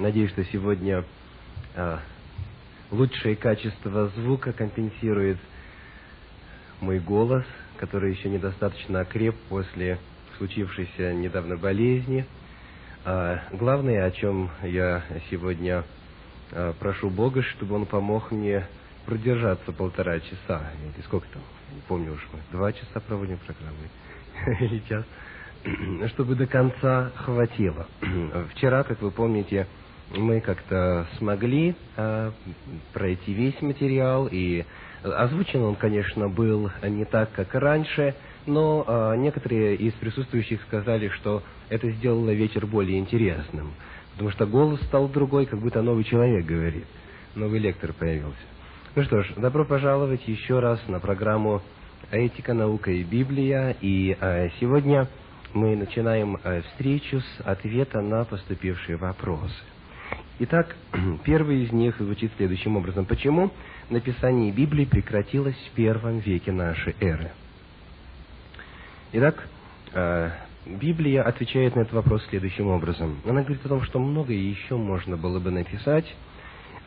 Надеюсь, 0.00 0.30
что 0.30 0.42
сегодня 0.44 1.04
а, 1.76 2.00
лучшее 2.90 3.36
качество 3.36 4.08
звука 4.16 4.54
компенсирует 4.54 5.36
мой 6.80 7.00
голос, 7.00 7.44
который 7.76 8.14
еще 8.14 8.30
недостаточно 8.30 9.00
окреп 9.00 9.36
после 9.50 9.98
случившейся 10.38 11.12
недавно 11.12 11.58
болезни. 11.58 12.24
А, 13.04 13.42
главное, 13.52 14.06
о 14.06 14.10
чем 14.10 14.50
я 14.62 15.02
сегодня 15.28 15.84
а, 16.52 16.72
прошу 16.80 17.10
Бога, 17.10 17.42
чтобы 17.42 17.74
Он 17.74 17.84
помог 17.84 18.30
мне 18.30 18.66
продержаться 19.04 19.70
полтора 19.70 20.18
часа, 20.20 20.70
или 20.82 21.04
сколько 21.04 21.26
там, 21.30 21.42
не 21.74 21.82
помню 21.82 22.14
уж 22.14 22.26
мы, 22.32 22.40
два 22.52 22.72
часа 22.72 23.00
проводим 23.00 23.36
программы, 23.36 24.60
или 24.64 24.78
час, 24.88 25.04
чтобы 26.12 26.36
до 26.36 26.46
конца 26.46 27.12
хватило. 27.16 27.86
Вчера, 28.54 28.82
как 28.82 29.02
вы 29.02 29.10
помните, 29.10 29.66
мы 30.10 30.40
как-то 30.40 31.06
смогли 31.18 31.74
э, 31.96 32.30
пройти 32.92 33.32
весь 33.32 33.60
материал, 33.62 34.28
и 34.30 34.64
озвучен 35.02 35.62
он, 35.62 35.76
конечно, 35.76 36.28
был 36.28 36.70
не 36.82 37.04
так, 37.04 37.30
как 37.32 37.54
раньше, 37.54 38.14
но 38.46 38.84
э, 38.86 39.16
некоторые 39.18 39.76
из 39.76 39.92
присутствующих 39.94 40.60
сказали, 40.62 41.08
что 41.08 41.42
это 41.68 41.90
сделало 41.92 42.30
вечер 42.30 42.66
более 42.66 42.98
интересным, 42.98 43.72
потому 44.12 44.30
что 44.30 44.46
голос 44.46 44.80
стал 44.82 45.08
другой, 45.08 45.46
как 45.46 45.60
будто 45.60 45.82
новый 45.82 46.04
человек 46.04 46.44
говорит, 46.44 46.84
новый 47.34 47.60
лектор 47.60 47.92
появился. 47.92 48.36
Ну 48.96 49.04
что 49.04 49.22
ж, 49.22 49.32
добро 49.36 49.64
пожаловать 49.64 50.26
еще 50.26 50.58
раз 50.58 50.80
на 50.88 50.98
программу 50.98 51.62
«Этика, 52.10 52.54
наука 52.54 52.90
и 52.90 53.04
Библия», 53.04 53.76
и 53.80 54.16
э, 54.20 54.48
сегодня 54.58 55.06
мы 55.54 55.76
начинаем 55.76 56.38
э, 56.42 56.62
встречу 56.62 57.20
с 57.20 57.40
ответа 57.44 58.00
на 58.00 58.24
поступившие 58.24 58.96
вопросы. 58.96 59.54
Итак, 60.42 60.74
первый 61.24 61.64
из 61.64 61.72
них 61.72 61.96
звучит 61.98 62.32
следующим 62.38 62.74
образом. 62.78 63.04
Почему 63.04 63.50
написание 63.90 64.50
Библии 64.50 64.86
прекратилось 64.86 65.54
в 65.70 65.74
первом 65.74 66.20
веке 66.20 66.50
нашей 66.50 66.96
эры? 66.98 67.30
Итак, 69.12 69.46
э, 69.92 70.30
Библия 70.64 71.24
отвечает 71.24 71.76
на 71.76 71.80
этот 71.80 71.92
вопрос 71.92 72.24
следующим 72.30 72.68
образом. 72.68 73.20
Она 73.26 73.42
говорит 73.42 73.66
о 73.66 73.68
том, 73.68 73.82
что 73.82 73.98
многое 73.98 74.38
еще 74.38 74.78
можно 74.78 75.18
было 75.18 75.40
бы 75.40 75.50
написать, 75.50 76.06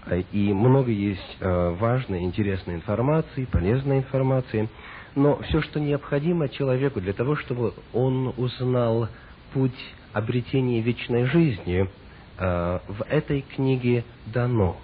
э, 0.07 0.23
и 0.31 0.51
много 0.51 0.89
есть 0.89 1.37
э, 1.39 1.75
важной, 1.79 2.23
интересной 2.23 2.73
информации, 2.73 3.45
полезной 3.45 3.99
информации, 3.99 4.67
но 5.13 5.39
все, 5.43 5.61
что 5.61 5.79
необходимо 5.79 6.49
человеку 6.49 7.01
для 7.01 7.13
того, 7.13 7.35
чтобы 7.35 7.75
он 7.93 8.33
узнал 8.35 9.09
путь 9.53 9.93
обретения 10.11 10.81
вечной 10.81 11.25
жизни– 11.25 11.87
Э, 12.37 12.79
в 12.87 13.03
этой 13.09 13.41
книге 13.41 14.03
дано. 14.25 14.77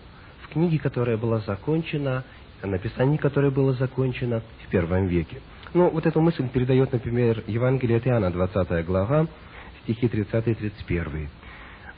В 0.43 0.49
книге, 0.49 0.77
которая 0.77 1.17
была 1.17 1.39
закончена, 1.39 2.23
написание 2.61 3.17
которое 3.17 3.49
было 3.51 3.73
закончено 3.73 4.41
в 4.65 4.69
первом 4.69 5.07
веке. 5.07 5.41
Ну, 5.73 5.89
вот 5.89 6.05
эту 6.05 6.21
мысль 6.21 6.47
передает, 6.49 6.91
например, 6.91 7.43
Евангелие 7.47 7.97
от 7.97 8.07
Иоанна, 8.07 8.31
20 8.31 8.85
глава, 8.85 9.27
стихи 9.83 10.07
30 10.07 10.47
и 10.47 10.53
31. 10.53 11.29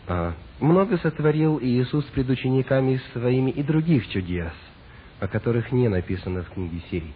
«А, 0.07 0.33
«Много 0.59 0.97
сотворил 0.97 1.59
Иисус 1.61 2.05
пред 2.05 2.29
учениками 2.29 3.01
своими 3.13 3.51
и 3.51 3.63
других 3.63 4.07
чудес, 4.09 4.53
о 5.19 5.27
которых 5.27 5.71
не 5.71 5.87
написано 5.89 6.43
в 6.43 6.49
книге 6.49 6.81
сирий. 6.89 7.13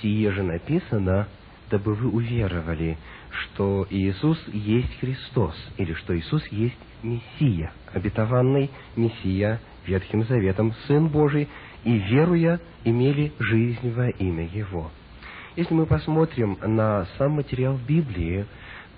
Сие 0.00 0.32
же 0.32 0.42
написано, 0.42 1.28
дабы 1.70 1.94
вы 1.94 2.08
уверовали, 2.08 2.98
что 3.30 3.86
Иисус 3.90 4.38
есть 4.48 4.98
Христос, 5.00 5.56
или 5.76 5.92
что 5.94 6.16
Иисус 6.18 6.46
есть 6.48 6.78
Мессия, 7.04 7.72
обетованный 7.92 8.70
Мессия 8.96 9.60
Ветхим 9.86 10.24
Заветом, 10.24 10.74
Сын 10.86 11.08
Божий, 11.08 11.48
и, 11.84 11.98
веруя, 11.98 12.60
имели 12.84 13.32
жизнь 13.38 13.92
во 13.92 14.08
имя 14.08 14.46
Его. 14.46 14.90
Если 15.54 15.74
мы 15.74 15.86
посмотрим 15.86 16.58
на 16.62 17.06
сам 17.18 17.32
материал 17.32 17.78
Библии, 17.86 18.46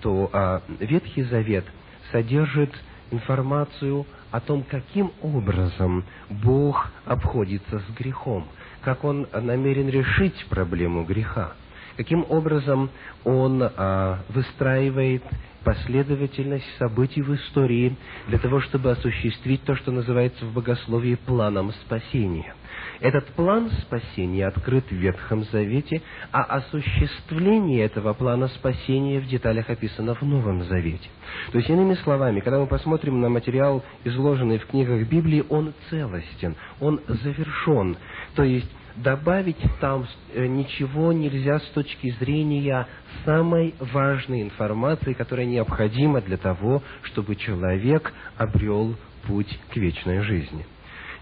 то 0.01 0.29
а, 0.31 0.61
Ветхий 0.79 1.23
Завет 1.23 1.65
содержит 2.11 2.73
информацию 3.11 4.05
о 4.31 4.39
том, 4.39 4.63
каким 4.63 5.11
образом 5.21 6.05
Бог 6.29 6.89
обходится 7.05 7.79
с 7.79 7.97
грехом, 7.97 8.47
как 8.81 9.03
Он 9.03 9.27
намерен 9.33 9.89
решить 9.89 10.45
проблему 10.49 11.03
греха 11.03 11.53
каким 11.97 12.25
образом 12.29 12.89
он 13.25 13.61
а, 13.61 14.19
выстраивает 14.29 15.23
последовательность 15.63 16.65
событий 16.77 17.21
в 17.21 17.35
истории 17.35 17.97
для 18.27 18.37
того, 18.37 18.61
чтобы 18.61 18.91
осуществить 18.91 19.63
то, 19.63 19.75
что 19.75 19.91
называется 19.91 20.45
в 20.45 20.53
богословии 20.53 21.15
планом 21.15 21.73
спасения. 21.85 22.55
Этот 23.01 23.25
план 23.27 23.69
спасения 23.81 24.47
открыт 24.47 24.85
в 24.89 24.95
Ветхом 24.95 25.43
Завете, 25.51 26.01
а 26.31 26.43
осуществление 26.43 27.83
этого 27.83 28.13
плана 28.13 28.47
спасения 28.47 29.19
в 29.19 29.27
деталях 29.27 29.69
описано 29.69 30.15
в 30.15 30.21
Новом 30.21 30.63
Завете. 30.63 31.09
То 31.51 31.57
есть, 31.57 31.69
иными 31.69 31.95
словами, 31.95 32.39
когда 32.39 32.59
мы 32.59 32.67
посмотрим 32.67 33.19
на 33.19 33.29
материал, 33.29 33.83
изложенный 34.03 34.59
в 34.59 34.67
книгах 34.67 35.07
Библии, 35.07 35.43
он 35.49 35.73
целостен, 35.89 36.55
он 36.79 37.01
завершен. 37.07 37.97
То 38.35 38.43
есть, 38.43 38.69
добавить 38.97 39.57
там 39.79 40.07
э, 40.33 40.45
ничего 40.47 41.13
нельзя 41.13 41.59
с 41.59 41.65
точки 41.69 42.11
зрения 42.19 42.87
самой 43.25 43.75
важной 43.79 44.41
информации, 44.41 45.13
которая 45.13 45.45
необходима 45.45 46.21
для 46.21 46.37
того, 46.37 46.81
чтобы 47.03 47.35
человек 47.35 48.13
обрел 48.37 48.95
путь 49.27 49.59
к 49.71 49.77
вечной 49.77 50.21
жизни. 50.21 50.65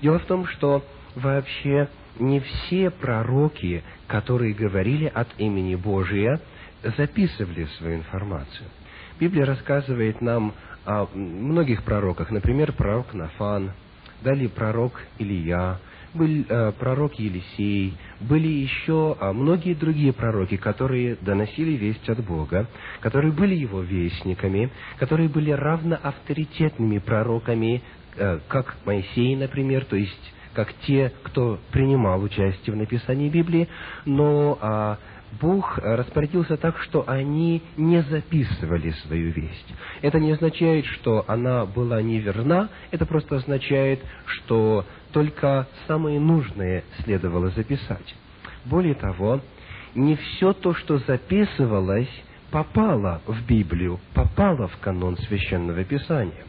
Дело 0.01 0.19
в 0.19 0.25
том, 0.25 0.45
что 0.47 0.85
вообще 1.15 1.89
не 2.19 2.39
все 2.39 2.89
пророки, 2.89 3.83
которые 4.07 4.53
говорили 4.53 5.05
от 5.05 5.27
имени 5.37 5.75
Божия, 5.75 6.39
записывали 6.97 7.65
свою 7.77 7.97
информацию. 7.97 8.69
Библия 9.19 9.45
рассказывает 9.45 10.21
нам 10.21 10.53
о 10.85 11.07
многих 11.13 11.83
пророках, 11.83 12.29
например, 12.31 12.73
пророк 12.73 13.13
Нафан, 13.13 13.71
далее 14.21 14.49
пророк 14.49 15.01
Илья, 15.17 15.79
был 16.15 16.45
э, 16.47 16.71
пророк 16.79 17.15
Елисей, 17.15 17.93
были 18.21 18.47
еще 18.47 19.15
э, 19.19 19.31
многие 19.31 19.73
другие 19.73 20.13
пророки, 20.13 20.57
которые 20.57 21.17
доносили 21.21 21.71
весть 21.71 22.07
от 22.09 22.23
Бога, 22.25 22.67
которые 23.01 23.31
были 23.31 23.55
его 23.55 23.81
вестниками, 23.81 24.69
которые 24.97 25.29
были 25.29 25.51
равно 25.51 25.97
авторитетными 26.01 26.99
пророками, 26.99 27.81
э, 28.15 28.39
как 28.47 28.77
Моисей, 28.85 29.35
например, 29.35 29.85
то 29.85 29.95
есть 29.95 30.33
как 30.53 30.73
те, 30.87 31.11
кто 31.23 31.59
принимал 31.71 32.23
участие 32.23 32.73
в 32.73 32.77
написании 32.77 33.27
Библии, 33.27 33.67
но 34.05 34.57
а, 34.61 34.97
Бог 35.41 35.77
распорядился 35.77 36.57
так, 36.57 36.77
что 36.79 37.03
они 37.07 37.61
не 37.77 38.01
записывали 38.03 38.91
свою 39.05 39.31
весть. 39.31 39.73
Это 40.01 40.19
не 40.19 40.31
означает, 40.31 40.85
что 40.85 41.25
она 41.27 41.65
была 41.65 42.01
неверна, 42.01 42.69
это 42.91 43.05
просто 43.05 43.37
означает, 43.37 43.99
что 44.25 44.85
только 45.15 45.65
самое 45.87 46.19
нужное 46.19 46.83
следовало 47.01 47.49
записать. 47.51 48.15
Более 48.65 48.95
того, 48.95 49.39
не 49.95 50.17
все 50.17 50.51
то, 50.51 50.73
что 50.73 50.97
записывалось, 50.97 52.09
попало 52.51 53.21
в 53.25 53.45
Библию, 53.45 54.01
попало 54.13 54.67
в 54.67 54.77
канон 54.79 55.15
Священного 55.15 55.85
Писания. 55.85 56.43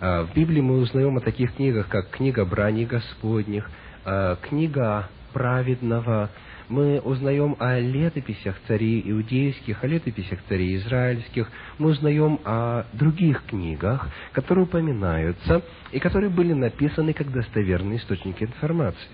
А, 0.00 0.22
в 0.22 0.32
Библии 0.32 0.60
мы 0.60 0.76
узнаем 0.76 1.16
о 1.16 1.20
таких 1.22 1.56
книгах, 1.56 1.88
как 1.88 2.10
книга 2.10 2.44
Брани 2.44 2.84
Господних, 2.84 3.68
а, 4.04 4.36
книга 4.36 5.08
праведного, 5.32 6.30
мы 6.68 7.00
узнаем 7.00 7.56
о 7.58 7.78
летописях 7.78 8.56
царей 8.66 9.02
иудейских, 9.04 9.82
о 9.82 9.86
летописях 9.86 10.38
царей 10.48 10.76
израильских, 10.76 11.50
мы 11.78 11.90
узнаем 11.90 12.40
о 12.44 12.84
других 12.92 13.44
книгах, 13.44 14.08
которые 14.32 14.64
упоминаются 14.64 15.62
и 15.92 15.98
которые 15.98 16.30
были 16.30 16.52
написаны 16.52 17.12
как 17.12 17.30
достоверные 17.30 17.98
источники 17.98 18.44
информации. 18.44 19.08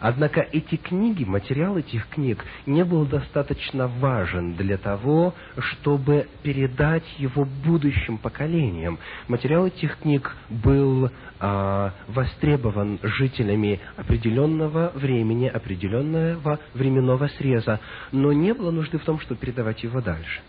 Однако 0.00 0.40
эти 0.40 0.76
книги, 0.76 1.24
материал 1.24 1.76
этих 1.76 2.08
книг 2.08 2.44
не 2.64 2.84
был 2.84 3.04
достаточно 3.04 3.86
важен 3.86 4.54
для 4.54 4.78
того, 4.78 5.34
чтобы 5.58 6.26
передать 6.42 7.04
его 7.18 7.44
будущим 7.44 8.16
поколениям. 8.16 8.98
Материал 9.28 9.66
этих 9.66 9.98
книг 9.98 10.34
был 10.48 11.10
а, 11.38 11.92
востребован 12.08 12.98
жителями 13.02 13.80
определенного 13.96 14.90
времени, 14.94 15.46
определенного 15.46 16.58
временного 16.72 17.28
среза, 17.38 17.78
но 18.10 18.32
не 18.32 18.54
было 18.54 18.70
нужды 18.70 18.98
в 18.98 19.04
том, 19.04 19.20
чтобы 19.20 19.40
передавать 19.40 19.82
его 19.82 20.00
дальше. 20.00 20.40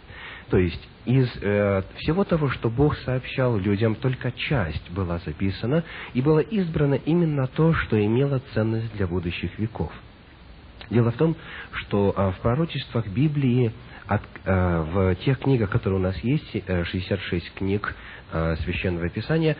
То 0.51 0.57
есть 0.57 0.85
из 1.05 1.29
э, 1.41 1.81
всего 1.99 2.25
того, 2.25 2.49
что 2.49 2.69
Бог 2.69 2.97
сообщал 2.97 3.57
людям, 3.57 3.95
только 3.95 4.33
часть 4.33 4.91
была 4.91 5.17
записана, 5.19 5.85
и 6.13 6.21
было 6.21 6.39
избрано 6.39 6.95
именно 6.95 7.47
то, 7.47 7.73
что 7.73 8.03
имело 8.03 8.41
ценность 8.53 8.93
для 8.97 9.07
будущих 9.07 9.57
веков. 9.57 9.93
Дело 10.89 11.11
в 11.11 11.15
том, 11.15 11.37
что 11.71 12.13
э, 12.15 12.31
в 12.31 12.41
пророчествах 12.41 13.07
Библии 13.07 13.71
от, 14.07 14.23
э, 14.43 14.81
в 14.91 15.15
тех 15.23 15.39
книгах, 15.39 15.69
которые 15.69 16.01
у 16.01 16.03
нас 16.03 16.17
есть, 16.17 16.51
66 16.51 17.31
э, 17.31 17.57
книг 17.57 17.95
э, 18.33 18.57
Священного 18.57 19.07
Писания, 19.07 19.55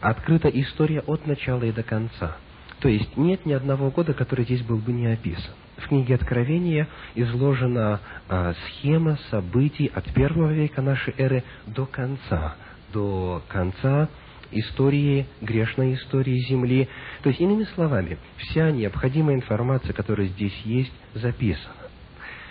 открыта 0.00 0.48
история 0.48 1.00
от 1.00 1.26
начала 1.26 1.64
и 1.64 1.72
до 1.72 1.82
конца. 1.82 2.36
То 2.78 2.88
есть 2.88 3.16
нет 3.16 3.44
ни 3.44 3.54
одного 3.54 3.90
года, 3.90 4.14
который 4.14 4.44
здесь 4.44 4.62
был 4.62 4.78
бы 4.78 4.92
не 4.92 5.08
описан. 5.08 5.54
В 5.82 5.88
книге 5.88 6.14
Откровения 6.14 6.88
изложена 7.14 8.00
а, 8.28 8.54
схема 8.66 9.18
событий 9.30 9.90
от 9.92 10.04
первого 10.14 10.52
века 10.52 10.80
нашей 10.80 11.14
эры 11.18 11.42
до 11.66 11.86
конца, 11.86 12.56
до 12.92 13.42
конца 13.48 14.08
истории, 14.52 15.26
грешной 15.40 15.94
истории 15.94 16.38
Земли. 16.48 16.88
То 17.22 17.30
есть, 17.30 17.40
иными 17.40 17.64
словами, 17.74 18.18
вся 18.36 18.70
необходимая 18.70 19.36
информация, 19.36 19.92
которая 19.92 20.28
здесь 20.28 20.56
есть, 20.64 20.92
записана. 21.14 21.74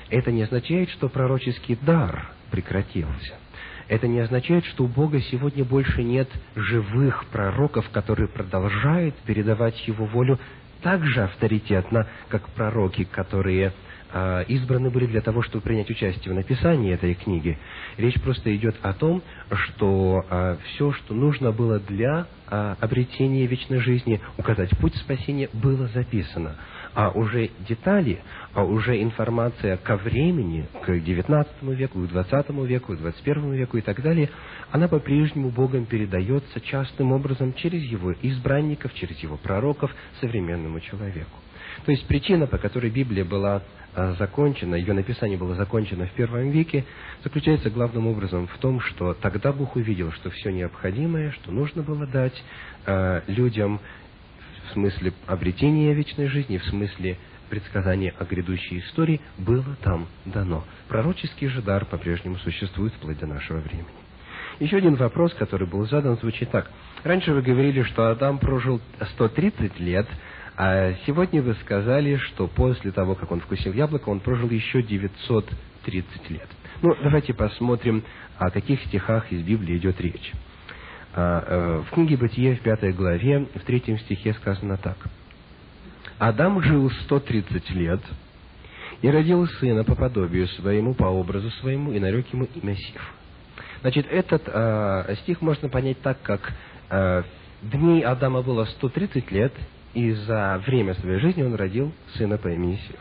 Это 0.09 0.31
не 0.31 0.43
означает, 0.43 0.89
что 0.89 1.07
пророческий 1.07 1.77
дар 1.81 2.33
прекратился. 2.49 3.35
Это 3.87 4.07
не 4.07 4.19
означает, 4.19 4.65
что 4.65 4.85
у 4.85 4.87
Бога 4.87 5.21
сегодня 5.21 5.63
больше 5.63 6.03
нет 6.03 6.29
живых 6.55 7.25
пророков, 7.27 7.89
которые 7.89 8.27
продолжают 8.27 9.15
передавать 9.25 9.87
Его 9.87 10.05
волю 10.05 10.39
так 10.81 11.05
же 11.05 11.23
авторитетно, 11.23 12.07
как 12.29 12.49
пророки, 12.49 13.03
которые 13.03 13.73
э, 14.11 14.43
избраны 14.47 14.89
были 14.89 15.05
для 15.05 15.21
того, 15.21 15.41
чтобы 15.41 15.63
принять 15.63 15.89
участие 15.89 16.33
в 16.33 16.35
написании 16.35 16.93
этой 16.93 17.13
книги. 17.13 17.57
Речь 17.97 18.19
просто 18.21 18.55
идет 18.55 18.75
о 18.81 18.93
том, 18.93 19.21
что 19.51 20.25
э, 20.29 20.57
все, 20.65 20.91
что 20.91 21.13
нужно 21.13 21.51
было 21.51 21.79
для 21.79 22.27
э, 22.49 22.75
обретения 22.79 23.45
вечной 23.45 23.79
жизни, 23.79 24.19
указать 24.37 24.71
путь 24.79 24.95
спасения, 24.95 25.49
было 25.53 25.87
записано 25.87 26.55
а 26.93 27.09
уже 27.11 27.49
детали, 27.67 28.19
а 28.53 28.63
уже 28.63 29.01
информация 29.01 29.77
ко 29.77 29.97
времени, 29.97 30.67
к 30.83 30.89
XIX 30.89 31.47
веку, 31.75 31.99
к 31.99 32.11
XX 32.11 32.67
веку, 32.67 32.95
к 32.95 32.99
XXI 32.99 33.55
веку 33.55 33.77
и 33.77 33.81
так 33.81 34.01
далее, 34.01 34.29
она 34.71 34.87
по-прежнему 34.87 35.49
Богом 35.49 35.85
передается 35.85 36.59
частным 36.61 37.11
образом 37.11 37.53
через 37.53 37.81
его 37.83 38.13
избранников, 38.21 38.93
через 38.93 39.17
его 39.19 39.37
пророков 39.37 39.91
современному 40.19 40.79
человеку. 40.79 41.37
То 41.85 41.91
есть 41.91 42.05
причина, 42.07 42.47
по 42.47 42.57
которой 42.57 42.89
Библия 42.89 43.25
была 43.25 43.63
а, 43.93 44.13
закончена, 44.13 44.75
ее 44.75 44.93
написание 44.93 45.37
было 45.37 45.55
закончено 45.55 46.05
в 46.05 46.11
первом 46.11 46.49
веке, 46.51 46.85
заключается 47.23 47.69
главным 47.69 48.07
образом 48.07 48.47
в 48.47 48.57
том, 48.59 48.79
что 48.79 49.13
тогда 49.13 49.51
Бог 49.51 49.75
увидел, 49.75 50.11
что 50.13 50.29
все 50.29 50.51
необходимое, 50.51 51.31
что 51.31 51.51
нужно 51.51 51.83
было 51.83 52.05
дать 52.05 52.43
э, 52.85 53.21
людям, 53.27 53.79
в 54.71 54.73
смысле 54.73 55.13
обретения 55.27 55.93
вечной 55.93 56.27
жизни, 56.27 56.57
в 56.57 56.65
смысле 56.65 57.17
предсказания 57.49 58.13
о 58.17 58.23
грядущей 58.23 58.79
истории, 58.79 59.19
было 59.37 59.65
там 59.83 60.07
дано. 60.25 60.63
Пророческий 60.87 61.47
же 61.47 61.61
дар 61.61 61.85
по-прежнему 61.85 62.37
существует 62.37 62.93
вплоть 62.93 63.19
до 63.19 63.27
нашего 63.27 63.59
времени. 63.59 63.87
Еще 64.59 64.77
один 64.77 64.95
вопрос, 64.95 65.33
который 65.33 65.67
был 65.67 65.85
задан, 65.87 66.17
звучит 66.17 66.49
так. 66.51 66.71
Раньше 67.03 67.33
вы 67.33 67.41
говорили, 67.41 67.83
что 67.83 68.09
Адам 68.09 68.37
прожил 68.37 68.79
130 69.15 69.79
лет, 69.79 70.07
а 70.55 70.93
сегодня 71.05 71.41
вы 71.41 71.55
сказали, 71.55 72.17
что 72.17 72.47
после 72.47 72.91
того, 72.91 73.15
как 73.15 73.31
он 73.31 73.41
вкусил 73.41 73.73
яблоко, 73.73 74.09
он 74.09 74.19
прожил 74.19 74.49
еще 74.49 74.81
930 74.81 76.29
лет. 76.29 76.47
Ну, 76.81 76.95
давайте 77.03 77.33
посмотрим, 77.33 78.03
о 78.37 78.49
каких 78.51 78.81
стихах 78.85 79.31
из 79.31 79.41
Библии 79.41 79.77
идет 79.77 79.99
речь. 79.99 80.31
А, 81.13 81.43
э, 81.45 81.83
в 81.87 81.91
книге 81.91 82.15
Бытие 82.15 82.55
в 82.55 82.61
пятой 82.61 82.93
главе, 82.93 83.47
в 83.55 83.59
третьем 83.65 83.99
стихе 83.99 84.33
сказано 84.33 84.77
так. 84.77 84.97
Адам 86.19 86.61
жил 86.61 86.89
130 86.89 87.69
лет 87.71 87.99
и 89.01 89.09
родил 89.09 89.45
сына 89.47 89.83
по 89.83 89.95
подобию 89.95 90.47
своему, 90.47 90.93
по 90.93 91.05
образу 91.05 91.49
своему, 91.51 91.91
и 91.91 91.99
нарек 91.99 92.31
ему 92.31 92.47
имя 92.55 92.75
Сиф. 92.75 93.13
Значит, 93.81 94.05
этот 94.09 94.43
э, 94.45 95.15
стих 95.23 95.41
можно 95.41 95.67
понять 95.67 95.99
так, 96.01 96.21
как 96.21 96.53
э, 96.89 97.23
дней 97.63 98.03
Адама 98.03 98.41
было 98.41 98.65
130 98.65 99.31
лет, 99.31 99.53
и 99.93 100.11
за 100.13 100.63
время 100.65 100.93
своей 100.93 101.19
жизни 101.19 101.43
он 101.43 101.55
родил 101.55 101.91
сына 102.13 102.37
по 102.37 102.47
имени 102.47 102.75
Сиф. 102.87 102.99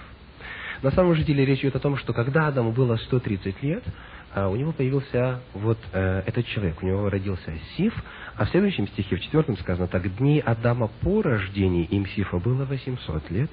На 0.83 0.91
самом 0.91 1.15
же 1.15 1.23
деле 1.23 1.45
речь 1.45 1.61
идет 1.61 1.77
о 1.77 1.81
том, 1.81 1.97
что 1.97 2.13
когда 2.13 2.49
Адаму 2.49 2.73
было 2.73 2.97
130 2.97 3.63
лет, 3.63 3.85
а 4.33 4.49
у 4.49 4.57
него 4.57 4.73
появился 4.73 5.41
вот 5.55 5.79
э, 5.93 6.23
этот 6.27 6.47
человек, 6.47 6.83
у 6.83 6.87
него 6.87 7.09
родился 7.09 7.53
Сиф, 7.77 7.95
а 8.37 8.45
в 8.45 8.51
следующем 8.51 8.87
стихе, 8.89 9.17
в 9.17 9.21
четвертом 9.21 9.57
сказано 9.59 9.89
так, 9.89 10.15
дней 10.17 10.41
Адама 10.41 10.89
по 11.01 11.23
рождении 11.23 11.85
им 11.85 12.07
Сифа 12.07 12.39
было 12.39 12.65
800 12.65 13.31
лет, 13.31 13.51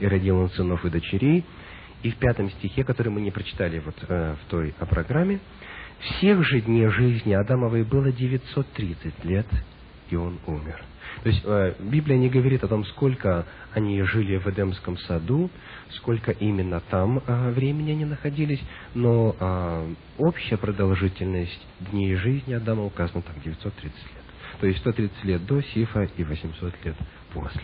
и 0.00 0.06
родил 0.06 0.38
он 0.38 0.50
сынов 0.50 0.84
и 0.84 0.90
дочерей, 0.90 1.44
и 2.02 2.10
в 2.10 2.16
пятом 2.16 2.50
стихе, 2.50 2.84
который 2.84 3.08
мы 3.08 3.20
не 3.20 3.30
прочитали 3.30 3.78
вот 3.78 3.96
э, 4.08 4.36
в 4.42 4.50
той 4.50 4.74
о 4.78 4.86
программе, 4.86 5.40
всех 6.00 6.44
же 6.44 6.60
дней 6.60 6.88
жизни 6.88 7.32
Адамовой 7.32 7.84
было 7.84 8.12
930 8.12 9.24
лет, 9.24 9.46
и 10.10 10.16
он 10.16 10.38
умер. 10.46 10.82
То 11.22 11.28
есть 11.28 11.42
э, 11.44 11.74
Библия 11.80 12.18
не 12.18 12.28
говорит 12.28 12.64
о 12.64 12.68
том, 12.68 12.84
сколько 12.86 13.46
они 13.72 14.02
жили 14.02 14.36
в 14.38 14.46
Эдемском 14.46 14.98
саду, 14.98 15.50
сколько 15.90 16.32
именно 16.32 16.80
там 16.90 17.22
э, 17.26 17.50
времени 17.52 17.92
они 17.92 18.04
находились, 18.04 18.60
но 18.94 19.36
э, 19.38 19.94
общая 20.18 20.56
продолжительность 20.56 21.66
дней 21.90 22.14
жизни 22.16 22.54
Адама 22.54 22.84
указана 22.84 23.22
так, 23.22 23.40
930 23.42 23.82
лет. 23.84 24.22
То 24.60 24.66
есть 24.66 24.80
130 24.80 25.24
лет 25.24 25.46
до 25.46 25.62
Сифа 25.62 26.08
и 26.16 26.24
800 26.24 26.74
лет 26.84 26.96
после. 27.32 27.62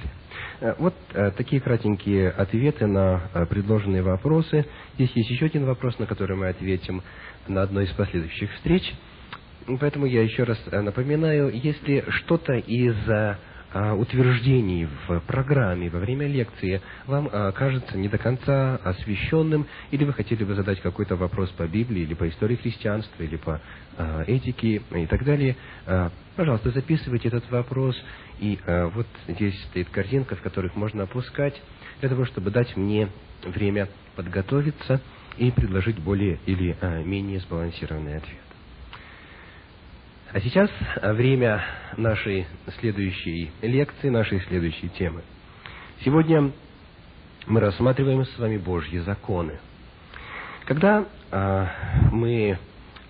Э, 0.60 0.74
вот 0.78 0.94
э, 1.12 1.30
такие 1.36 1.60
кратенькие 1.60 2.30
ответы 2.30 2.86
на 2.86 3.30
э, 3.32 3.46
предложенные 3.46 4.02
вопросы. 4.02 4.66
Здесь 4.94 5.10
есть 5.14 5.30
еще 5.30 5.46
один 5.46 5.64
вопрос, 5.64 5.98
на 5.98 6.06
который 6.06 6.36
мы 6.36 6.48
ответим 6.48 7.02
на 7.46 7.62
одной 7.62 7.84
из 7.84 7.90
последующих 7.90 8.52
встреч. 8.54 8.82
Поэтому 9.76 10.06
я 10.06 10.22
еще 10.22 10.44
раз 10.44 10.58
напоминаю, 10.72 11.50
если 11.52 12.04
что-то 12.08 12.54
из 12.54 12.96
а, 13.70 13.94
утверждений 13.94 14.88
в 15.06 15.20
программе 15.26 15.90
во 15.90 15.98
время 15.98 16.26
лекции 16.26 16.80
вам 17.06 17.28
а, 17.30 17.52
кажется 17.52 17.98
не 17.98 18.08
до 18.08 18.16
конца 18.16 18.76
освещенным, 18.76 19.66
или 19.90 20.04
вы 20.04 20.14
хотели 20.14 20.42
бы 20.42 20.54
задать 20.54 20.80
какой-то 20.80 21.16
вопрос 21.16 21.50
по 21.50 21.66
Библии, 21.66 22.02
или 22.02 22.14
по 22.14 22.26
истории 22.28 22.56
христианства, 22.56 23.22
или 23.22 23.36
по 23.36 23.60
этике 24.26 24.80
и 24.94 25.06
так 25.06 25.24
далее, 25.24 25.56
пожалуйста, 26.36 26.70
записывайте 26.70 27.28
этот 27.28 27.50
вопрос. 27.50 27.96
И 28.38 28.58
вот 28.94 29.08
здесь 29.26 29.60
стоит 29.64 29.88
картинка, 29.88 30.36
в 30.36 30.40
которых 30.40 30.76
можно 30.76 31.02
опускать, 31.02 31.60
для 31.98 32.08
того, 32.08 32.24
чтобы 32.24 32.52
дать 32.52 32.76
мне 32.76 33.08
время 33.44 33.88
подготовиться 34.14 35.00
и 35.36 35.50
предложить 35.50 35.98
более 35.98 36.38
или 36.46 36.76
менее 37.04 37.40
сбалансированный 37.40 38.18
ответ. 38.18 38.47
А 40.30 40.40
сейчас 40.40 40.70
время 41.00 41.64
нашей 41.96 42.46
следующей 42.80 43.50
лекции, 43.62 44.10
нашей 44.10 44.42
следующей 44.42 44.90
темы. 44.90 45.22
Сегодня 46.04 46.52
мы 47.46 47.60
рассматриваем 47.60 48.26
с 48.26 48.38
вами 48.38 48.58
Божьи 48.58 48.98
законы. 48.98 49.58
Когда 50.66 51.06
а, 51.30 51.70
мы 52.12 52.58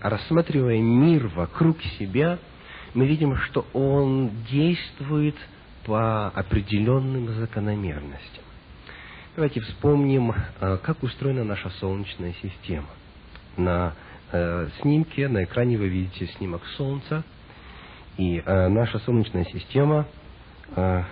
рассматриваем 0.01 0.85
мир 0.85 1.27
вокруг 1.27 1.83
себя, 1.99 2.39
мы 2.95 3.09
видим, 3.09 3.37
что 3.37 3.67
он 3.73 4.31
действует 4.49 5.35
по 5.87 6.29
определенным 6.29 7.35
закономерностям. 7.35 8.45
Давайте 9.35 9.61
вспомним, 9.63 10.35
а, 10.61 10.77
как 10.77 11.03
устроена 11.03 11.43
наша 11.43 11.69
Солнечная 11.81 12.35
система. 12.41 12.91
На 13.57 13.95
э, 14.33 14.69
снимке, 14.81 15.29
на 15.29 15.45
экране 15.45 15.79
вы 15.79 15.89
видите 15.89 16.27
снимок 16.39 16.65
Солнца, 16.77 17.25
и 18.17 18.43
э, 18.45 18.69
наша 18.69 18.99
Солнечная 19.01 19.45
система 19.45 20.07
э, 20.75 21.03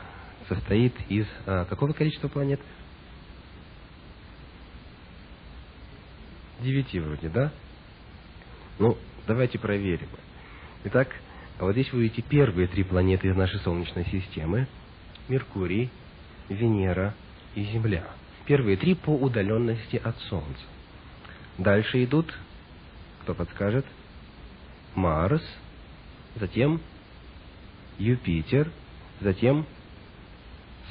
состоит 0.49 0.95
из 1.09 1.27
э, 1.47 1.65
какого 1.69 1.93
количества 1.93 2.29
планет? 2.29 2.61
Девяти 6.61 6.99
вроде, 6.99 7.29
да? 7.29 7.53
Ну, 8.79 8.97
давайте 9.27 9.59
проверим. 9.59 10.09
Итак, 10.85 11.09
вот 11.59 11.73
здесь 11.73 11.93
вы 11.93 12.03
видите 12.03 12.23
первые 12.23 12.69
три 12.69 12.83
планеты 12.83 13.29
из 13.29 13.37
нашей 13.37 13.61
Солнечной 13.61 14.05
системы. 14.07 14.67
Меркурий, 15.29 15.91
Венера 16.49 17.15
и 17.55 17.65
Земля. 17.65 18.05
Первые 18.47 18.77
три 18.77 18.95
по 18.95 19.11
удаленности 19.11 19.97
от 19.97 20.17
Солнца. 20.29 20.63
Дальше 21.59 22.05
идут 22.05 22.33
кто 23.27 23.35
подскажет? 23.35 23.85
Марс, 24.95 25.43
затем 26.37 26.81
Юпитер, 27.99 28.71
затем 29.21 29.67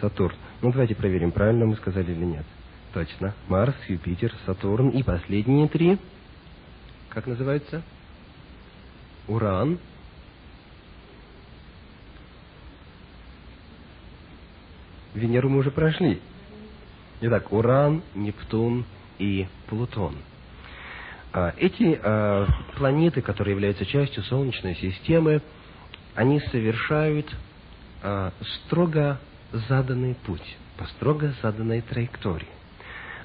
Сатурн. 0.01 0.35
Ну, 0.61 0.73
давайте 0.73 0.95
проверим, 0.95 1.31
правильно 1.31 1.65
мы 1.65 1.77
сказали 1.77 2.11
или 2.11 2.25
нет. 2.25 2.45
Точно. 2.93 3.33
Марс, 3.47 3.73
Юпитер, 3.87 4.33
Сатурн. 4.45 4.89
И 4.89 5.01
последние 5.01 5.69
три, 5.69 5.97
как 7.07 7.25
называются? 7.25 7.83
Уран. 9.29 9.79
Венеру 15.13 15.47
мы 15.47 15.59
уже 15.59 15.71
прошли. 15.71 16.19
Итак, 17.21 17.53
Уран, 17.53 18.03
Нептун 18.13 18.83
и 19.19 19.47
Плутон. 19.67 20.17
А, 21.37 21.53
эти 21.57 21.99
а, 22.01 22.47
планеты, 22.77 23.21
которые 23.21 23.55
являются 23.55 23.85
частью 23.85 24.23
Солнечной 24.23 24.73
системы, 24.75 25.41
они 26.15 26.39
совершают 26.39 27.29
а, 28.01 28.31
строго 28.41 29.19
заданный 29.51 30.15
путь, 30.25 30.55
по 30.77 30.85
строго 30.85 31.33
заданной 31.43 31.81
траектории. 31.81 32.47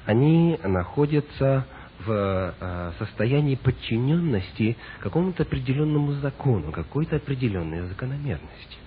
Они 0.05 0.59
находятся 0.61 1.65
в 2.05 2.53
состоянии 2.99 3.55
подчиненности 3.55 4.75
какому-то 4.99 5.43
определенному 5.43 6.13
закону, 6.13 6.71
какой-то 6.71 7.17
определенной 7.17 7.87
закономерности. 7.87 8.77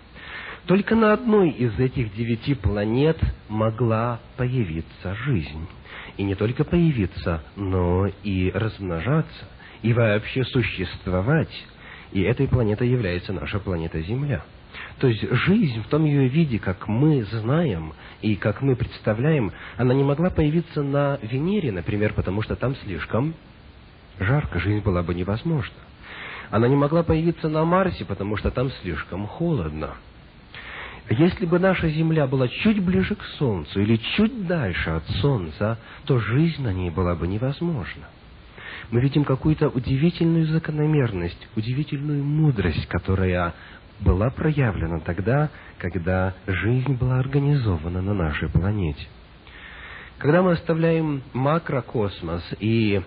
Только 0.67 0.95
на 0.95 1.13
одной 1.13 1.51
из 1.51 1.79
этих 1.79 2.15
девяти 2.15 2.55
планет 2.55 3.19
могла 3.49 4.21
появиться 4.39 5.15
жизнь 5.15 5.69
и 6.17 6.23
не 6.23 6.35
только 6.35 6.65
появиться, 6.65 7.43
но 7.55 8.07
и 8.23 8.51
размножаться, 8.51 9.45
и 9.83 9.93
вообще 9.93 10.43
существовать. 10.45 11.53
И 12.13 12.23
этой 12.23 12.49
планетой 12.49 12.89
является 12.89 13.33
наша 13.33 13.59
планета 13.59 14.01
Земля. 14.01 14.43
То 15.01 15.09
есть 15.09 15.23
жизнь 15.31 15.83
в 15.83 15.89
том 15.89 16.05
ее 16.05 16.29
виде, 16.29 16.59
как 16.59 16.89
мы 16.89 17.25
знаем 17.25 17.93
и 18.23 18.35
как 18.35 18.63
мы 18.63 18.75
представляем, 18.75 19.53
она 19.77 19.93
не 19.93 20.03
могла 20.03 20.31
появиться 20.31 20.83
на 20.83 21.19
Венере, 21.21 21.73
например, 21.73 22.15
потому 22.15 22.43
что 22.43 22.57
там 22.57 22.75
слишком 22.77 23.35
жарко, 24.19 24.61
жизнь 24.61 24.83
была 24.83 25.03
бы 25.03 25.15
невозможна. 25.15 25.77
Она 26.51 26.69
не 26.69 26.77
могла 26.77 27.03
появиться 27.03 27.49
на 27.49 27.65
Марсе, 27.65 28.05
потому 28.05 28.37
что 28.37 28.51
там 28.51 28.71
слишком 28.83 29.27
холодно. 29.27 29.95
Если 31.11 31.45
бы 31.45 31.59
наша 31.59 31.89
Земля 31.91 32.27
была 32.27 32.49
чуть 32.49 32.83
ближе 32.83 33.15
к 33.15 33.23
Солнцу 33.39 33.81
или 33.81 33.97
чуть 34.17 34.47
дальше 34.47 34.91
от 34.91 35.07
Солнца, 35.21 35.79
то 36.07 36.19
жизнь 36.19 36.63
на 36.63 36.73
ней 36.73 36.91
была 36.91 37.15
бы 37.15 37.27
невозможна. 37.27 38.05
Мы 38.91 39.01
видим 39.01 39.25
какую-то 39.25 39.69
удивительную 39.69 40.47
закономерность, 40.47 41.49
удивительную 41.57 42.25
мудрость, 42.25 42.87
которая 42.87 43.55
была 44.01 44.31
проявлена 44.31 45.01
тогда, 45.01 45.51
когда 45.79 46.35
жизнь 46.47 46.95
была 46.95 47.19
организована 47.19 48.01
на 48.01 48.15
нашей 48.15 48.49
планете. 48.49 49.07
Когда 50.19 50.43
мы 50.43 50.53
оставляем 50.53 51.23
макрокосмос 51.33 52.43
и 52.61 53.03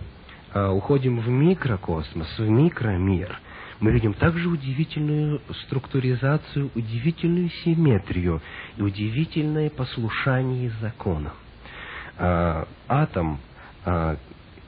э, 0.54 0.68
уходим 0.70 1.20
в 1.20 1.30
микрокосмос, 1.30 2.28
в 2.38 2.48
микромир, 2.48 3.40
мы 3.80 3.92
видим 3.92 4.14
также 4.14 4.48
удивительную 4.48 5.42
структуризацию, 5.66 6.72
удивительную 6.74 7.50
симметрию 7.64 8.42
и 8.78 8.82
удивительное 8.82 9.70
послушание 9.70 10.72
законам. 10.82 11.34
А, 12.18 12.68
атом, 12.88 13.40
а, 13.86 14.18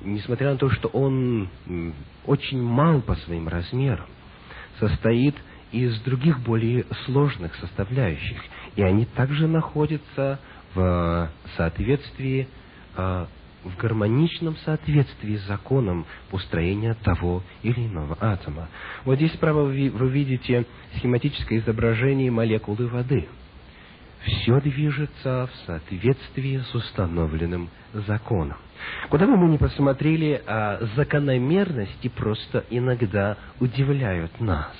несмотря 0.01 0.51
на 0.51 0.57
то, 0.57 0.69
что 0.69 0.89
он 0.89 1.49
очень 2.25 2.61
мал 2.61 3.01
по 3.01 3.15
своим 3.15 3.47
размерам, 3.47 4.05
состоит 4.79 5.35
из 5.71 5.99
других 6.01 6.39
более 6.39 6.85
сложных 7.05 7.55
составляющих, 7.55 8.39
и 8.75 8.83
они 8.83 9.05
также 9.05 9.47
находятся 9.47 10.39
в 10.75 11.31
соответствии 11.57 12.47
а, 12.95 13.27
в 13.63 13.75
гармоничном 13.77 14.55
соответствии 14.57 15.37
с 15.37 15.45
законом 15.47 16.05
построения 16.29 16.95
того 17.03 17.43
или 17.61 17.87
иного 17.87 18.17
атома. 18.19 18.69
Вот 19.05 19.15
здесь 19.15 19.33
справа 19.33 19.63
вы 19.63 19.89
видите 20.09 20.65
схематическое 20.97 21.59
изображение 21.59 22.31
молекулы 22.31 22.87
воды. 22.87 23.27
Все 24.23 24.59
движется 24.59 25.49
в 25.51 25.65
соответствии 25.65 26.57
с 26.57 26.75
установленным 26.75 27.69
законом. 27.93 28.57
Куда 29.09 29.25
бы 29.25 29.37
мы 29.37 29.49
ни 29.49 29.57
посмотрели, 29.57 30.41
а 30.45 30.79
закономерности 30.95 32.09
просто 32.09 32.65
иногда 32.69 33.37
удивляют 33.59 34.39
нас. 34.41 34.73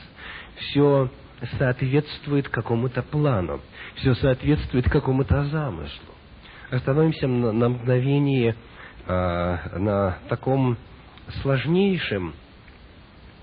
Все 0.57 1.09
соответствует 1.57 2.49
какому-то 2.49 3.01
плану, 3.01 3.61
все 3.95 4.13
соответствует 4.15 4.89
какому-то 4.89 5.45
замыслу. 5.45 6.13
Остановимся 6.69 7.27
на, 7.27 7.69
мгновение 7.69 8.55
на 9.09 10.19
таком 10.29 10.77
сложнейшем 11.41 12.33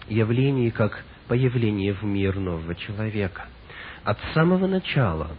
явлении, 0.08 0.70
как 0.70 1.04
появление 1.26 1.92
в 1.92 2.04
мир 2.04 2.38
нового 2.38 2.74
человека. 2.74 3.46
От 4.04 4.18
самого 4.32 4.66
начала, 4.68 5.32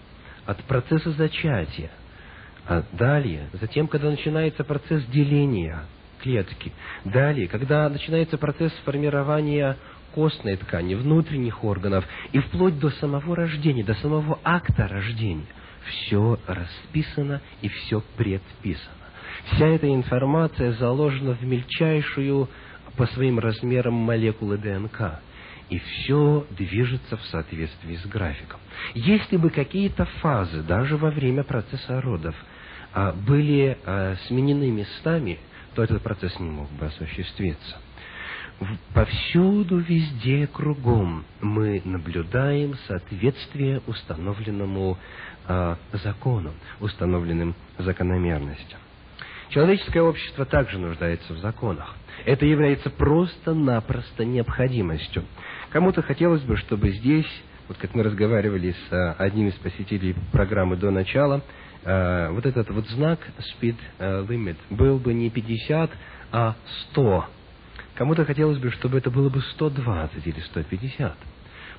от 0.45 0.61
процесса 0.65 1.11
зачатия, 1.11 1.91
а 2.67 2.83
далее, 2.91 3.47
затем, 3.53 3.87
когда 3.87 4.09
начинается 4.09 4.65
процесс 4.65 5.05
деления 5.05 5.85
клетки, 6.21 6.73
далее, 7.05 7.47
когда 7.47 7.87
начинается 7.87 8.37
процесс 8.37 8.73
формирования 8.83 9.77
костной 10.13 10.57
ткани, 10.57 10.95
внутренних 10.95 11.63
органов, 11.63 12.05
и 12.33 12.39
вплоть 12.39 12.77
до 12.79 12.89
самого 12.89 13.35
рождения, 13.35 13.83
до 13.83 13.93
самого 13.93 14.39
акта 14.43 14.87
рождения, 14.87 15.45
все 15.85 16.37
расписано 16.47 17.41
и 17.61 17.69
все 17.69 18.01
предписано. 18.17 18.96
Вся 19.51 19.67
эта 19.67 19.87
информация 19.87 20.73
заложена 20.73 21.33
в 21.33 21.43
мельчайшую 21.43 22.49
по 22.95 23.05
своим 23.07 23.39
размерам 23.39 23.93
молекулы 23.93 24.57
ДНК. 24.57 25.21
И 25.69 25.79
все 25.79 26.45
движется 26.51 27.17
в 27.17 27.23
соответствии 27.25 27.95
с 27.95 28.05
графиком. 28.05 28.59
Если 28.93 29.37
бы 29.37 29.49
какие-то 29.49 30.05
фазы, 30.21 30.63
даже 30.63 30.95
во 30.97 31.11
время 31.11 31.43
процесса 31.43 32.01
родов, 32.01 32.35
а, 32.93 33.11
были 33.11 33.77
а, 33.85 34.15
сменены 34.27 34.71
местами, 34.71 35.39
то 35.75 35.83
этот 35.83 36.01
процесс 36.01 36.39
не 36.39 36.49
мог 36.49 36.71
бы 36.71 36.85
осуществиться. 36.85 37.77
Повсюду, 38.93 39.77
везде, 39.77 40.47
кругом 40.47 41.25
мы 41.41 41.81
наблюдаем 41.85 42.75
соответствие 42.87 43.81
установленному 43.85 44.97
а, 45.45 45.77
закону, 45.91 46.53
установленным 46.79 47.55
закономерностям. 47.77 48.79
Человеческое 49.49 50.01
общество 50.01 50.45
также 50.45 50.77
нуждается 50.77 51.33
в 51.33 51.37
законах. 51.37 51.95
Это 52.25 52.45
является 52.45 52.89
просто-напросто 52.89 54.25
необходимостью. 54.25 55.23
Кому-то 55.69 56.01
хотелось 56.01 56.41
бы, 56.41 56.57
чтобы 56.57 56.91
здесь, 56.91 57.29
вот 57.67 57.77
как 57.77 57.95
мы 57.95 58.03
разговаривали 58.03 58.71
с 58.71 58.93
а, 58.93 59.15
одним 59.17 59.47
из 59.47 59.53
посетителей 59.55 60.15
программы 60.31 60.75
до 60.75 60.91
начала, 60.91 61.41
а, 61.85 62.31
вот 62.31 62.45
этот 62.45 62.69
вот 62.71 62.87
знак 62.89 63.19
speed 63.39 63.75
а, 63.99 64.25
limit 64.25 64.57
был 64.69 64.97
бы 64.99 65.13
не 65.13 65.29
50, 65.29 65.91
а 66.31 66.55
100. 66.91 67.25
Кому-то 67.95 68.25
хотелось 68.25 68.57
бы, 68.57 68.71
чтобы 68.71 68.97
это 68.97 69.09
было 69.09 69.29
бы 69.29 69.41
120 69.41 70.27
или 70.27 70.39
150. 70.41 71.15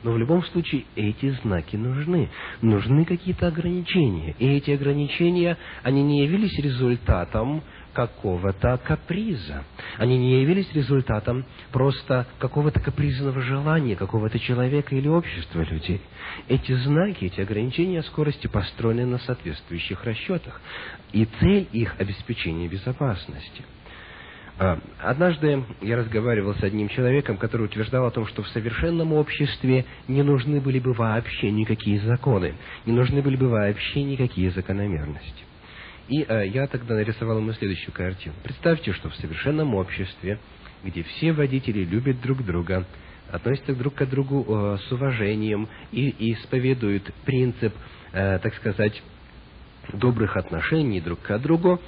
Но 0.03 0.13
в 0.13 0.19
любом 0.19 0.43
случае 0.45 0.85
эти 0.95 1.31
знаки 1.43 1.77
нужны. 1.77 2.31
Нужны 2.63 3.05
какие-то 3.05 3.49
ограничения. 3.49 4.35
И 4.39 4.47
эти 4.47 4.71
ограничения, 4.71 5.57
они 5.83 6.03
не 6.03 6.23
явились 6.23 6.57
результатом 6.59 7.63
какого-то 7.93 8.79
каприза. 8.79 9.65
Они 9.97 10.17
не 10.17 10.41
явились 10.41 10.73
результатом 10.73 11.45
просто 11.73 12.27
какого-то 12.39 12.79
капризного 12.81 13.41
желания 13.43 13.97
какого-то 13.97 14.39
человека 14.39 14.95
или 14.95 15.09
общества 15.09 15.63
людей. 15.63 16.01
Эти 16.47 16.73
знаки, 16.73 17.25
эти 17.25 17.41
ограничения 17.41 18.03
скорости 18.05 18.47
построены 18.47 19.05
на 19.05 19.19
соответствующих 19.19 20.05
расчетах. 20.05 20.61
И 21.13 21.25
цель 21.25 21.69
их– 21.73 21.97
обеспечение 21.99 22.69
безопасности– 22.69 23.65
однажды 25.01 25.65
я 25.81 25.97
разговаривал 25.97 26.55
с 26.55 26.63
одним 26.63 26.89
человеком, 26.89 27.37
который 27.37 27.67
утверждал 27.67 28.07
о 28.07 28.11
том, 28.11 28.27
что 28.27 28.43
в 28.43 28.49
совершенном 28.49 29.13
обществе 29.13 29.85
не 30.09 30.23
нужны 30.23 30.61
были 30.61 30.81
бы 30.81 30.93
вообще 30.93 31.51
никакие 31.51 32.01
законы, 32.01 32.55
не 32.85 32.93
нужны 32.93 33.23
были 33.23 33.37
бы 33.37 33.49
вообще 33.49 34.03
никакие 34.03 34.51
закономерности. 34.51 35.45
И 36.09 36.25
э, 36.27 36.49
я 36.49 36.67
тогда 36.67 36.95
нарисовал 36.95 37.39
ему 37.39 37.53
следующую 37.53 37.93
картину. 37.93 38.35
Представьте, 38.43 38.93
что 38.95 39.11
в 39.11 39.17
совершенном 39.17 39.75
обществе, 39.75 40.39
где 40.83 41.03
все 41.03 41.33
водители 41.33 41.85
любят 41.85 42.21
друг 42.21 42.45
друга, 42.45 42.87
относятся 43.31 43.75
друг 43.75 43.95
к 43.95 44.07
другу 44.07 44.45
э, 44.49 44.79
с 44.89 44.93
уважением 44.93 45.69
и, 45.93 46.33
исповедуют 46.33 47.13
принцип, 47.25 47.75
так 48.11 48.55
сказать, 48.55 49.03
добрых 49.93 50.37
отношений 50.37 51.01
друг 51.01 51.21
к 51.21 51.39
другу, 51.39 51.75
а, 51.75 51.81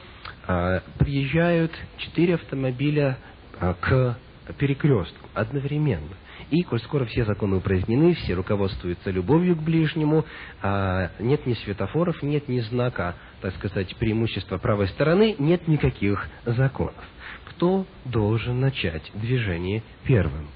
приезжают 0.99 1.73
четыре 1.99 2.35
автомобиля 2.35 3.19
а, 3.59 3.75
к 3.75 4.19
перекрестку 4.59 5.29
одновременно. 5.35 6.17
И, 6.51 6.63
коль 6.63 6.81
скоро 6.81 7.05
все 7.05 7.25
законы 7.25 7.57
упразднены, 7.57 8.15
все 8.15 8.35
руководствуются 8.35 9.11
любовью 9.11 9.55
к 9.57 9.63
ближнему, 9.63 10.25
а 10.63 11.11
нет 11.21 11.47
ни 11.47 11.55
светофоров, 11.55 12.23
нет 12.23 12.49
ни 12.49 12.61
знака, 12.61 13.15
так 13.41 13.55
сказать, 13.57 13.95
преимущества 13.97 14.59
правой 14.59 14.89
стороны, 14.89 15.37
нет 15.39 15.69
никаких 15.69 16.27
законов. 16.45 17.05
Кто 17.45 17.87
должен 18.05 18.61
начать 18.61 19.11
движение 19.15 19.83
первым? 20.05 20.49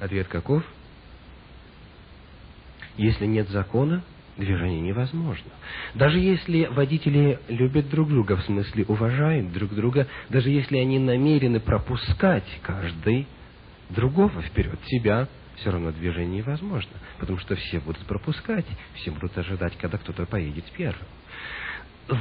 Ответ 0.00 0.28
каков? 0.28 0.64
Если 2.96 3.24
нет 3.24 3.48
закона, 3.48 4.02
движение 4.36 4.80
невозможно. 4.80 5.50
Даже 5.94 6.18
если 6.18 6.66
водители 6.66 7.38
любят 7.48 7.88
друг 7.90 8.08
друга, 8.08 8.36
в 8.36 8.42
смысле 8.44 8.84
уважают 8.88 9.52
друг 9.52 9.74
друга, 9.74 10.06
даже 10.28 10.50
если 10.50 10.78
они 10.78 10.98
намерены 10.98 11.60
пропускать 11.60 12.46
каждый 12.62 13.26
другого 13.90 14.40
вперед 14.42 14.78
себя, 14.86 15.28
все 15.56 15.70
равно 15.70 15.92
движение 15.92 16.38
невозможно, 16.38 16.92
потому 17.18 17.38
что 17.38 17.54
все 17.56 17.78
будут 17.80 18.04
пропускать, 18.06 18.66
все 18.94 19.10
будут 19.10 19.36
ожидать, 19.36 19.76
когда 19.78 19.98
кто-то 19.98 20.26
поедет 20.26 20.64
первым. 20.76 21.06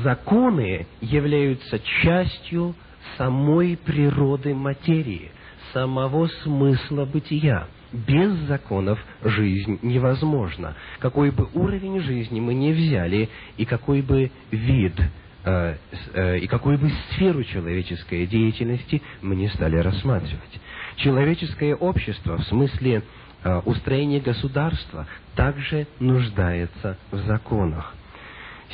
Законы 0.04 0.86
являются 1.00 1.80
частью 2.04 2.76
самой 3.18 3.78
природы 3.78 4.54
материи, 4.54 5.32
самого 5.74 6.28
смысла 6.44 7.06
бытия. 7.06 7.68
Без 7.92 8.32
законов 8.48 9.00
жизнь 9.22 9.80
невозможна. 9.82 10.76
Какой 11.00 11.32
бы 11.32 11.50
уровень 11.54 12.00
жизни 12.02 12.40
мы 12.40 12.54
не 12.54 12.72
взяли, 12.72 13.30
и 13.58 13.66
какой 13.66 14.02
бы 14.02 14.32
вид, 14.50 14.94
э, 15.44 15.76
э, 16.14 16.38
и 16.40 16.48
какую 16.48 16.78
бы 16.78 16.90
сферу 17.12 17.44
человеческой 17.44 18.28
деятельности 18.28 19.02
мы 19.22 19.36
не 19.36 19.50
стали 19.50 19.78
рассматривать. 19.78 20.62
Человеческое 20.98 21.76
общество, 21.76 22.38
в 22.38 22.44
смысле 22.44 23.04
э, 23.44 23.62
устроения 23.66 24.22
государства, 24.22 25.08
также 25.36 25.88
нуждается 26.00 26.98
в 27.12 27.18
законах. 27.26 27.94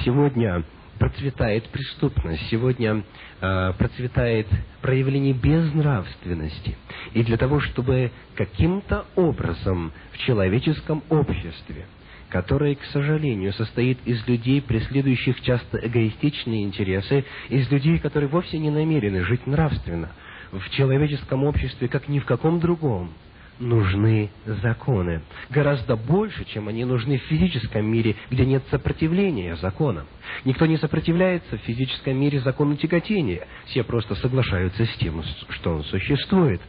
Сегодня 0.05 0.63
процветает 0.97 1.67
преступность, 1.69 2.41
сегодня 2.49 3.03
э, 3.41 3.73
процветает 3.77 4.47
проявление 4.81 5.33
безнравственности. 5.33 6.77
И 7.13 7.23
для 7.23 7.37
того, 7.37 7.59
чтобы 7.59 8.11
каким-то 8.35 9.05
образом 9.15 9.91
в 10.11 10.17
человеческом 10.19 11.03
обществе, 11.09 11.85
которое, 12.29 12.75
к 12.75 12.83
сожалению, 12.85 13.53
состоит 13.53 13.99
из 14.05 14.27
людей, 14.27 14.61
преследующих 14.61 15.41
часто 15.41 15.77
эгоистичные 15.77 16.63
интересы, 16.63 17.23
из 17.49 17.69
людей, 17.71 17.99
которые 17.99 18.29
вовсе 18.29 18.57
не 18.57 18.69
намерены 18.69 19.23
жить 19.23 19.47
нравственно, 19.47 20.11
в 20.51 20.69
человеческом 20.71 21.43
обществе, 21.43 21.87
как 21.87 22.07
ни 22.07 22.19
в 22.19 22.25
каком 22.25 22.59
другом– 22.59 23.11
нужны 23.59 24.29
законы. 24.45 25.21
Гораздо 25.49 25.95
больше, 25.95 26.45
чем 26.45 26.67
они 26.67 26.85
нужны 26.85 27.17
в 27.17 27.23
физическом 27.23 27.85
мире, 27.85 28.15
где 28.29 28.45
нет 28.45 28.63
сопротивления 28.69 29.55
законам. 29.57 30.05
Никто 30.45 30.65
не 30.65 30.77
сопротивляется 30.77 31.57
в 31.57 31.61
физическом 31.61 32.17
мире 32.19 32.39
закону 32.39 32.75
тяготения. 32.75 33.47
Все 33.65 33.83
просто 33.83 34.15
соглашаются 34.15 34.85
с 34.85 34.93
тем, 34.97 35.23
что 35.49 35.75
он 35.75 35.83
существует. 35.83 36.61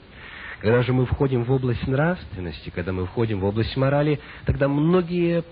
Когда 0.60 0.82
же 0.82 0.92
мы 0.92 1.06
входим 1.06 1.44
в 1.44 1.52
область 1.52 1.86
нравственности, 1.86 2.70
когда 2.70 2.92
мы 2.92 3.06
входим 3.06 3.40
в 3.40 3.44
область 3.44 3.76
морали, 3.76 4.18
тогда 4.44 4.68
многие 4.68 5.44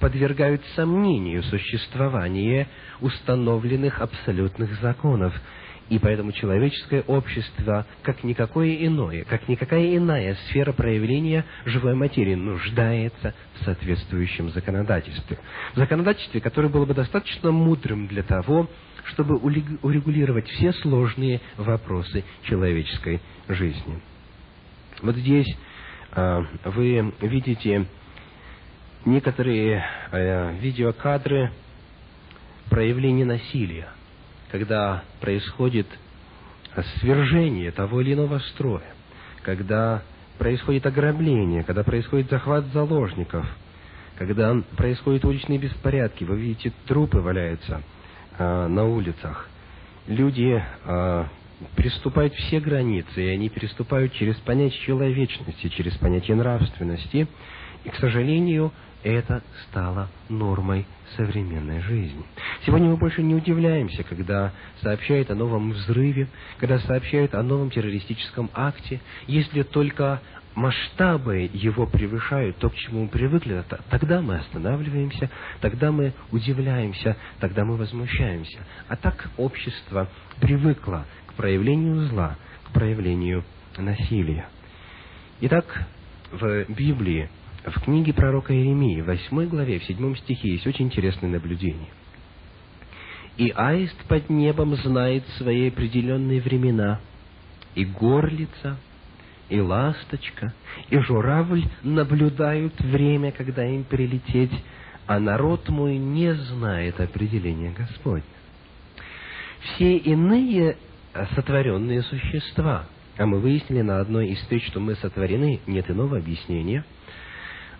подвергают 0.00 0.62
сомнению 0.74 1.44
существование 1.44 2.66
установленных 3.00 4.00
абсолютных 4.00 4.80
законов. 4.80 5.32
И 5.88 5.98
поэтому 5.98 6.32
человеческое 6.32 7.02
общество, 7.02 7.86
как 8.02 8.22
никакое 8.22 8.74
иное, 8.86 9.24
как 9.24 9.48
никакая 9.48 9.96
иная 9.96 10.36
сфера 10.48 10.72
проявления 10.72 11.46
живой 11.64 11.94
материи, 11.94 12.34
нуждается 12.34 13.34
в 13.54 13.64
соответствующем 13.64 14.50
законодательстве. 14.50 15.38
В 15.74 15.78
законодательстве, 15.78 16.40
которое 16.42 16.68
было 16.68 16.84
бы 16.84 16.92
достаточно 16.92 17.50
мудрым 17.52 18.06
для 18.06 18.22
того, 18.22 18.68
чтобы 19.04 19.36
урегулировать 19.36 20.46
все 20.48 20.72
сложные 20.74 21.40
вопросы 21.56 22.22
человеческой 22.42 23.20
жизни. 23.48 24.02
Вот 25.00 25.16
здесь 25.16 25.48
э, 26.12 26.44
вы 26.66 27.14
видите 27.22 27.86
некоторые 29.06 29.82
э, 30.12 30.58
видеокадры 30.60 31.50
проявления 32.68 33.24
насилия 33.24 33.88
когда 34.50 35.02
происходит 35.20 35.86
свержение 37.00 37.70
того 37.70 38.00
или 38.00 38.14
иного 38.14 38.38
строя, 38.38 38.94
когда 39.42 40.02
происходит 40.38 40.86
ограбление, 40.86 41.64
когда 41.64 41.82
происходит 41.82 42.30
захват 42.30 42.64
заложников, 42.72 43.46
когда 44.16 44.56
происходят 44.76 45.24
уличные 45.24 45.58
беспорядки, 45.58 46.24
вы 46.24 46.36
видите, 46.36 46.72
трупы 46.86 47.18
валяются 47.18 47.82
э, 48.38 48.66
на 48.66 48.84
улицах. 48.84 49.48
Люди 50.06 50.62
э, 50.84 51.24
переступают 51.76 52.34
все 52.34 52.60
границы, 52.60 53.24
и 53.24 53.28
они 53.28 53.48
переступают 53.48 54.12
через 54.14 54.36
понятие 54.36 54.80
человечности, 54.80 55.68
через 55.68 55.96
понятие 55.96 56.36
нравственности. 56.36 57.28
И, 57.84 57.88
к 57.88 57.94
сожалению, 57.96 58.72
это 59.02 59.42
стало 59.64 60.08
нормой 60.28 60.86
современной 61.16 61.80
жизни. 61.80 62.24
Сегодня 62.66 62.88
мы 62.88 62.96
больше 62.96 63.22
не 63.22 63.34
удивляемся, 63.34 64.02
когда 64.02 64.52
сообщают 64.82 65.30
о 65.30 65.34
новом 65.34 65.70
взрыве, 65.70 66.28
когда 66.58 66.78
сообщают 66.80 67.34
о 67.34 67.42
новом 67.42 67.70
террористическом 67.70 68.50
акте, 68.54 69.00
если 69.26 69.62
только 69.62 70.20
масштабы 70.54 71.48
его 71.52 71.86
превышают 71.86 72.56
то, 72.58 72.68
к 72.68 72.74
чему 72.74 73.04
мы 73.04 73.08
привыкли, 73.08 73.62
тогда 73.90 74.20
мы 74.20 74.36
останавливаемся, 74.36 75.30
тогда 75.60 75.92
мы 75.92 76.12
удивляемся, 76.32 77.16
тогда 77.38 77.64
мы 77.64 77.76
возмущаемся. 77.76 78.58
А 78.88 78.96
так 78.96 79.30
общество 79.36 80.08
привыкло 80.40 81.06
к 81.26 81.34
проявлению 81.34 82.06
зла, 82.08 82.36
к 82.64 82.72
проявлению 82.72 83.44
насилия. 83.76 84.48
Итак, 85.40 85.86
в 86.32 86.64
Библии 86.72 87.30
в 87.70 87.80
книге 87.80 88.12
пророка 88.12 88.54
Иеремии, 88.54 89.00
в 89.00 89.06
8 89.06 89.46
главе, 89.46 89.78
в 89.78 89.84
7 89.84 90.16
стихе, 90.16 90.52
есть 90.52 90.66
очень 90.66 90.86
интересное 90.86 91.30
наблюдение. 91.30 91.88
«И 93.36 93.52
аист 93.54 93.96
под 94.08 94.28
небом 94.30 94.74
знает 94.76 95.24
свои 95.36 95.68
определенные 95.68 96.40
времена, 96.40 97.00
и 97.74 97.84
горлица, 97.84 98.76
и 99.48 99.60
ласточка, 99.60 100.52
и 100.90 100.98
журавль 100.98 101.64
наблюдают 101.82 102.80
время, 102.80 103.32
когда 103.32 103.64
им 103.64 103.84
прилететь, 103.84 104.52
а 105.06 105.20
народ 105.20 105.68
мой 105.68 105.96
не 105.98 106.34
знает 106.34 107.00
определения 107.00 107.70
Господня». 107.70 108.24
Все 109.60 109.96
иные 109.96 110.76
сотворенные 111.34 112.02
существа, 112.02 112.86
а 113.16 113.26
мы 113.26 113.40
выяснили 113.40 113.82
на 113.82 114.00
одной 114.00 114.28
из 114.28 114.38
встреч, 114.38 114.66
что 114.66 114.80
мы 114.80 114.94
сотворены, 114.96 115.60
нет 115.66 115.90
иного 115.90 116.18
объяснения– 116.18 116.84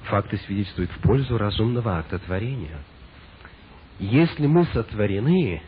факты 0.04 0.38
свидетельствуют 0.38 0.90
в 0.92 1.00
пользу 1.00 1.38
разумного 1.38 1.98
акта 1.98 2.18
творения. 2.18 2.78
Если 3.98 4.46
мы 4.46 4.64
сотворены, 4.66 5.60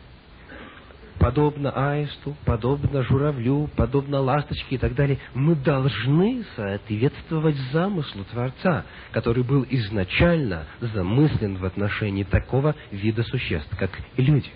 подобно 1.19 1.71
аисту, 1.71 2.35
подобно 2.45 3.03
журавлю, 3.03 3.69
подобно 3.77 4.21
ласточке 4.21 4.77
и 4.77 4.79
так 4.79 4.95
далее, 4.95 5.19
мы 5.35 5.55
должны 5.55 6.45
соответствовать 6.57 7.57
замыслу 7.73 8.25
Творца, 8.25 8.85
который 9.13 9.43
был 9.43 9.67
изначально 9.69 10.65
замыслен 10.81 11.57
в 11.57 11.65
отношении 11.65 12.25
такого 12.25 12.75
вида 12.91 13.23
существ, 13.25 13.71
как 13.79 13.91
люди. 14.17 14.51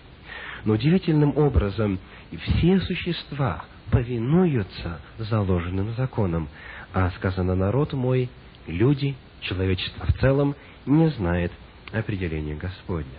Но 0.64 0.74
удивительным 0.74 1.36
образом 1.36 1.98
все 2.32 2.80
существа 2.80 3.64
повинуются 3.90 5.00
заложенным 5.18 5.94
законам. 5.94 6.48
А 6.94 7.10
сказано, 7.10 7.54
народ 7.54 7.92
мой, 7.92 8.30
люди 8.66 9.14
человечество 9.44 10.06
в 10.06 10.18
целом 10.20 10.54
не 10.86 11.08
знает 11.10 11.52
определения 11.92 12.54
Господня. 12.54 13.18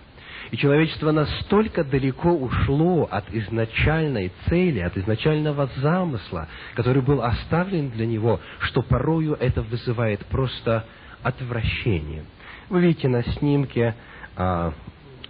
И 0.50 0.56
человечество 0.56 1.10
настолько 1.10 1.82
далеко 1.82 2.30
ушло 2.30 3.08
от 3.10 3.24
изначальной 3.32 4.30
цели, 4.48 4.80
от 4.80 4.96
изначального 4.96 5.68
замысла, 5.76 6.48
который 6.74 7.02
был 7.02 7.22
оставлен 7.22 7.90
для 7.90 8.06
него, 8.06 8.40
что 8.60 8.82
порою 8.82 9.34
это 9.34 9.62
вызывает 9.62 10.24
просто 10.26 10.84
отвращение. 11.22 12.24
Вы 12.68 12.82
видите 12.82 13.08
на 13.08 13.24
снимке 13.24 13.94
а, 14.36 14.72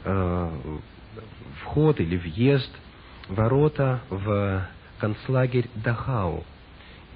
а, 0.04 0.52
вход 1.62 2.00
или 2.00 2.16
въезд, 2.16 2.70
ворота 3.28 4.00
в 4.10 4.68
концлагерь 4.98 5.68
Дахау. 5.76 6.44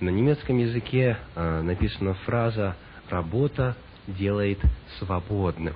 На 0.00 0.08
немецком 0.08 0.56
языке 0.58 1.18
а, 1.34 1.62
написана 1.62 2.14
фраза 2.14 2.76
работа 3.10 3.76
делает 4.06 4.58
свободным. 4.98 5.74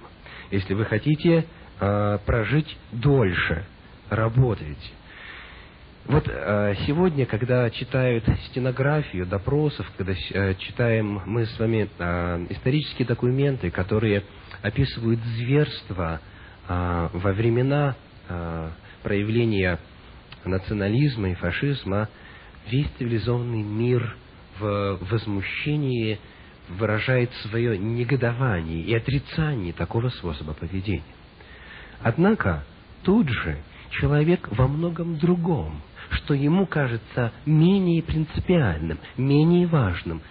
Если 0.51 0.75
вы 0.75 0.85
хотите 0.85 1.47
э, 1.81 2.19
прожить 2.25 2.77
дольше, 2.93 3.65
работайте. 4.11 4.91
Вот 6.07 6.29
э, 6.29 6.75
сегодня, 6.87 7.25
когда 7.25 7.71
читают 7.71 8.25
стенографию 8.51 9.27
допросов, 9.27 9.91
когда 9.97 10.13
э, 10.13 10.55
читаем 10.57 11.23
мы 11.25 11.47
с 11.47 11.59
вами 11.59 11.89
э, 11.99 12.47
исторические 12.51 13.07
документы, 13.09 13.71
которые 13.71 14.23
описывают 14.61 15.21
зверство 15.37 16.21
э, 16.69 17.09
во 17.13 17.33
времена 17.33 17.97
э, 18.29 18.71
проявления 19.03 19.79
национализма 20.45 21.31
и 21.31 21.35
фашизма, 21.35 22.11
весь 22.71 22.89
цивилизованный 22.99 23.63
мир 23.63 24.15
в 24.59 24.99
возмущении 25.11 26.19
выражает 26.69 27.33
свое 27.43 27.79
негодование 27.79 28.81
и 28.81 28.95
отрицание 28.95 29.73
такого 29.73 30.09
способа 30.09 30.55
поведения. 30.55 31.03
Однако 32.03 32.65
тут 33.03 33.29
же 33.29 33.59
человек 33.91 34.49
во 34.51 34.67
многом 34.67 35.19
другом, 35.19 35.81
что 36.11 36.35
ему 36.35 36.67
кажется 36.67 37.33
менее 37.47 38.03
принципиальным, 38.03 38.99
менее 39.17 39.67
важным, 39.67 40.23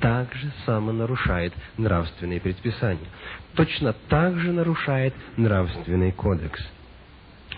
также 0.00 0.50
само 0.64 0.92
нарушает 0.92 1.52
нравственные 1.76 2.40
предписания. 2.40 3.06
Точно 3.54 3.92
так 4.08 4.38
же 4.38 4.52
нарушает 4.52 5.14
нравственный 5.36 6.12
кодекс. 6.12 6.60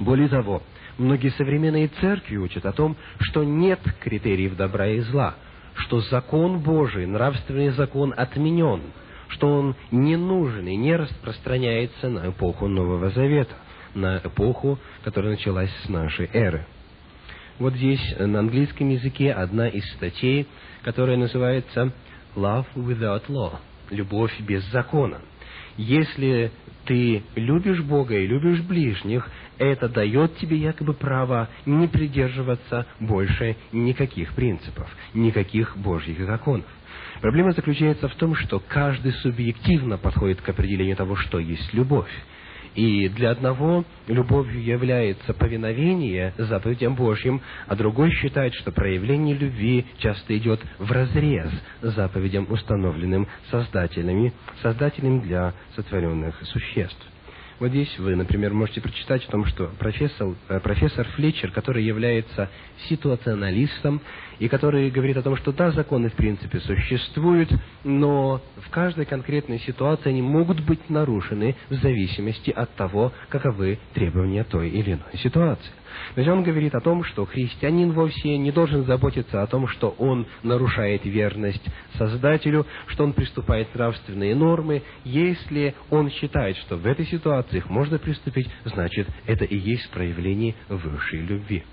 Более 0.01 0.29
того, 0.29 0.63
многие 0.99 1.31
современные 1.31 1.89
церкви 2.01 2.37
учат 2.37 2.67
о 2.67 2.73
том, 2.73 2.97
что 3.21 3.45
нет 3.45 3.81
критериев 4.01 4.57
добра 4.57 4.89
и 4.89 5.01
зла, 5.01 5.37
что 5.77 6.01
закон 6.03 6.61
Божий, 6.61 7.07
нравственный 7.07 7.71
закон 7.71 8.15
отменен, 8.17 8.83
что 9.29 9.49
он 9.49 9.77
не 9.91 10.17
нужен 10.17 10.67
и 10.67 10.77
не 10.77 10.97
распространяется 10.97 12.09
на 12.09 12.31
эпоху 12.31 12.69
Нового 12.69 13.11
Завета, 13.11 13.55
на 13.95 14.19
эпоху, 14.19 14.79
которая 15.05 15.33
началась 15.33 15.71
с 15.85 15.89
нашей 15.89 16.29
эры. 16.33 16.67
Вот 17.59 17.75
здесь 17.75 18.03
на 18.19 18.41
английском 18.41 18.89
языке 18.89 19.33
одна 19.33 19.69
из 19.69 19.85
статей, 19.93 20.47
которая 20.83 21.17
называется 21.17 21.93
«Love 22.35 22.67
without 22.75 23.27
law»– 23.29 23.57
«Любовь 23.91 24.33
без 24.41 24.65
закона». 24.71 25.21
Если 25.77 26.51
ты 26.85 27.23
любишь 27.35 27.81
Бога 27.81 28.15
и 28.15 28.27
любишь 28.27 28.61
ближних, 28.63 29.29
это 29.63 29.89
дает 29.89 30.37
тебе 30.37 30.57
якобы 30.57 30.95
право 30.95 31.49
не 31.67 31.87
придерживаться 31.87 32.87
больше 33.01 33.57
никаких 33.73 34.35
принципов, 34.35 34.91
никаких 35.15 35.77
Божьих 35.77 36.25
законов. 36.27 36.67
Проблема 37.21 37.53
заключается 37.53 38.09
в 38.09 38.15
том, 38.17 38.35
что 38.35 38.61
каждый 38.61 39.13
субъективно 39.13 39.99
подходит 39.99 40.41
к 40.41 40.49
определению 40.49 40.97
того, 40.97 41.17
что 41.17 41.39
есть 41.39 41.73
любовь. 41.73 42.11
И 42.75 43.09
для 43.11 43.31
одного 43.31 43.85
любовью 44.09 44.63
является 44.65 45.35
повиновение 45.35 46.33
заповедям 46.39 46.95
Божьим, 46.95 47.43
а 47.67 47.77
другой 47.77 48.11
считает, 48.13 48.55
что 48.55 48.73
проявление 48.73 49.37
любви 49.37 49.87
часто 49.99 50.37
идет 50.37 50.61
в 50.79 50.91
разрез 50.91 51.51
заповедям, 51.83 52.47
установленным 52.51 53.29
создателями, 53.51 54.33
создателем 54.63 55.21
для 55.21 55.53
сотворенных 55.77 56.41
существ. 56.45 57.07
Вот 57.63 57.71
здесь 57.71 57.97
вы, 57.97 58.17
например, 58.17 58.53
можете 58.53 58.81
прочитать 58.81 59.25
о 59.25 59.31
том, 59.31 59.45
что 59.45 59.71
профессор, 59.79 60.35
э, 60.49 60.59
профессор 60.59 61.07
Флетчер, 61.15 61.53
который 61.53 61.85
является 61.85 62.51
ситуационалистом, 62.89 64.01
и 64.41 64.49
который 64.49 64.91
говорит 64.91 65.17
о 65.17 65.23
том, 65.23 65.37
что 65.37 65.53
да, 65.53 65.71
законы 65.71 66.09
в 66.09 66.15
принципе 66.15 66.59
существуют, 66.59 67.51
но 67.85 68.43
в 68.57 68.71
каждой 68.71 69.05
конкретной 69.05 69.61
ситуации 69.61 70.09
они 70.09 70.23
могут 70.23 70.59
быть 70.65 70.91
нарушены 70.91 71.55
в 71.69 71.75
зависимости 71.75 72.51
от 72.51 72.75
того, 72.75 73.13
каковы 73.29 73.79
требования 73.95 74.43
той 74.43 74.69
или 74.69 74.95
иной 74.95 75.17
ситуации. 75.23 75.71
Есть 76.17 76.29
он 76.29 76.43
говорит 76.43 76.75
о 76.75 76.81
том, 76.81 77.05
что 77.05 77.25
христианин 77.25 77.93
вовсе 77.93 78.37
не 78.39 78.51
должен 78.51 78.85
заботиться 78.85 79.43
о 79.43 79.47
том, 79.47 79.69
что 79.69 79.95
он 79.99 80.27
нарушает 80.43 81.05
верность 81.05 81.63
Создателю, 81.99 82.67
что 82.87 83.05
он 83.05 83.13
приступает 83.13 83.69
к 83.69 83.75
нравственные 83.75 84.35
нормы. 84.35 84.83
Если 85.05 85.75
он 85.91 86.11
считает, 86.11 86.57
что 86.59 86.77
в 86.77 86.87
этой 86.87 87.07
ситуации 87.07 87.59
их 87.59 87.71
можно 87.71 87.99
приступить, 87.99 88.49
значит, 88.65 89.09
это 89.27 89.45
и 89.45 89.57
есть 89.57 89.91
проявление 89.91 90.55
высшей 90.69 91.21
любви. 91.21 91.65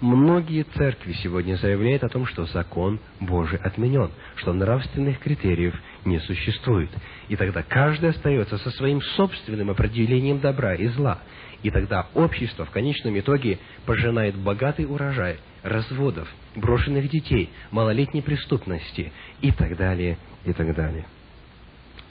Многие 0.00 0.62
церкви 0.62 1.12
сегодня 1.12 1.56
заявляют 1.56 2.02
о 2.04 2.08
том, 2.08 2.24
что 2.24 2.46
закон 2.46 3.00
Божий 3.20 3.58
отменен, 3.58 4.10
что 4.36 4.54
нравственных 4.54 5.18
критериев 5.18 5.74
не 6.06 6.18
существует. 6.20 6.88
И 7.28 7.36
тогда 7.36 7.62
каждый 7.62 8.08
остается 8.08 8.56
со 8.56 8.70
своим 8.70 9.02
собственным 9.02 9.68
определением 9.68 10.40
добра 10.40 10.74
и 10.74 10.86
зла. 10.86 11.18
И 11.62 11.70
тогда 11.70 12.06
общество 12.14 12.64
в 12.64 12.70
конечном 12.70 13.18
итоге 13.18 13.58
пожинает 13.84 14.34
богатый 14.36 14.86
урожай 14.86 15.38
разводов, 15.62 16.28
брошенных 16.56 17.08
детей, 17.10 17.50
малолетней 17.70 18.22
преступности 18.22 19.12
и 19.42 19.52
так 19.52 19.76
далее, 19.76 20.16
и 20.44 20.52
так 20.52 20.74
далее. 20.74 21.04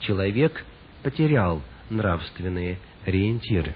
Человек 0.00 0.64
потерял 1.02 1.62
нравственные 1.90 2.78
ориентиры. 3.04 3.74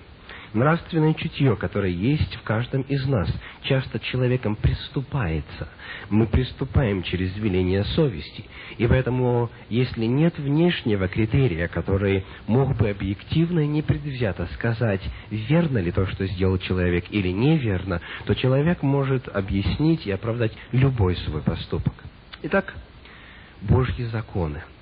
Нравственное 0.55 1.15
чутье, 1.15 1.57
которое 1.57 1.91
есть 1.91 2.37
в 2.37 2.43
каждом 2.43 2.83
из 2.83 3.05
нас, 3.09 3.29
часто 3.65 3.99
человеком 3.99 4.55
приступается. 4.55 5.69
Мы 6.11 6.29
приступаем 6.29 7.03
через 7.03 7.37
веление 7.37 7.83
совести. 7.83 8.45
И 8.79 8.87
поэтому, 8.87 9.51
если 9.69 10.05
нет 10.05 10.39
внешнего 10.39 11.09
критерия, 11.09 11.67
который 11.67 12.25
мог 12.47 12.77
бы 12.77 12.89
объективно 12.89 13.61
и 13.61 13.67
непредвзято 13.67 14.49
сказать, 14.55 15.03
верно 15.29 15.79
ли 15.79 15.91
то, 15.91 16.07
что 16.07 16.25
сделал 16.29 16.59
человек, 16.59 17.07
или 17.11 17.31
неверно, 17.31 18.01
то 18.25 18.35
человек 18.35 18.81
может 18.83 19.27
объяснить 19.27 20.07
и 20.07 20.13
оправдать 20.13 20.53
любой 20.71 21.17
свой 21.17 21.43
поступок. 21.43 21.95
Итак, 22.43 22.75
Божьи 23.61 24.05
законы– 24.05 24.63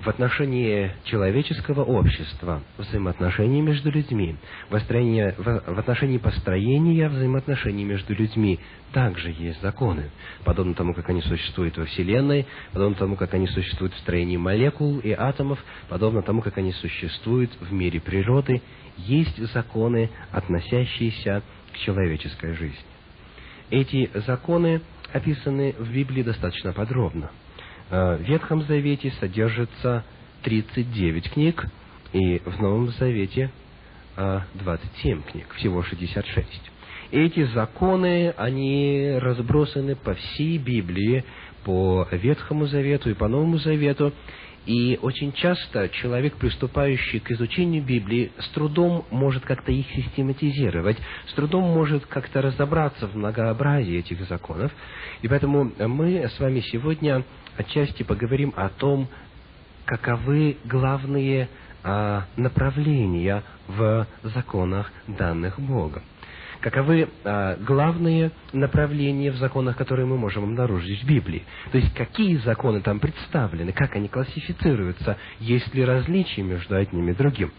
в 0.00 0.08
отношении 0.08 0.92
человеческого 1.04 1.82
общества, 1.82 2.62
взаимоотношений 2.78 3.62
между 3.62 3.90
людьми, 3.90 4.36
в, 4.68 4.78
в 4.78 5.78
отношении 5.78 6.18
построения 6.18 7.08
взаимоотношений 7.08 7.84
между 7.84 8.14
людьми. 8.14 8.60
Также 8.92 9.30
есть 9.30 9.60
законы, 9.62 10.10
подобно 10.44 10.74
тому, 10.74 10.94
как 10.94 11.08
они 11.08 11.22
существуют 11.22 11.76
во 11.76 11.86
Вселенной, 11.86 12.46
подобно 12.72 12.96
тому, 12.96 13.16
как 13.16 13.34
они 13.34 13.46
существуют 13.48 13.94
в 13.94 13.98
строении 13.98 14.36
молекул 14.36 14.98
и 14.98 15.10
атомов, 15.12 15.62
подобно 15.88 16.22
тому, 16.22 16.42
как 16.42 16.58
они 16.58 16.72
существуют 16.72 17.50
в 17.60 17.72
мире 17.72 18.00
природы, 18.00 18.62
есть 18.96 19.38
законы, 19.52 20.10
относящиеся 20.30 21.42
к 21.72 21.78
человеческой 21.78 22.54
жизни. 22.54 22.78
Эти 23.70 24.10
законы 24.26 24.80
описаны 25.12 25.74
в 25.78 25.92
Библии 25.92 26.22
достаточно 26.22 26.72
подробно– 26.72 27.30
в 27.90 28.16
Ветхом 28.22 28.62
Завете 28.62 29.12
содержится 29.20 30.04
39 30.42 31.30
книг, 31.30 31.66
и 32.12 32.40
в 32.44 32.60
Новом 32.60 32.88
Завете 32.90 33.50
27 34.16 35.18
э, 35.18 35.30
книг, 35.30 35.46
всего 35.56 35.82
66. 35.82 36.46
Эти 37.12 37.44
законы, 37.52 38.34
они 38.36 39.16
разбросаны 39.20 39.94
по 39.94 40.14
всей 40.14 40.58
Библии, 40.58 41.24
по 41.64 42.06
Ветхому 42.10 42.66
Завету 42.66 43.10
и 43.10 43.14
по 43.14 43.28
Новому 43.28 43.58
Завету, 43.58 44.12
и 44.66 44.98
очень 45.00 45.32
часто 45.32 45.88
человек, 45.88 46.34
приступающий 46.36 47.20
к 47.20 47.30
изучению 47.30 47.84
Библии, 47.84 48.32
с 48.38 48.48
трудом 48.48 49.04
может 49.10 49.44
как-то 49.44 49.70
их 49.70 49.86
систематизировать, 49.92 50.98
с 51.28 51.34
трудом 51.34 51.62
может 51.64 52.04
как-то 52.06 52.42
разобраться 52.42 53.06
в 53.06 53.14
многообразии 53.14 53.98
этих 53.98 54.26
законов. 54.28 54.72
И 55.22 55.28
поэтому 55.28 55.72
мы 55.78 56.28
с 56.28 56.38
вами 56.40 56.60
сегодня 56.60 57.24
отчасти 57.56 58.02
поговорим 58.02 58.52
о 58.56 58.68
том, 58.68 59.08
каковы 59.84 60.56
главные 60.64 61.48
а, 61.84 62.24
направления 62.36 63.44
в 63.68 64.06
законах, 64.24 64.90
данных 65.06 65.60
Богом. 65.60 66.02
Каковы 66.66 67.08
а, 67.22 67.56
главные 67.58 68.32
направления 68.52 69.30
в 69.30 69.36
законах, 69.36 69.76
которые 69.76 70.04
мы 70.04 70.18
можем 70.18 70.42
обнаружить 70.42 71.00
в 71.00 71.06
Библии? 71.06 71.44
То 71.70 71.78
есть, 71.78 71.94
какие 71.94 72.38
законы 72.38 72.80
там 72.80 72.98
представлены, 72.98 73.70
как 73.70 73.94
они 73.94 74.08
классифицируются, 74.08 75.16
есть 75.38 75.72
ли 75.76 75.84
различия 75.84 76.42
между 76.42 76.74
одним 76.74 77.08
и 77.08 77.14
другим? 77.14 77.52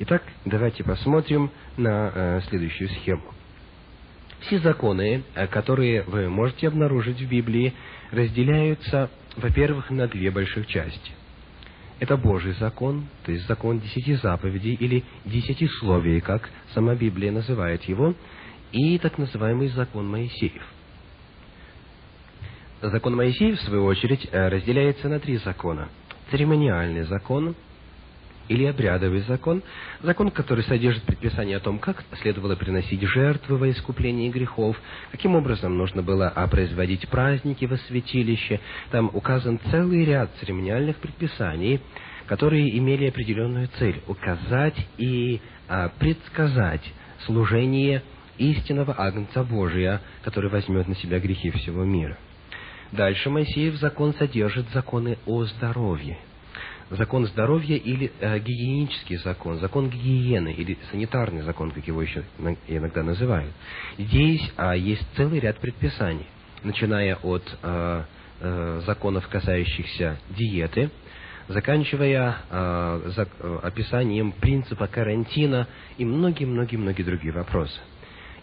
Итак, 0.00 0.22
давайте 0.44 0.84
посмотрим 0.84 1.50
на 1.78 2.12
а, 2.14 2.40
следующую 2.50 2.90
схему. 2.90 3.24
Все 4.40 4.58
законы, 4.58 5.22
а, 5.34 5.46
которые 5.46 6.02
вы 6.02 6.28
можете 6.28 6.68
обнаружить 6.68 7.22
в 7.22 7.26
Библии, 7.26 7.72
разделяются, 8.10 9.08
во-первых, 9.38 9.88
на 9.88 10.06
две 10.08 10.30
больших 10.30 10.66
части. 10.66 11.12
Это 12.00 12.16
Божий 12.16 12.54
закон, 12.54 13.06
то 13.24 13.30
есть 13.30 13.46
закон 13.46 13.78
десяти 13.78 14.14
заповедей 14.14 14.74
или 14.74 15.04
десятисловий, 15.26 16.20
как 16.20 16.48
сама 16.72 16.94
Библия 16.94 17.30
называет 17.30 17.84
его, 17.84 18.14
и 18.72 18.98
так 18.98 19.18
называемый 19.18 19.68
закон 19.68 20.08
Моисеев. 20.08 20.62
Закон 22.80 23.16
Моисеев, 23.16 23.58
в 23.58 23.62
свою 23.62 23.84
очередь, 23.84 24.26
э, 24.32 24.48
разделяется 24.48 25.10
на 25.10 25.20
три 25.20 25.36
закона. 25.36 25.90
Церемониальный 26.30 27.02
закон– 27.02 27.54
или 28.50 28.64
обрядовый 28.64 29.20
закон, 29.20 29.62
закон, 30.02 30.32
который 30.32 30.64
содержит 30.64 31.04
предписание 31.04 31.58
о 31.58 31.60
том, 31.60 31.78
как 31.78 32.04
следовало 32.20 32.56
приносить 32.56 33.00
жертвы 33.00 33.56
во 33.56 33.70
искупление 33.70 34.28
грехов, 34.28 34.76
каким 35.12 35.36
образом 35.36 35.78
нужно 35.78 36.02
было 36.02 36.30
производить 36.50 37.08
праздники 37.08 37.64
во 37.64 37.76
святилище. 37.78 38.58
Там 38.90 39.08
указан 39.14 39.60
целый 39.70 40.04
ряд 40.04 40.30
церемониальных 40.40 40.96
предписаний, 40.96 41.80
которые 42.26 42.76
имели 42.76 43.06
определенную 43.06 43.68
цель– 43.78 44.02
указать 44.08 44.76
и 44.98 45.40
а, 45.68 45.90
предсказать 46.00 46.82
служение 47.26 48.02
истинного 48.36 48.96
Агнца 48.98 49.44
Божия, 49.44 50.00
который 50.24 50.50
возьмет 50.50 50.88
на 50.88 50.96
себя 50.96 51.20
грехи 51.20 51.50
всего 51.50 51.84
мира. 51.84 52.18
Дальше 52.90 53.30
Моисеев 53.30 53.76
закон 53.76 54.12
содержит 54.14 54.68
законы 54.70 55.18
о 55.26 55.44
здоровье. 55.44 56.18
Закон 56.90 57.26
здоровья 57.26 57.76
или 57.76 58.10
э, 58.18 58.38
гигиенический 58.40 59.16
закон, 59.18 59.60
закон 59.60 59.90
гигиены 59.90 60.52
или 60.52 60.76
санитарный 60.90 61.42
закон, 61.42 61.70
как 61.70 61.86
его 61.86 62.02
еще 62.02 62.24
иногда 62.66 63.04
называют. 63.04 63.52
Здесь 63.96 64.42
а, 64.56 64.74
есть 64.74 65.06
целый 65.16 65.38
ряд 65.38 65.60
предписаний, 65.60 66.26
начиная 66.64 67.14
от 67.14 67.44
а, 67.62 68.06
а, 68.40 68.82
законов, 68.86 69.28
касающихся 69.28 70.18
диеты, 70.30 70.90
заканчивая 71.50 72.36
э, 72.48 73.02
за, 73.16 73.28
э, 73.38 73.58
описанием 73.62 74.32
принципа 74.32 74.86
карантина 74.86 75.66
и 75.98 76.04
многие-многие-многие 76.04 77.02
другие 77.02 77.32
вопросы. 77.32 77.78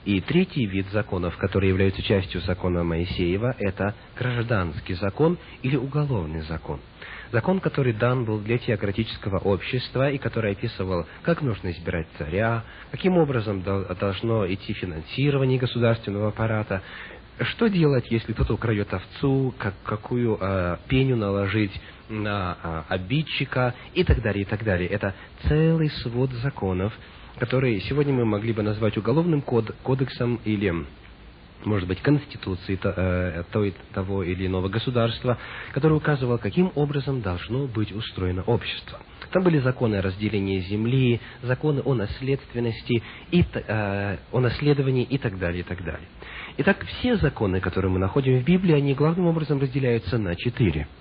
И 0.06 0.22
третий 0.22 0.66
вид 0.66 0.88
законов, 0.92 1.36
который 1.38 1.70
является 1.70 2.02
частью 2.02 2.42
закона 2.42 2.84
Моисеева, 2.84 3.56
это 3.60 3.94
гражданский 4.18 4.94
закон 4.96 5.38
или 5.64 5.76
уголовный 5.76 6.42
закон. 6.42 6.80
Закон, 7.32 7.60
который 7.60 7.94
дан 7.94 8.24
был 8.24 8.40
для 8.40 8.58
теократического 8.58 9.38
общества 9.40 10.10
и 10.10 10.18
который 10.18 10.54
описывал, 10.54 11.06
как 11.24 11.42
нужно 11.42 11.72
избирать 11.72 12.08
царя, 12.18 12.64
каким 12.92 13.18
образом 13.18 13.62
должно 13.64 14.52
идти 14.52 14.74
финансирование 14.74 15.60
государственного 15.60 16.30
аппарата, 16.30 16.82
что 17.40 17.68
делать, 17.68 18.10
если 18.10 18.34
кто-то 18.34 18.54
украдет 18.54 18.94
овцу, 18.94 19.54
как, 19.58 19.74
какую 19.84 20.38
э, 20.40 20.78
пеню 20.88 21.18
наложить 21.18 21.72
на 22.10 22.58
э, 22.64 22.94
обидчика 22.94 23.76
и 23.94 24.04
так 24.04 24.22
далее, 24.22 24.44
и 24.44 24.46
так 24.46 24.64
далее. 24.64 24.90
Это 24.90 25.14
целый 25.48 25.90
свод 25.90 26.32
законов, 26.32 26.94
который 27.38 27.80
сегодня 27.82 28.14
мы 28.14 28.26
могли 28.26 28.54
бы 28.54 28.64
назвать 28.64 28.98
уголовным 28.98 29.42
код, 29.42 29.76
кодексом 29.84 30.40
или 30.46 30.86
может 31.66 31.88
быть, 31.88 32.02
конституции 32.02 32.80
э, 32.82 33.44
той, 33.52 33.74
того 33.94 34.24
или 34.24 34.48
иного 34.48 34.70
государства, 34.70 35.38
который 35.74 35.98
указывал, 35.98 36.38
каким 36.38 36.72
образом 36.76 37.22
должно 37.22 37.68
быть 37.68 37.92
устроено 37.92 38.44
общество. 38.44 39.00
Там 39.32 39.44
были 39.44 39.60
законы 39.60 39.96
о 39.98 40.02
разделении 40.02 40.60
земли, 40.62 41.20
законы 41.44 41.82
о 41.84 41.94
наследственности, 41.94 43.04
и, 43.32 43.44
э, 43.54 44.18
о 44.32 44.40
наследовании 44.40 45.04
и 45.04 45.18
так 45.18 45.38
далее, 45.38 45.62
и 45.62 45.64
так 45.64 45.84
далее. 45.84 46.08
Итак, 46.58 46.86
все 46.86 47.18
законы, 47.18 47.60
которые 47.60 47.92
мы 47.92 48.00
находим 48.00 48.40
в 48.40 48.44
Библии, 48.44 48.74
они 48.74 48.94
главным 48.94 49.28
образом 49.28 49.60
разделяются 49.60 50.18
на 50.18 50.36
четыре– 50.36 50.88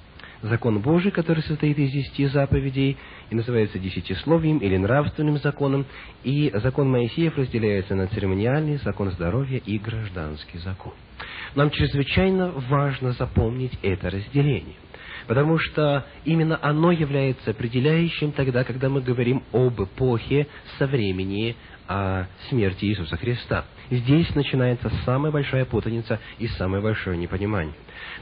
закон 0.47 0.81
Божий, 0.81 1.11
который 1.11 1.43
состоит 1.43 1.79
из 1.79 1.91
десяти 1.91 2.27
заповедей 2.27 2.97
и 3.31 3.35
называется 3.35 3.79
десятисловием 3.79 4.59
или 4.59 4.77
нравственным 4.77 5.39
законом, 5.39 5.87
и 6.25 6.51
закон 6.55 6.91
Моисеев 6.91 7.37
разделяется 7.37 7.95
на 7.95 8.07
церемониальный, 8.09 8.79
закон 8.79 9.11
здоровья 9.13 9.61
и 9.65 9.79
гражданский 9.79 10.59
закон. 10.59 10.93
Нам 11.55 11.71
чрезвычайно 11.71 12.53
важно 12.69 13.13
запомнить 13.13 13.73
это 13.83 14.11
разделение, 14.11 14.77
потому 15.27 15.59
что 15.59 16.07
именно 16.25 16.59
оно 16.61 16.93
является 16.93 17.51
определяющим 17.51 18.33
тогда, 18.33 18.65
когда 18.65 18.89
мы 18.89 19.01
говорим 19.01 19.43
об 19.53 19.83
эпохе 19.83 20.47
со 20.79 20.87
времени 20.87 21.57
о 21.89 22.27
смерти 22.49 22.87
Иисуса 22.87 23.17
Христа. 23.17 23.65
Здесь 23.91 24.35
начинается 24.35 24.91
самая 25.05 25.31
большая 25.31 25.65
путаница 25.65 26.19
и 26.39 26.49
самое 26.49 26.83
большое 26.83 27.17
непонимание. 27.17 27.75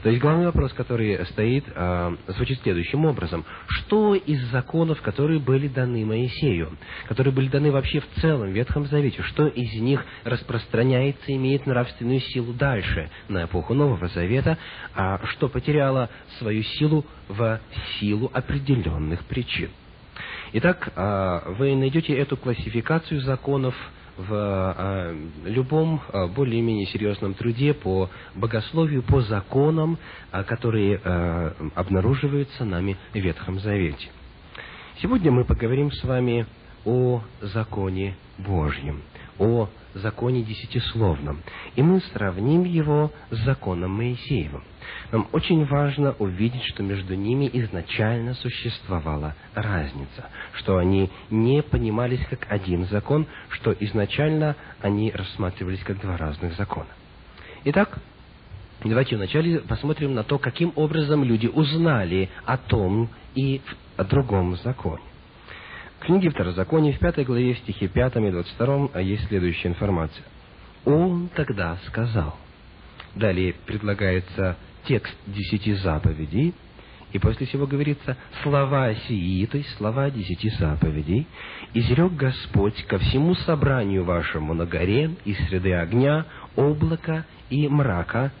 То 0.03 0.09
есть 0.09 0.21
главный 0.21 0.45
вопрос, 0.45 0.73
который 0.73 1.25
стоит, 1.27 1.65
э, 1.67 2.15
звучит 2.27 2.61
следующим 2.61 3.05
образом. 3.05 3.45
Что 3.67 4.15
из 4.15 4.41
законов, 4.51 5.01
которые 5.01 5.39
были 5.39 5.67
даны 5.67 6.05
Моисею, 6.05 6.77
которые 7.07 7.33
были 7.33 7.47
даны 7.47 7.71
вообще 7.71 7.99
в 8.01 8.21
целом 8.21 8.51
Ветхом 8.51 8.85
Завете, 8.85 9.21
что 9.23 9.47
из 9.47 9.73
них 9.81 10.05
распространяется, 10.23 11.33
имеет 11.33 11.65
нравственную 11.65 12.19
силу 12.19 12.53
дальше, 12.53 13.09
на 13.27 13.45
эпоху 13.45 13.73
Нового 13.73 14.07
Завета, 14.09 14.57
а 14.93 15.19
что 15.27 15.49
потеряло 15.49 16.09
свою 16.37 16.63
силу 16.63 17.05
в 17.27 17.59
силу 17.99 18.29
определенных 18.33 19.25
причин? 19.25 19.69
Итак, 20.57 20.93
а, 20.95 21.43
вы 21.57 21.75
найдете 21.75 22.13
эту 22.13 22.37
классификацию 22.37 23.19
законов 23.19 23.75
в 24.15 24.29
а, 24.31 25.13
любом 25.43 26.01
а, 26.13 26.27
более-менее 26.27 26.85
серьезном 26.85 27.33
труде 27.33 27.73
по 27.73 28.09
богословию, 28.35 29.03
по 29.03 29.19
законам, 29.19 29.97
которые 30.31 31.01
обнаруживаются 31.75 32.63
нами 32.63 32.95
в 33.11 33.17
Ветхом 33.17 33.59
Завете. 33.59 34.07
Сегодня 35.01 35.29
мы 35.29 35.43
поговорим 35.43 35.91
с 35.91 36.01
вами 36.05 36.45
о 36.85 37.21
законе 37.41 38.15
Божьем, 38.37 39.01
о 39.39 39.69
законе 39.93 40.43
десятисловном, 40.43 41.41
и 41.75 41.81
мы 41.81 42.01
сравним 42.13 42.63
его 42.63 43.11
с 43.31 43.37
законом 43.45 43.91
Моисеевым. 43.91 44.63
Нам 45.11 45.27
очень 45.31 45.65
важно 45.65 46.15
увидеть, 46.19 46.63
что 46.65 46.83
между 46.83 47.15
ними 47.15 47.49
изначально 47.53 48.33
существовала 48.35 49.35
разница, 49.53 50.29
что 50.53 50.77
они 50.77 51.09
не 51.29 51.61
понимались 51.63 52.25
как 52.29 52.45
один 52.49 52.85
закон, 52.87 53.25
что 53.49 53.71
изначально 53.79 54.55
они 54.81 55.11
рассматривались 55.11 55.83
как 55.83 55.99
два 56.01 56.17
разных 56.17 56.55
закона. 56.55 56.89
Итак, 57.65 57.97
давайте 58.83 59.15
вначале 59.15 59.59
посмотрим 59.59 60.13
на 60.13 60.23
то, 60.23 60.37
каким 60.37 60.73
образом 60.75 61.23
люди 61.23 61.47
узнали 61.47 62.29
о 62.45 62.57
том 62.57 63.09
и 63.33 63.61
о 63.97 64.03
другом 64.03 64.55
законе. 64.57 65.01
В 65.99 66.05
книге 66.05 66.29
Второзакония, 66.29 66.93
в 66.93 66.99
пятой 66.99 67.23
главе, 67.23 67.53
в 67.53 67.57
стихе 67.59 67.87
5 67.87 68.15
и 68.17 68.31
22 68.31 68.99
есть 69.01 69.27
следующая 69.27 69.69
информация. 69.69 70.23
«Он 70.85 71.29
тогда 71.35 71.77
сказал». 71.87 72.37
Далее 73.15 73.55
предлагается 73.65 74.57
текст 74.85 75.15
десяти 75.25 75.73
заповедей, 75.73 76.53
и 77.13 77.19
после 77.19 77.47
всего 77.47 77.65
говорится 77.65 78.17
«слова 78.43 78.93
сии», 78.93 79.45
то 79.45 79.57
есть 79.57 79.69
слова 79.77 80.11
десяти 80.11 80.49
заповедей, 80.49 81.27
«изрек 81.73 82.11
Господь 82.13 82.83
ко 82.87 82.99
всему 82.99 83.35
собранию 83.35 84.03
вашему 84.03 84.53
на 84.53 84.65
горе 84.65 85.15
из 85.23 85.37
среды 85.47 85.73
огня, 85.73 86.25
облака 86.57 87.25
и 87.49 87.67
мрака, 87.69 88.33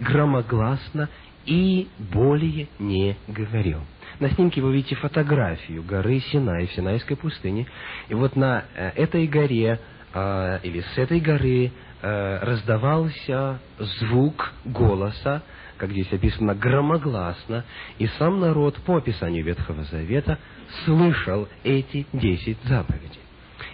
громогласно 0.00 1.08
и 1.46 1.88
более 1.98 2.68
не 2.78 3.16
говорил». 3.28 3.80
На 4.20 4.28
снимке 4.28 4.60
вы 4.60 4.74
видите 4.74 4.96
фотографию 4.96 5.82
горы 5.82 6.20
Синай 6.20 6.66
в 6.66 6.72
Синайской 6.72 7.16
пустыне. 7.16 7.66
И 8.10 8.14
вот 8.14 8.36
на 8.36 8.64
э, 8.74 8.90
этой 8.90 9.26
горе 9.26 9.80
э, 10.12 10.58
или 10.62 10.80
с 10.80 10.98
этой 10.98 11.20
горы 11.20 11.72
э, 12.02 12.38
раздавался 12.42 13.60
звук 13.78 14.52
голоса, 14.66 15.42
как 15.78 15.92
здесь 15.92 16.12
описано, 16.12 16.54
громогласно, 16.54 17.64
и 17.98 18.08
сам 18.18 18.40
народ 18.40 18.76
по 18.82 18.98
описанию 18.98 19.42
Ветхого 19.42 19.84
Завета 19.84 20.38
слышал 20.84 21.48
эти 21.64 22.06
десять 22.12 22.62
заповедей. 22.64 23.20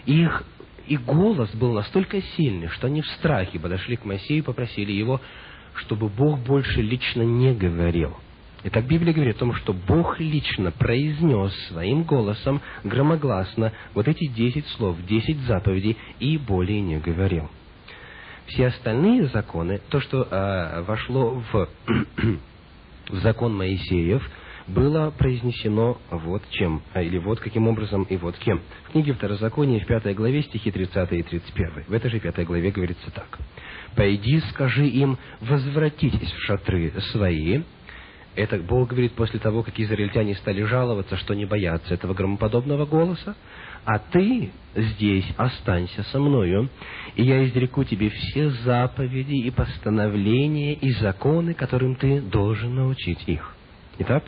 И 0.05 0.23
их 0.23 0.45
и 0.87 0.97
голос 0.97 1.53
был 1.57 1.73
настолько 1.73 2.23
сильный, 2.23 2.69
что 2.69 2.87
они 2.87 3.03
в 3.03 3.07
страхе 3.19 3.59
подошли 3.59 3.97
к 3.97 4.05
Моисею 4.05 4.39
и 4.39 4.47
попросили 4.47 4.93
его, 4.93 5.21
чтобы 5.75 6.09
Бог 6.09 6.39
больше 6.39 6.83
лично 6.83 7.23
не 7.23 7.53
говорил. 7.53 8.17
Итак, 8.69 8.85
Библия 8.85 9.15
говорит 9.15 9.37
о 9.37 9.39
том, 9.39 9.55
что 9.55 9.73
Бог 9.73 10.19
лично 10.19 10.73
произнес 10.73 11.55
своим 11.69 12.03
голосом 12.03 12.61
громогласно 12.83 13.73
вот 13.95 14.09
эти 14.09 14.27
десять 14.27 14.67
слов, 14.71 14.97
десять 15.07 15.39
заповедей 15.43 15.97
и 16.19 16.37
более 16.37 16.81
не 16.81 16.99
говорил. 16.99 17.49
Все 18.47 18.67
остальные 18.67 19.29
законы, 19.29 19.81
то, 19.89 20.01
что 20.01 20.27
э, 20.29 20.83
вошло 20.83 21.45
в, 21.53 21.69
в 23.09 23.15
закон 23.21 23.57
Моисеев, 23.57 24.29
было 24.67 25.13
произнесено 25.17 25.99
вот 26.11 26.43
чем, 26.51 26.83
а, 26.93 27.03
или 27.03 27.19
вот 27.19 27.39
каким 27.39 27.69
образом 27.69 28.03
и 28.03 28.17
вот 28.17 28.37
кем. 28.39 28.61
В 28.89 28.93
книге 28.93 29.13
Второзакония 29.13 29.79
в 29.79 29.87
пятой 29.87 30.13
главе 30.13 30.43
стихи 30.43 30.73
30 30.73 31.13
и 31.13 31.23
31. 31.23 31.85
В 31.87 31.93
этой 31.93 32.11
же 32.11 32.19
пятой 32.19 32.45
главе 32.45 32.73
говорится 32.73 33.13
так. 33.13 33.39
«Пойди, 33.95 34.41
скажи 34.51 34.89
им, 34.89 35.19
возвратитесь 35.41 36.33
в 36.33 36.43
шатры 36.43 36.93
свои». 37.13 37.63
Это 38.37 38.59
Бог 38.59 38.91
говорит 38.91 39.13
после 39.15 39.41
того, 39.41 39.63
как 39.63 39.81
израильтяне 39.81 40.35
стали 40.37 40.63
жаловаться, 40.63 41.17
что 41.17 41.35
не 41.35 41.47
боятся 41.47 41.95
этого 41.95 42.15
громоподобного 42.15 42.87
голоса 42.87 43.35
а 43.87 44.01
ты 44.01 44.51
здесь 44.75 45.27
останься 45.37 46.03
со 46.11 46.19
мною, 46.19 46.69
и 47.15 47.23
я 47.23 47.47
изреку 47.47 47.85
тебе 47.85 48.11
все 48.11 48.51
заповеди 48.51 49.37
и 49.37 49.51
постановления 49.51 50.75
и 50.75 50.91
законы, 50.95 51.55
которым 51.55 51.95
ты 51.95 52.21
должен 52.21 52.75
научить 52.75 53.23
их. 53.29 53.55
Итак, 53.99 54.25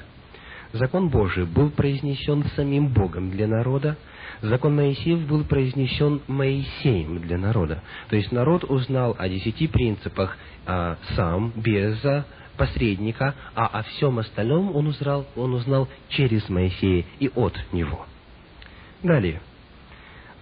закон 0.73 1.09
Божий 1.09 1.45
был 1.45 1.71
произнесен 1.71 2.45
самим 2.55 2.93
Богом 2.93 3.33
для 3.33 3.49
народа, 3.49 3.99
закон 4.43 4.77
Моисеев 4.77 5.27
был 5.27 5.43
произнесен 5.43 6.21
Моисеем 6.29 7.21
для 7.21 7.37
народа. 7.37 7.83
То 8.11 8.17
есть 8.17 8.31
народ 8.31 8.63
узнал 8.63 9.17
о 9.19 9.29
десяти 9.29 9.67
принципах 9.67 10.39
а, 10.67 10.99
сам, 11.17 11.53
без 11.57 12.01
посредника, 12.59 13.35
а 13.55 13.67
о 13.67 13.83
всем 13.85 14.19
остальном 14.19 14.77
он 14.77 14.89
узнал, 14.89 15.27
он 15.37 15.55
узнал 15.55 15.89
через 16.11 16.49
Моисея 16.51 17.07
и 17.19 17.31
от 17.35 17.55
него. 17.73 18.07
Далее. 19.03 19.41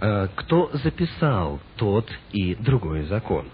Э, 0.01 0.29
кто 0.35 0.71
записал 0.73 1.61
тот 1.77 2.11
и 2.33 2.55
другой 2.57 3.03
закон. 3.05 3.47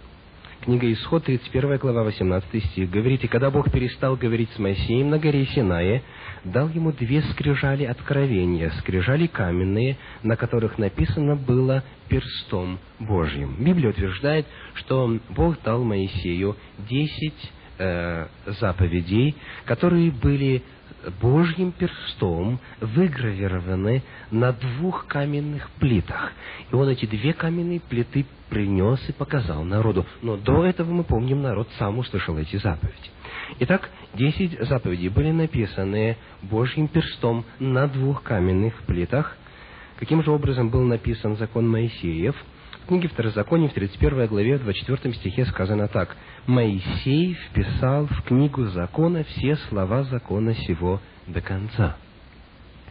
Книга 0.63 0.93
Исход, 0.93 1.25
31 1.25 1.77
глава, 1.79 2.05
18 2.05 2.65
стих, 2.67 2.89
говорит, 2.89 3.25
«И 3.25 3.27
когда 3.27 3.51
Бог 3.51 3.73
перестал 3.73 4.15
говорить 4.15 4.49
с 4.55 4.61
Моисеем 4.61 5.11
на 5.11 5.19
горе 5.19 5.45
Синае, 5.47 6.05
дал 6.45 6.69
ему 6.69 6.93
две 6.93 7.21
скрижали 7.23 7.83
откровения, 7.85 8.71
скрижали 8.79 9.27
каменные, 9.27 9.97
на 10.23 10.37
которых 10.37 10.79
написано 10.79 11.35
было 11.35 11.83
перстом 12.09 12.79
Божьим». 13.01 13.57
Библия 13.59 13.91
утверждает, 13.91 14.47
что 14.75 15.19
Бог 15.31 15.61
дал 15.65 15.83
Моисею 15.83 16.57
десять 16.89 17.51
э, 17.83 18.27
заповедей, 18.61 19.35
которые 19.65 20.11
были 20.11 20.63
Божьим 21.21 21.73
перстом 21.73 22.61
выгравированы 22.81 24.03
на 24.31 24.53
двух 24.53 25.07
каменных 25.07 25.69
плитах. 25.81 26.33
И 26.71 26.75
он 26.75 26.89
эти 26.89 27.07
две 27.07 27.33
каменные 27.33 27.81
плиты 27.81 28.25
принес 28.49 29.01
и 29.09 29.13
показал 29.13 29.65
народу. 29.65 30.07
Но 30.23 30.37
до 30.37 30.65
этого, 30.65 30.93
мы 30.93 31.05
помним, 31.05 31.43
народ 31.43 31.69
сам 31.79 31.99
услышал 31.99 32.39
эти 32.39 32.57
заповеди. 32.57 33.11
Итак, 33.61 33.91
десять 34.15 34.59
заповедей 34.61 35.09
были 35.09 35.33
написаны 35.33 36.17
Божьим 36.43 36.89
перстом 36.89 37.45
на 37.59 37.89
двух 37.89 38.23
каменных 38.23 38.75
плитах. 38.87 39.37
Каким 39.99 40.23
же 40.23 40.31
образом 40.31 40.71
был 40.71 40.83
написан 40.83 41.37
закон 41.37 41.69
Моисеев– 41.69 42.37
в 42.83 42.87
книге 42.87 43.09
Второзакония, 43.09 43.69
в 43.69 43.73
31 43.73 44.27
главе, 44.27 44.59
в 44.59 44.63
24 44.63 45.15
стихе 45.15 45.47
сказано 45.47 45.89
так. 45.89 46.17
«Моисей 46.47 47.35
вписал 47.35 48.07
в 48.07 48.23
книгу 48.23 48.67
закона 48.67 49.25
все 49.25 49.57
слова 49.69 50.03
закона 50.05 50.55
сего 50.55 51.01
до 51.27 51.41
конца». 51.41 51.97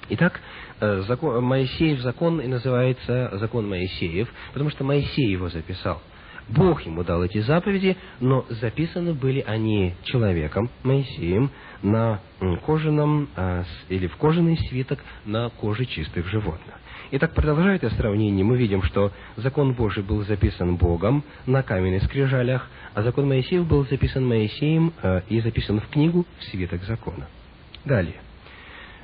Итак, 0.09 0.39
э, 0.79 1.03
закон, 1.07 1.43
Моисеев 1.43 1.99
закон 1.99 2.41
и 2.41 2.47
называется 2.47 3.31
закон 3.33 3.67
Моисеев, 3.69 4.29
потому 4.53 4.69
что 4.69 4.83
Моисей 4.83 5.29
его 5.31 5.49
записал. 5.49 6.01
Бог 6.49 6.81
ему 6.85 7.03
дал 7.03 7.23
эти 7.23 7.39
заповеди, 7.39 7.95
но 8.19 8.45
записаны 8.49 9.13
были 9.13 9.41
они 9.41 9.95
человеком, 10.03 10.69
Моисеем, 10.83 11.49
на 11.81 12.19
кожаном 12.65 13.29
а, 13.35 13.63
или 13.89 14.07
в 14.07 14.17
кожаный 14.17 14.57
свиток 14.69 14.99
на 15.25 15.49
коже 15.49 15.85
чистых 15.85 16.27
животных. 16.27 16.75
Итак, 17.13 17.33
продолжая 17.33 17.75
это 17.75 17.89
сравнение, 17.89 18.45
мы 18.45 18.55
видим, 18.55 18.81
что 18.83 19.11
закон 19.35 19.73
Божий 19.73 20.01
был 20.01 20.23
записан 20.23 20.77
Богом 20.77 21.25
на 21.45 21.61
каменных 21.61 22.03
скрижалях, 22.03 22.69
а 22.93 23.03
закон 23.03 23.27
Моисеев 23.27 23.67
был 23.67 23.85
записан 23.85 24.25
Моисеем 24.25 24.93
э, 25.03 25.19
и 25.27 25.41
записан 25.41 25.81
в 25.81 25.87
книгу 25.89 26.25
в 26.39 26.43
свиток 26.45 26.81
закона. 26.83 27.27
Далее. 27.83 28.15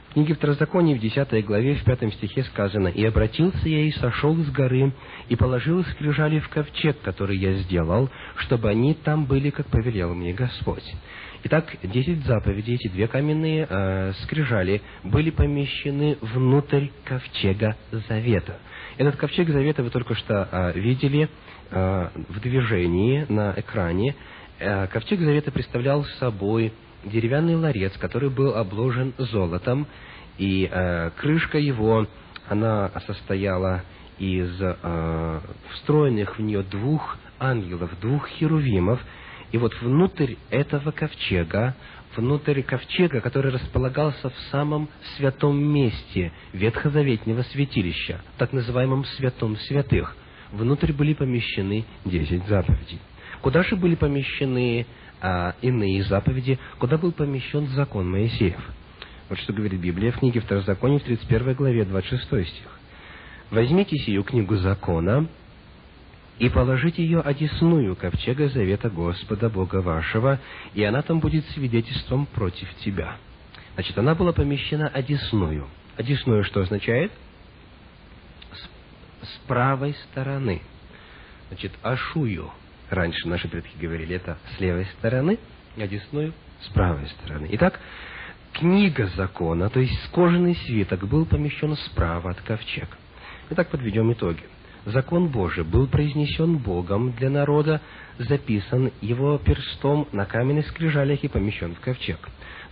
В 0.10 0.14
книге 0.14 0.36
Второзакония 0.36 0.96
в 0.96 1.02
10 1.02 1.46
главе 1.46 1.76
в 1.76 1.84
5 1.84 2.14
стихе 2.14 2.44
сказано 2.44 2.88
«И 2.88 3.04
обратился 3.04 3.68
я 3.68 3.82
и 3.82 3.92
сошел 3.92 4.38
с 4.38 4.50
горы, 4.52 4.94
и 5.28 5.36
положил 5.36 5.84
скрижали 5.84 6.40
в 6.40 6.48
ковчег, 6.48 7.02
который 7.02 7.38
я 7.38 7.56
сделал, 7.56 8.10
чтобы 8.38 8.70
они 8.70 8.94
там 8.94 9.26
были, 9.26 9.50
как 9.50 9.68
повелел 9.68 10.16
мне 10.16 10.32
Господь. 10.32 10.96
Итак, 11.44 11.78
десять 11.84 12.26
заповедей, 12.26 12.76
эти 12.76 12.88
две 12.88 13.08
каменные 13.08 13.68
э, 13.70 14.14
скрижали, 14.24 14.82
были 15.04 15.30
помещены 15.30 16.18
внутрь 16.20 16.88
ковчега 17.06 17.76
Завета. 17.92 18.58
Этот 18.98 19.18
ковчег 19.18 19.48
Завета 19.50 19.84
вы 19.84 19.92
только 19.92 20.16
что 20.16 20.50
э, 20.52 20.80
видели 20.80 21.30
э, 21.70 22.10
в 22.30 22.40
движении 22.40 23.28
на 23.30 23.54
экране. 23.56 24.16
Э, 24.58 24.88
ковчег 24.88 25.20
Завета 25.20 25.52
представлял 25.52 26.04
собой 26.20 26.74
деревянный 27.06 27.56
ларец, 27.56 27.96
который 28.00 28.32
был 28.32 28.56
обложен 28.56 29.14
золотом, 29.20 29.86
и 30.40 30.68
э, 30.70 31.12
крышка 31.18 31.60
его, 31.60 32.08
она 32.50 32.92
состояла 33.06 33.84
из 34.18 34.60
э, 34.60 35.40
встроенных 35.74 36.40
в 36.40 36.42
нее 36.42 36.64
двух 36.64 37.20
ангелов, 37.40 37.92
двух 38.02 38.28
херувимов, 38.28 39.00
и 39.52 39.58
вот 39.58 39.74
внутрь 39.82 40.36
этого 40.50 40.92
ковчега, 40.92 41.76
внутрь 42.16 42.62
ковчега, 42.62 43.22
который 43.22 43.52
располагался 43.52 44.30
в 44.30 44.38
самом 44.52 44.90
святом 45.16 45.58
месте 45.58 46.32
ветхозаветнего 46.54 47.44
святилища, 47.44 48.22
так 48.38 48.54
называемом 48.54 49.06
святом 49.06 49.56
святых, 49.58 50.16
внутрь 50.52 50.92
были 50.92 51.14
помещены 51.14 51.86
десять 52.06 52.46
заповедей. 52.48 53.00
Куда 53.42 53.64
же 53.64 53.76
были 53.76 53.96
помещены 53.96 54.86
а, 55.22 55.56
иные 55.62 56.04
заповеди, 56.04 56.60
куда 56.80 56.98
был 56.98 57.12
помещен 57.12 57.68
закон 57.68 58.10
Моисеев? 58.10 58.60
Вот 59.30 59.40
что 59.40 59.54
говорит 59.54 59.80
Библия 59.80 60.12
в 60.12 60.20
книге 60.20 60.40
Второзакония 60.40 61.00
в 61.00 61.04
31 61.04 61.54
главе, 61.54 61.86
26 61.86 62.24
стих. 62.26 62.80
«Возьмите 63.52 63.98
сию 63.98 64.24
книгу 64.24 64.56
закона, 64.58 65.28
и 66.40 66.50
положите 66.50 67.04
ее 67.04 67.22
одесную 67.22 67.96
ковчега 67.96 68.50
завета 68.50 68.90
Господа 68.90 69.50
Бога 69.50 69.82
вашего, 69.82 70.40
и 70.74 70.84
она 70.84 71.02
там 71.02 71.20
будет 71.20 71.46
свидетельством 71.50 72.26
против 72.28 72.74
тебя». 72.76 73.18
Значит, 73.74 73.98
она 73.98 74.16
была 74.16 74.34
помещена 74.34 74.88
одесную. 74.88 75.68
Одесную 75.98 76.44
что 76.44 76.62
означает? 76.62 77.12
С, 78.52 79.28
с 79.28 79.38
правой 79.48 79.96
стороны. 80.10 80.64
Значит, 81.50 81.74
ашую. 81.84 82.50
Раньше 82.90 83.28
наши 83.28 83.48
предки 83.48 83.78
говорили, 83.80 84.16
это 84.16 84.40
с 84.56 84.60
левой 84.60 84.86
стороны, 84.98 85.38
одесную 85.78 86.34
с 86.62 86.70
правой 86.70 87.08
стороны. 87.08 87.50
Итак, 87.52 87.80
книга 88.54 89.08
закона, 89.16 89.70
то 89.70 89.80
есть 89.80 90.10
кожаный 90.12 90.56
свиток, 90.56 91.08
был 91.08 91.28
помещен 91.28 91.76
справа 91.76 92.32
от 92.32 92.42
ковчега. 92.42 92.98
Итак, 93.52 93.70
подведем 93.70 94.12
итоги 94.12 94.44
закон 94.88 95.28
Божий 95.28 95.64
был 95.64 95.88
произнесен 95.88 96.58
Богом 96.58 97.12
для 97.14 97.30
народа, 97.30 97.82
записан 98.18 98.92
его 99.02 99.38
перстом 99.38 100.08
на 100.12 100.26
каменных 100.26 100.68
скрижалях 100.68 101.24
и 101.24 101.28
помещен 101.28 101.76
в 101.76 101.80
ковчег. 101.80 102.18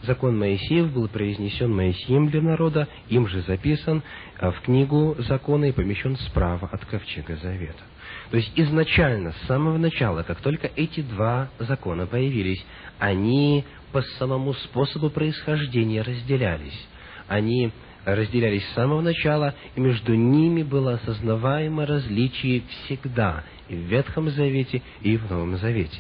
Закон 0.04 0.38
Моисеев 0.38 0.92
был 0.92 1.08
произнесен 1.08 1.74
Моисеем 1.74 2.30
для 2.30 2.42
народа, 2.42 2.88
им 3.10 3.28
же 3.28 3.42
записан 3.42 4.04
а, 4.38 4.52
в 4.52 4.62
книгу 4.62 5.16
закона 5.20 5.66
и 5.66 5.72
помещен 5.72 6.16
справа 6.18 6.70
от 6.72 6.86
ковчега 6.86 7.36
завета. 7.38 7.84
То 8.32 8.38
есть 8.38 8.52
изначально, 8.56 9.34
с 9.34 9.48
самого 9.48 9.78
начала, 9.78 10.24
как 10.24 10.42
только 10.42 10.70
эти 10.76 11.02
два 11.02 11.50
закона 11.60 12.06
появились, 12.06 12.64
они 13.00 13.66
по 13.92 14.02
самому 14.20 14.54
способу 14.54 15.10
происхождения 15.10 16.02
разделялись. 16.02 16.88
Они 17.28 17.72
разделялись 18.06 18.64
с 18.68 18.74
самого 18.74 19.02
начала, 19.02 19.56
и 19.76 19.80
между 19.80 20.14
ними 20.14 20.64
было 20.64 20.94
осознаваемо 20.94 21.86
различие 21.86 22.62
всегда, 22.68 23.44
и 23.68 23.76
в 23.76 23.80
Ветхом 23.80 24.30
Завете, 24.30 24.82
и 25.02 25.18
в 25.18 25.30
Новом 25.30 25.58
Завете. 25.58 26.00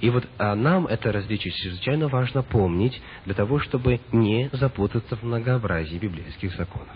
И 0.00 0.10
вот 0.10 0.26
а 0.36 0.54
нам 0.54 0.86
это 0.86 1.10
различие 1.10 1.52
чрезвычайно 1.52 2.08
важно 2.08 2.42
помнить, 2.42 3.00
для 3.24 3.34
того, 3.34 3.58
чтобы 3.60 4.00
не 4.12 4.50
запутаться 4.52 5.16
в 5.16 5.22
многообразии 5.22 5.96
библейских 5.96 6.54
законов. 6.56 6.94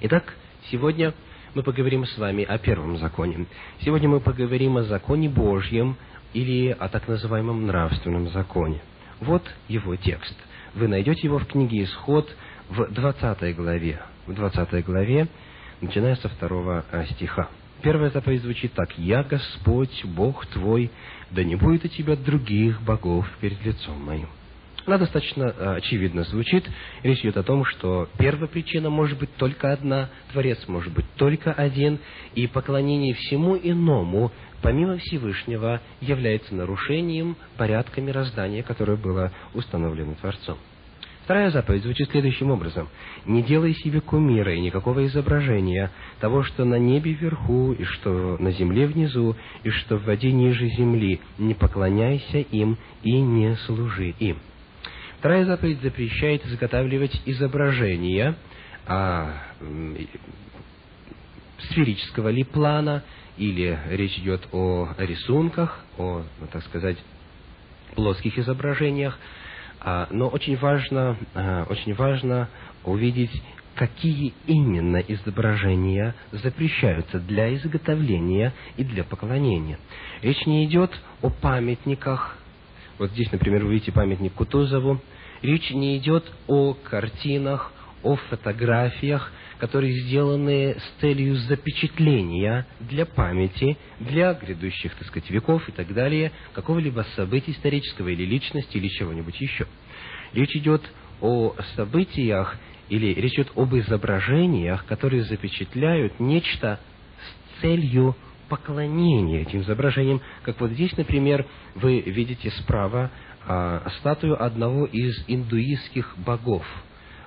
Итак, 0.00 0.34
сегодня 0.70 1.14
мы 1.54 1.62
поговорим 1.62 2.04
с 2.04 2.18
вами 2.18 2.42
о 2.42 2.58
первом 2.58 2.98
законе. 2.98 3.46
Сегодня 3.80 4.08
мы 4.08 4.18
поговорим 4.18 4.76
о 4.76 4.82
законе 4.82 5.28
Божьем 5.28 5.96
или 6.32 6.70
о 6.70 6.88
так 6.88 7.06
называемом 7.06 7.66
нравственном 7.66 8.28
законе. 8.30 8.80
Вот 9.20 9.44
его 9.68 9.94
текст. 9.94 10.34
Вы 10.74 10.88
найдете 10.88 11.20
его 11.22 11.38
в 11.38 11.46
книге 11.46 11.84
«Исход», 11.84 12.28
в 12.74 12.92
20 12.92 13.56
главе, 13.56 14.00
в 14.26 14.34
20 14.34 14.84
главе, 14.84 15.28
начиная 15.80 16.16
со 16.16 16.28
второго 16.28 16.84
а, 16.90 17.04
стиха. 17.06 17.48
Первая 17.82 18.10
заповедь 18.10 18.42
звучит 18.42 18.72
так. 18.72 18.96
«Я 18.98 19.22
Господь, 19.22 20.04
Бог 20.04 20.46
твой, 20.46 20.90
да 21.30 21.44
не 21.44 21.56
будет 21.56 21.84
у 21.84 21.88
тебя 21.88 22.16
других 22.16 22.82
богов 22.82 23.28
перед 23.40 23.64
лицом 23.64 24.02
моим». 24.04 24.28
Она 24.86 24.98
достаточно 24.98 25.54
а, 25.56 25.74
очевидно 25.76 26.24
звучит. 26.24 26.68
Речь 27.02 27.20
идет 27.20 27.36
о 27.36 27.42
том, 27.42 27.64
что 27.64 28.08
первая 28.18 28.48
причина 28.48 28.90
может 28.90 29.18
быть 29.18 29.34
только 29.36 29.72
одна, 29.72 30.08
Творец 30.32 30.66
может 30.66 30.92
быть 30.92 31.06
только 31.16 31.52
один, 31.52 32.00
и 32.34 32.46
поклонение 32.46 33.14
всему 33.14 33.56
иному, 33.56 34.32
помимо 34.62 34.96
Всевышнего, 34.98 35.80
является 36.00 36.54
нарушением 36.54 37.36
порядка 37.56 38.00
мироздания, 38.00 38.62
которое 38.62 38.96
было 38.96 39.30
установлено 39.54 40.14
Творцом. 40.14 40.58
Вторая 41.24 41.50
заповедь 41.50 41.84
звучит 41.84 42.10
следующим 42.10 42.50
образом. 42.50 42.88
«Не 43.24 43.42
делай 43.42 43.74
себе 43.74 44.02
кумира 44.02 44.54
и 44.54 44.60
никакого 44.60 45.06
изображения 45.06 45.90
того, 46.20 46.42
что 46.42 46.66
на 46.66 46.78
небе 46.78 47.12
вверху, 47.12 47.72
и 47.72 47.84
что 47.84 48.36
на 48.38 48.52
земле 48.52 48.86
внизу, 48.86 49.34
и 49.62 49.70
что 49.70 49.96
в 49.96 50.04
воде 50.04 50.32
ниже 50.32 50.68
земли. 50.68 51.20
Не 51.38 51.54
поклоняйся 51.54 52.38
им 52.38 52.76
и 53.02 53.18
не 53.18 53.56
служи 53.66 54.14
им». 54.18 54.36
Вторая 55.18 55.46
заповедь 55.46 55.80
запрещает 55.80 56.44
изготавливать 56.44 57.18
изображения 57.24 58.36
а, 58.86 59.32
сферического 61.70 62.28
ли 62.28 62.44
плана, 62.44 63.02
или 63.38 63.78
речь 63.88 64.18
идет 64.18 64.46
о 64.52 64.90
рисунках, 64.98 65.82
о, 65.96 66.24
так 66.52 66.62
сказать, 66.64 66.98
плоских 67.94 68.38
изображениях, 68.38 69.18
но 70.10 70.28
очень 70.28 70.56
важно, 70.56 71.16
а, 71.34 71.66
очень 71.68 71.94
важно 71.94 72.48
увидеть 72.84 73.30
какие 73.74 74.34
именно 74.46 74.98
изображения 74.98 76.14
запрещаются 76.30 77.18
для 77.18 77.54
изготовления 77.56 78.52
и 78.76 78.84
для 78.84 79.04
поклонения. 79.04 79.78
Речь 80.22 80.46
не 80.46 80.64
идет 80.64 80.92
о 81.22 81.30
памятниках. 81.30 82.38
Вот 82.98 83.10
здесь, 83.10 83.30
например, 83.32 83.64
вы 83.64 83.72
видите 83.72 83.92
памятник 83.92 84.32
Кутузову. 84.34 85.00
Речь 85.42 85.70
не 85.70 85.98
идет 85.98 86.24
о 86.46 86.74
картинах, 86.74 87.72
о 88.02 88.16
фотографиях, 88.16 89.32
которые 89.64 89.98
сделаны 90.02 90.76
с 90.78 91.00
целью 91.00 91.36
запечатления 91.36 92.66
для 92.80 93.06
памяти, 93.06 93.78
для 93.98 94.34
грядущих, 94.34 94.94
так 94.94 95.08
сказать, 95.08 95.30
веков 95.30 95.66
и 95.70 95.72
так 95.72 95.94
далее, 95.94 96.32
какого-либо 96.52 97.06
события 97.16 97.52
исторического 97.52 98.08
или 98.08 98.26
личности, 98.26 98.76
или 98.76 98.88
чего-нибудь 98.88 99.40
еще. 99.40 99.66
Речь 100.34 100.54
идет 100.54 100.82
о 101.22 101.54
событиях 101.76 102.58
или 102.90 103.14
речь 103.14 103.32
идет 103.36 103.52
об 103.56 103.74
изображениях, 103.74 104.84
которые 104.84 105.24
запечатляют 105.24 106.20
нечто 106.20 106.78
с 107.16 107.62
целью 107.62 108.14
поклонения 108.50 109.40
этим 109.40 109.62
изображениям. 109.62 110.20
Как 110.42 110.60
вот 110.60 110.72
здесь, 110.72 110.94
например, 110.98 111.46
вы 111.74 112.00
видите 112.00 112.50
справа 112.50 113.10
а, 113.46 113.88
статую 114.00 114.44
одного 114.44 114.84
из 114.84 115.24
индуистских 115.26 116.18
богов. 116.18 116.66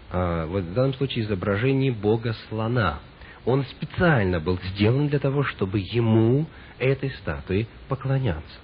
А, 0.10 0.46
в 0.46 0.74
данном 0.74 0.94
случае 0.94 1.26
изображение 1.26 1.92
бога 1.92 2.34
слона. 2.50 3.00
Он 3.46 3.64
специально 3.66 4.40
был 4.40 4.60
сделан 4.72 5.08
для 5.08 5.20
того, 5.20 5.44
чтобы 5.44 5.80
ему, 5.80 6.46
этой 6.80 7.12
статуе, 7.12 7.68
поклоняться. 7.88 8.60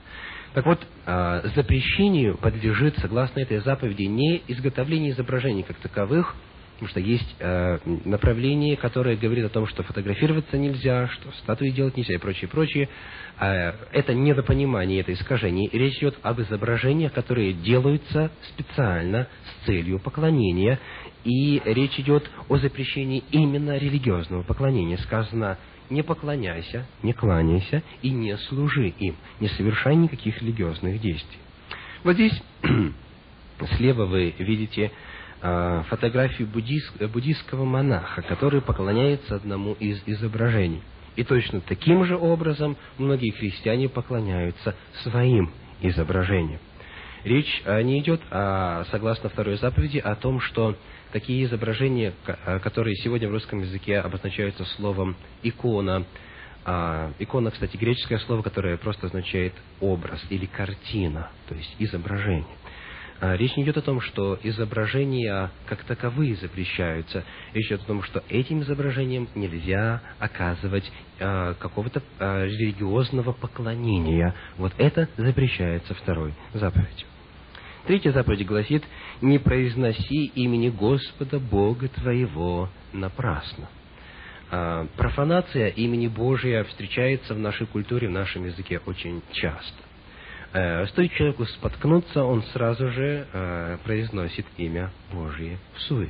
Так 0.54 0.66
вот, 0.66 0.80
а, 1.06 1.42
запрещению 1.56 2.38
подлежит, 2.38 2.98
согласно 3.00 3.40
этой 3.40 3.60
заповеди, 3.60 4.04
не 4.04 4.44
изготовление 4.48 5.12
изображений 5.12 5.64
как 5.64 5.78
таковых, 5.78 6.36
потому 6.84 6.90
что 6.90 7.00
есть 7.00 7.36
э, 7.40 7.80
направление, 8.04 8.76
которое 8.76 9.16
говорит 9.16 9.46
о 9.46 9.50
том, 9.50 9.68
что 9.68 9.84
фотографироваться 9.84 10.58
нельзя, 10.58 11.08
что 11.08 11.32
статуи 11.44 11.70
делать 11.70 11.96
нельзя 11.96 12.16
и 12.16 12.18
прочее, 12.18 12.50
прочее. 12.50 12.90
Э, 13.40 13.74
это 13.94 14.14
недопонимание, 14.14 15.00
это 15.00 15.14
искажение. 15.14 15.70
речь 15.72 15.98
идет 16.00 16.16
об 16.24 16.42
изображениях, 16.42 17.14
которые 17.14 17.54
делаются 17.54 18.32
специально 18.50 19.28
с 19.46 19.66
целью 19.66 20.00
поклонения. 20.00 20.78
И 21.24 21.62
речь 21.64 21.98
идет 22.00 22.30
о 22.50 22.58
запрещении 22.58 23.24
именно 23.32 23.78
религиозного 23.78 24.44
поклонения. 24.44 24.98
Сказано 24.98 25.58
не 25.90 26.02
поклоняйся, 26.02 26.86
не 27.02 27.14
кланяйся 27.14 27.82
и 28.02 28.10
не 28.10 28.38
служи 28.50 28.90
им, 29.00 29.16
не 29.40 29.48
совершай 29.48 29.96
никаких 29.96 30.42
религиозных 30.42 31.00
действий. 31.00 31.40
Вот 32.04 32.16
здесь 32.16 32.44
слева 33.78 34.06
вы 34.06 34.34
видите 34.38 34.92
фотографию 35.90 36.48
буддийск, 36.48 36.94
буддийского 37.12 37.66
монаха, 37.66 38.22
который 38.22 38.62
поклоняется 38.62 39.36
одному 39.36 39.74
из 39.74 40.02
изображений. 40.06 40.82
И 41.18 41.24
точно 41.24 41.60
таким 41.62 42.06
же 42.06 42.16
образом 42.16 42.78
многие 42.98 43.32
христиане 43.32 43.90
поклоняются 43.90 44.74
своим 45.04 45.52
изображениям. 45.82 46.60
Речь 47.24 47.62
а, 47.66 47.82
не 47.82 48.00
идет, 48.00 48.22
а, 48.32 48.86
согласно 48.92 49.30
второй 49.30 49.58
заповеди, 49.58 49.98
о 49.98 50.16
том, 50.16 50.40
что 50.40 50.78
такие 51.12 51.44
изображения, 51.46 52.14
которые 52.62 52.96
сегодня 52.98 53.30
в 53.30 53.32
русском 53.32 53.60
языке 53.60 54.00
обозначаются 54.00 54.66
словом 54.78 55.16
«икона», 55.42 56.06
а, 56.66 57.12
икона, 57.20 57.52
кстати, 57.52 57.76
греческое 57.76 58.20
слово, 58.20 58.42
которое 58.42 58.78
просто 58.78 59.08
означает 59.08 59.54
образ 59.82 60.22
или 60.30 60.46
картина, 60.46 61.30
то 61.48 61.56
есть 61.56 61.76
изображение. 61.80 62.46
А, 63.20 63.36
речь 63.36 63.56
не 63.56 63.64
идет 63.64 63.78
о 63.78 63.82
том, 63.82 64.02
что 64.02 64.38
изображения 64.44 65.52
как 65.68 65.84
таковые 65.84 66.36
запрещаются. 66.36 67.24
Речь 67.54 67.68
идет 67.68 67.84
о 67.84 67.86
том, 67.86 68.04
что 68.04 68.24
этим 68.30 68.62
изображениям 68.62 69.30
нельзя 69.36 70.02
оказывать 70.20 70.92
а, 71.20 71.54
какого-то 71.54 72.04
а, 72.20 72.46
религиозного 72.46 73.32
поклонения. 73.32 74.36
Вот 74.58 74.74
это 74.78 75.08
запрещается 75.18 75.94
второй 75.94 76.34
заповедью. 76.54 77.08
Третья 77.86 78.14
заповедь 78.14 78.46
гласит, 78.46 78.84
не 79.22 79.40
произноси 79.40 80.26
имени 80.36 80.70
Господа 80.70 81.40
Бога 81.40 81.90
твоего 81.90 82.70
напрасно. 82.94 83.68
А, 84.52 84.88
профанация 84.96 85.70
имени 85.70 86.08
Божия 86.08 86.64
встречается 86.64 87.34
в 87.34 87.40
нашей 87.40 87.68
культуре, 87.68 88.08
в 88.08 88.12
нашем 88.12 88.46
языке 88.46 88.80
очень 88.86 89.22
часто. 89.32 89.93
А, 90.54 90.86
стоит 90.88 91.12
человеку 91.14 91.46
споткнуться, 91.46 92.24
он 92.24 92.44
сразу 92.54 92.90
же 92.90 93.28
а, 93.34 93.78
произносит 93.80 94.46
имя 94.58 94.92
Божие 95.12 95.58
в 95.76 95.82
суе. 95.82 96.10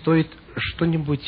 Стоит 0.00 0.28
что-нибудь, 0.54 1.24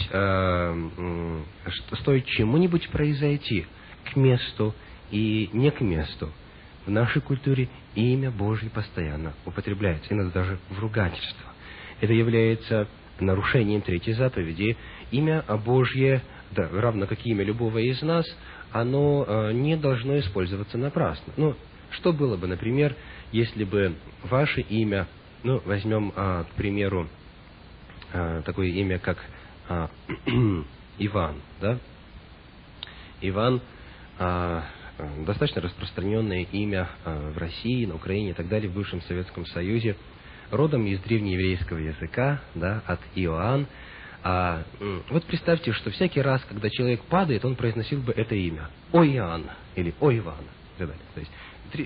стоит 2.02 2.26
чему-нибудь 2.26 2.90
произойти 2.90 3.66
к 4.04 4.16
месту 4.16 4.74
и 5.10 5.48
не 5.54 5.70
к 5.70 5.80
месту, 5.80 6.30
в 6.86 6.90
нашей 6.90 7.22
культуре 7.22 7.68
имя 7.94 8.30
Божье 8.30 8.70
постоянно 8.70 9.34
употребляется, 9.44 10.12
иногда 10.12 10.40
даже 10.40 10.58
в 10.70 10.78
ругательство. 10.78 11.52
Это 12.00 12.12
является 12.12 12.88
нарушением 13.20 13.82
третьей 13.82 14.14
заповеди. 14.14 14.76
Имя 15.10 15.44
Божье, 15.64 16.22
да, 16.50 16.68
равно 16.72 17.06
как 17.06 17.24
имя 17.24 17.44
любого 17.44 17.78
из 17.78 18.00
нас, 18.02 18.24
оно 18.72 19.24
э, 19.26 19.52
не 19.52 19.76
должно 19.76 20.18
использоваться 20.18 20.78
напрасно. 20.78 21.32
Ну, 21.36 21.56
что 21.92 22.12
было 22.12 22.36
бы, 22.36 22.46
например, 22.46 22.94
если 23.32 23.64
бы 23.64 23.94
ваше 24.24 24.60
имя, 24.60 25.06
ну, 25.42 25.60
возьмем, 25.64 26.12
а, 26.16 26.44
к 26.44 26.50
примеру, 26.54 27.08
а, 28.12 28.42
такое 28.42 28.68
имя, 28.68 28.98
как 28.98 29.18
а, 29.68 29.88
Иван, 30.98 31.36
да? 31.60 31.78
Иван 33.20 33.60
а, 34.18 34.64
достаточно 35.24 35.62
распространенное 35.62 36.46
имя 36.52 36.88
э, 37.04 37.32
в 37.34 37.38
России, 37.38 37.86
на 37.86 37.94
Украине 37.94 38.30
и 38.30 38.34
так 38.34 38.48
далее, 38.48 38.68
в 38.68 38.74
бывшем 38.74 39.00
Советском 39.02 39.46
Союзе, 39.46 39.96
родом 40.50 40.86
из 40.86 41.00
древнееврейского 41.00 41.78
языка, 41.78 42.42
да, 42.54 42.82
от 42.86 43.00
Иоанн. 43.14 43.66
А, 44.22 44.64
вот 45.08 45.24
представьте, 45.24 45.72
что 45.72 45.90
всякий 45.90 46.20
раз, 46.20 46.42
когда 46.48 46.68
человек 46.68 47.02
падает, 47.04 47.44
он 47.44 47.56
произносил 47.56 48.00
бы 48.00 48.12
это 48.12 48.34
имя. 48.34 48.68
О 48.92 49.04
Иоанн 49.04 49.46
или 49.76 49.94
О 50.00 50.12
Иван. 50.12 50.44
И 50.76 50.78
так 50.78 50.88
далее. 50.88 51.04
То 51.14 51.20
есть 51.20 51.32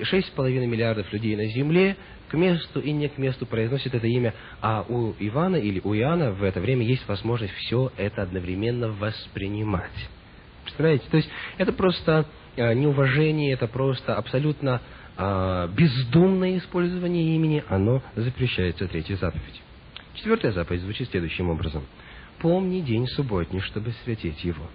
шесть 0.04 0.28
с 0.28 0.30
половиной 0.30 0.66
миллиардов 0.66 1.12
людей 1.12 1.36
на 1.36 1.46
Земле 1.46 1.96
к 2.28 2.34
месту 2.34 2.80
и 2.80 2.90
не 2.92 3.08
к 3.08 3.18
месту 3.18 3.46
произносят 3.46 3.94
это 3.94 4.06
имя, 4.06 4.34
а 4.60 4.84
у 4.88 5.14
Ивана 5.18 5.56
или 5.56 5.80
у 5.84 5.94
Иоанна 5.94 6.32
в 6.32 6.42
это 6.42 6.60
время 6.60 6.84
есть 6.84 7.06
возможность 7.06 7.54
все 7.54 7.92
это 7.96 8.22
одновременно 8.22 8.88
воспринимать. 8.88 9.90
Представляете? 10.64 11.04
То 11.10 11.16
есть 11.18 11.28
это 11.58 11.72
просто 11.72 12.26
Э, 12.56 12.72
неуважение, 12.72 13.52
это 13.52 13.66
просто 13.66 14.14
абсолютно 14.14 14.80
а, 15.16 15.66
бездумное 15.68 16.58
использование 16.58 17.34
имени, 17.34 17.64
оно 17.68 18.00
запрещается 18.14 18.86
третьей 18.86 19.16
заповедью. 19.16 19.62
Четвертая 20.14 20.52
заповедь 20.52 20.82
звучит 20.82 21.10
следующим 21.10 21.50
образом. 21.50 21.84
«Помни 22.38 22.80
день 22.80 23.08
субботний, 23.08 23.60
чтобы 23.60 23.92
святить 24.04 24.44
его. 24.44 24.66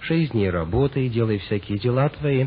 Шесть 0.00 0.32
дней 0.32 0.50
работай, 0.50 1.08
делай 1.08 1.38
всякие 1.38 1.78
дела 1.78 2.08
твои, 2.10 2.46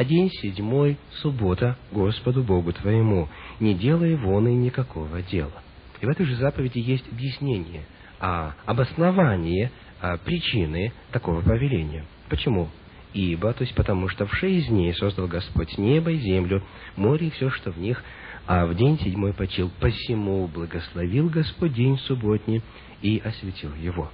а 0.00 0.04
день 0.04 0.30
седьмой— 0.30 0.96
суббота 1.20 1.76
Господу 1.92 2.42
Богу 2.42 2.72
твоему, 2.72 3.28
не 3.60 3.74
делай 3.74 4.16
вон 4.16 4.48
и 4.48 4.54
никакого 4.54 5.20
дела». 5.20 5.62
И 6.00 6.06
в 6.06 6.08
этой 6.08 6.24
же 6.24 6.36
заповеди 6.36 6.78
есть 6.78 7.06
объяснение, 7.12 7.84
а, 8.18 8.54
обоснование 8.64 9.70
а, 10.00 10.16
причины 10.16 10.94
такого 11.12 11.42
повеления. 11.42 12.06
Почему? 12.30 12.70
Ибо, 13.12 13.52
то 13.52 13.62
есть 13.62 13.74
потому 13.74 14.08
что 14.08 14.24
в 14.24 14.34
шесть 14.36 14.68
дней 14.68 14.94
создал 14.94 15.26
Господь 15.26 15.76
небо 15.76 16.10
и 16.10 16.16
землю, 16.16 16.62
море 16.96 17.26
и 17.26 17.30
все, 17.32 17.50
что 17.50 17.70
в 17.70 17.76
них, 17.76 18.02
а 18.46 18.64
в 18.64 18.74
день 18.76 18.98
седьмой 19.00 19.34
почил. 19.34 19.70
Посему 19.80 20.46
благословил 20.46 21.28
Господь 21.28 21.74
день 21.74 21.98
субботний 21.98 22.62
и 23.02 23.18
осветил 23.18 23.74
его. 23.74 24.10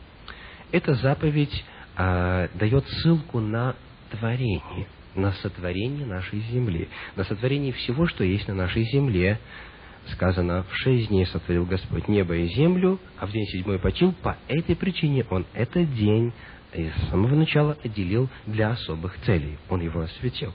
Эта 0.72 0.94
заповедь 0.94 1.64
а, 1.94 2.48
дает 2.54 2.88
ссылку 2.88 3.38
на 3.38 3.76
творение, 4.10 4.88
на 5.16 5.32
сотворение 5.32 6.06
нашей 6.06 6.40
земли, 6.40 6.88
на 7.16 7.24
сотворение 7.24 7.72
всего, 7.72 8.06
что 8.06 8.24
есть 8.24 8.48
на 8.48 8.54
нашей 8.54 8.84
земле. 8.84 9.38
Сказано, 10.12 10.64
в 10.70 10.76
шесть 10.76 11.08
дней 11.08 11.26
сотворил 11.26 11.66
Господь 11.66 12.06
небо 12.06 12.36
и 12.36 12.46
землю, 12.54 13.00
а 13.18 13.26
в 13.26 13.32
день 13.32 13.46
седьмой 13.46 13.80
почил. 13.80 14.12
По 14.12 14.36
этой 14.46 14.76
причине 14.76 15.26
Он 15.30 15.44
этот 15.52 15.92
день 15.94 16.32
и 16.74 16.90
с 16.90 17.10
самого 17.10 17.34
начала 17.34 17.76
отделил 17.82 18.28
для 18.46 18.70
особых 18.70 19.18
целей. 19.22 19.58
Он 19.68 19.80
его 19.80 20.00
осветил. 20.00 20.52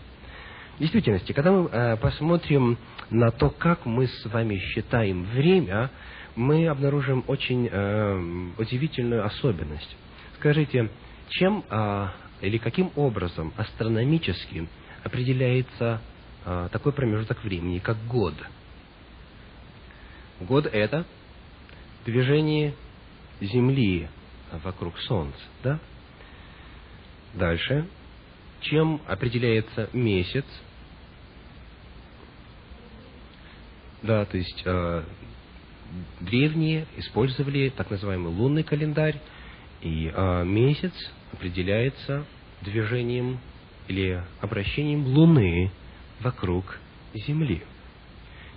В 0.78 0.80
действительности, 0.80 1.34
когда 1.34 1.52
мы 1.52 1.70
э, 1.70 1.98
посмотрим 1.98 2.78
на 3.10 3.32
то, 3.32 3.50
как 3.50 3.86
мы 3.86 4.08
с 4.08 4.26
вами 4.26 4.58
считаем 4.58 5.26
время, 5.26 5.92
мы 6.36 6.68
обнаружим 6.68 7.24
очень 7.28 7.68
э, 7.70 8.52
удивительную 8.58 9.26
особенность. 9.26 9.96
Скажите, 10.36 10.90
чем 11.30 11.64
э, 11.70 12.08
или 12.42 12.58
каким 12.58 12.92
образом 12.96 13.54
астрономически 13.58 14.68
определяется 15.04 16.02
э, 16.46 16.70
такой 16.72 16.92
промежуток 16.92 17.44
времени, 17.44 17.80
как 17.80 17.98
год? 18.08 18.34
Год– 20.42 20.66
это 20.72 21.06
движение 22.06 22.74
Земли 23.40 24.10
вокруг 24.64 24.98
Солнца, 25.00 25.40
да? 25.64 25.80
Дальше. 27.34 27.88
Чем 28.62 29.02
определяется 29.08 29.90
месяц? 29.94 30.46
Да, 34.04 34.26
то 34.26 34.38
есть 34.38 34.62
э, 34.66 35.04
древние 36.20 36.88
использовали 36.98 37.70
так 37.70 37.90
называемый 37.90 38.34
лунный 38.34 38.64
календарь, 38.64 39.20
и 39.82 40.12
э, 40.14 40.44
месяц 40.44 40.94
определяется 41.32 42.26
движением 42.62 43.40
или 43.88 44.24
обращением 44.40 45.06
Луны 45.06 45.72
вокруг 46.20 46.80
Земли. 47.14 47.62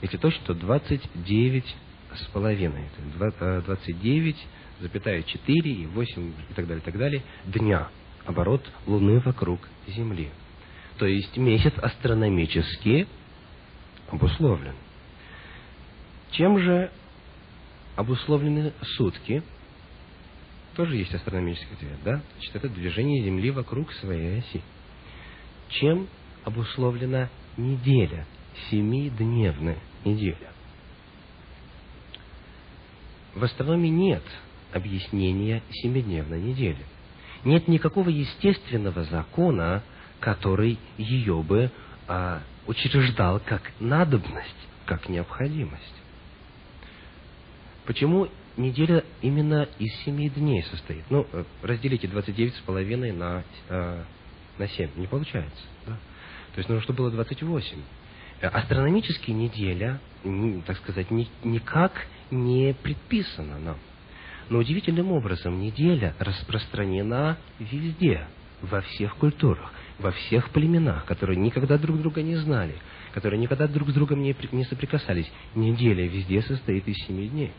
Если 0.02 0.16
точно, 0.16 0.44
то 0.46 0.54
29 0.54 1.76
с 2.14 2.26
половиной, 2.26 2.84
29, 3.18 4.36
запятая 4.80 5.22
4 5.22 5.72
и 5.72 5.86
8 5.86 6.32
и 6.50 6.54
так 6.54 6.66
далее, 6.66 6.82
и 6.82 6.84
так 6.84 6.98
далее, 6.98 7.22
дня 7.46 7.88
оборот 8.26 8.62
Луны 8.86 9.20
вокруг 9.20 9.60
Земли. 9.88 10.30
То 10.98 11.06
есть 11.06 11.36
месяц 11.36 11.72
астрономически 11.76 13.06
обусловлен. 14.10 14.74
Чем 16.32 16.58
же 16.58 16.90
обусловлены 17.96 18.72
сутки? 18.96 19.42
Тоже 20.74 20.96
есть 20.96 21.14
астрономический 21.14 21.74
ответ, 21.74 21.98
да? 22.04 22.20
Значит, 22.34 22.56
это 22.56 22.68
движение 22.68 23.22
Земли 23.22 23.50
вокруг 23.50 23.92
своей 23.92 24.38
оси. 24.38 24.60
Чем 25.68 26.08
обусловлена 26.44 27.30
неделя, 27.56 28.26
семидневная 28.70 29.78
неделя? 30.04 30.52
В 33.34 33.44
астрономии 33.44 33.88
нет 33.88 34.22
объяснения 34.72 35.62
семидневной 35.70 36.40
недели. 36.40 36.84
Нет 37.44 37.68
никакого 37.68 38.08
естественного 38.08 39.04
закона, 39.04 39.82
который 40.18 40.78
ее 40.98 41.42
бы 41.42 41.70
а, 42.08 42.42
учреждал 42.66 43.40
как 43.40 43.62
надобность, 43.78 44.68
как 44.86 45.08
необходимость. 45.08 45.94
Почему 47.86 48.28
неделя 48.56 49.04
именно 49.22 49.68
из 49.78 49.92
семи 50.04 50.28
дней 50.28 50.62
состоит? 50.64 51.04
Ну, 51.10 51.26
э, 51.32 51.44
разделите 51.62 52.08
29 52.08 52.54
с 52.54 52.60
половиной 52.60 53.12
на, 53.12 53.44
э, 53.68 54.02
на 54.58 54.68
7. 54.68 54.90
Не 54.96 55.06
получается. 55.06 55.62
Да? 55.86 55.92
То 56.54 56.58
есть 56.58 56.68
нужно, 56.68 56.82
чтобы 56.82 56.98
было 56.98 57.10
28. 57.10 57.78
Э, 58.40 58.48
астрономически 58.48 59.30
неделя, 59.30 60.00
так 60.66 60.76
сказать, 60.78 61.10
ни, 61.10 61.28
никак 61.42 61.92
не 62.30 62.74
предписана 62.82 63.58
нам. 63.58 63.78
Но 64.48 64.58
удивительным 64.58 65.12
образом 65.12 65.60
неделя 65.60 66.14
распространена 66.18 67.38
везде, 67.58 68.26
во 68.60 68.80
всех 68.82 69.16
культурах, 69.16 69.72
во 69.98 70.10
всех 70.12 70.50
племенах, 70.50 71.04
которые 71.04 71.38
никогда 71.38 71.78
друг 71.78 71.98
друга 71.98 72.22
не 72.22 72.36
знали, 72.36 72.74
которые 73.12 73.40
никогда 73.40 73.66
друг 73.66 73.90
с 73.90 73.94
другом 73.94 74.22
не, 74.22 74.34
не 74.52 74.64
соприкасались. 74.64 75.30
Неделя 75.54 76.06
везде 76.06 76.42
состоит 76.42 76.86
из 76.88 76.96
семи 77.06 77.28
дней. 77.28 77.52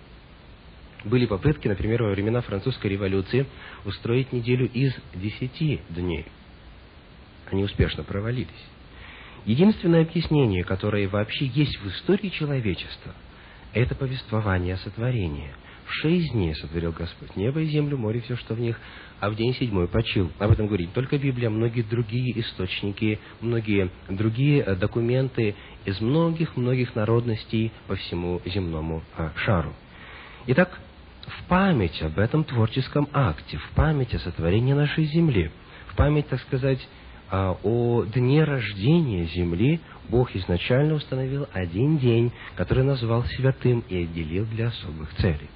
Были 1.06 1.28
попытки, 1.28 1.68
например, 1.68 2.04
во 2.04 2.10
времена 2.10 2.42
французской 2.42 2.88
революции 2.88 3.46
устроить 3.86 4.34
неделю 4.34 4.68
из 4.68 4.94
десяти 5.14 5.80
дней. 5.90 6.26
Они 7.52 7.64
успешно 7.64 8.04
провалились. 8.04 8.50
Единственное 9.46 10.02
объяснение, 10.02 10.64
которое 10.64 11.08
вообще 11.08 11.46
есть 11.46 11.80
в 11.80 11.88
истории 11.90 12.30
человечества, 12.30 13.14
это 13.74 13.94
повествование 13.94 14.78
сотворения. 14.78 15.54
В 15.86 15.94
шесть 15.94 16.32
дней 16.32 16.56
сотворил 16.56 16.92
Господь 16.92 17.36
небо 17.36 17.62
и 17.62 17.68
землю, 17.68 17.96
море, 17.96 18.22
все, 18.22 18.36
что 18.38 18.56
в 18.56 18.60
них, 18.60 18.80
а 19.20 19.30
в 19.30 19.36
день 19.36 19.54
седьмой 19.54 19.88
почил. 19.88 20.32
Об 20.40 20.50
этом 20.50 20.66
говорит 20.66 20.88
не 20.88 20.94
только 20.94 21.20
Библия, 21.20 21.52
многие 21.52 21.84
другие 21.84 22.40
источники, 22.40 23.20
многие 23.42 23.92
другие 24.10 24.64
э, 24.64 24.76
документы 24.76 25.54
из 25.86 26.02
многих-многих 26.02 26.96
народностей 26.96 27.72
по 27.86 27.96
всему 27.96 28.42
земному 28.46 29.04
а, 29.16 29.32
шару. 29.36 29.76
Итак, 30.48 30.80
в 31.28 31.48
память 31.48 32.02
об 32.02 32.20
этом 32.20 32.44
творческом 32.44 33.08
акте, 33.14 33.58
в 33.58 33.70
память 33.76 34.14
о 34.14 34.20
сотворении 34.20 34.74
нашей 34.74 35.06
земли, 35.06 35.52
в 35.88 35.96
память, 35.96 36.28
так 36.28 36.42
сказать, 36.42 36.80
а, 37.30 37.58
о 37.64 38.04
дне 38.06 38.44
рождения 38.44 39.26
земли, 39.26 39.82
Бог 40.10 40.36
изначально 40.36 40.94
установил 40.94 41.48
один 41.54 41.98
день, 41.98 42.32
который 42.56 42.84
назвал 42.84 43.24
святым 43.26 43.84
и 43.90 44.04
отделил 44.04 44.46
для 44.46 44.68
особых 44.68 45.14
целей. 45.16 45.50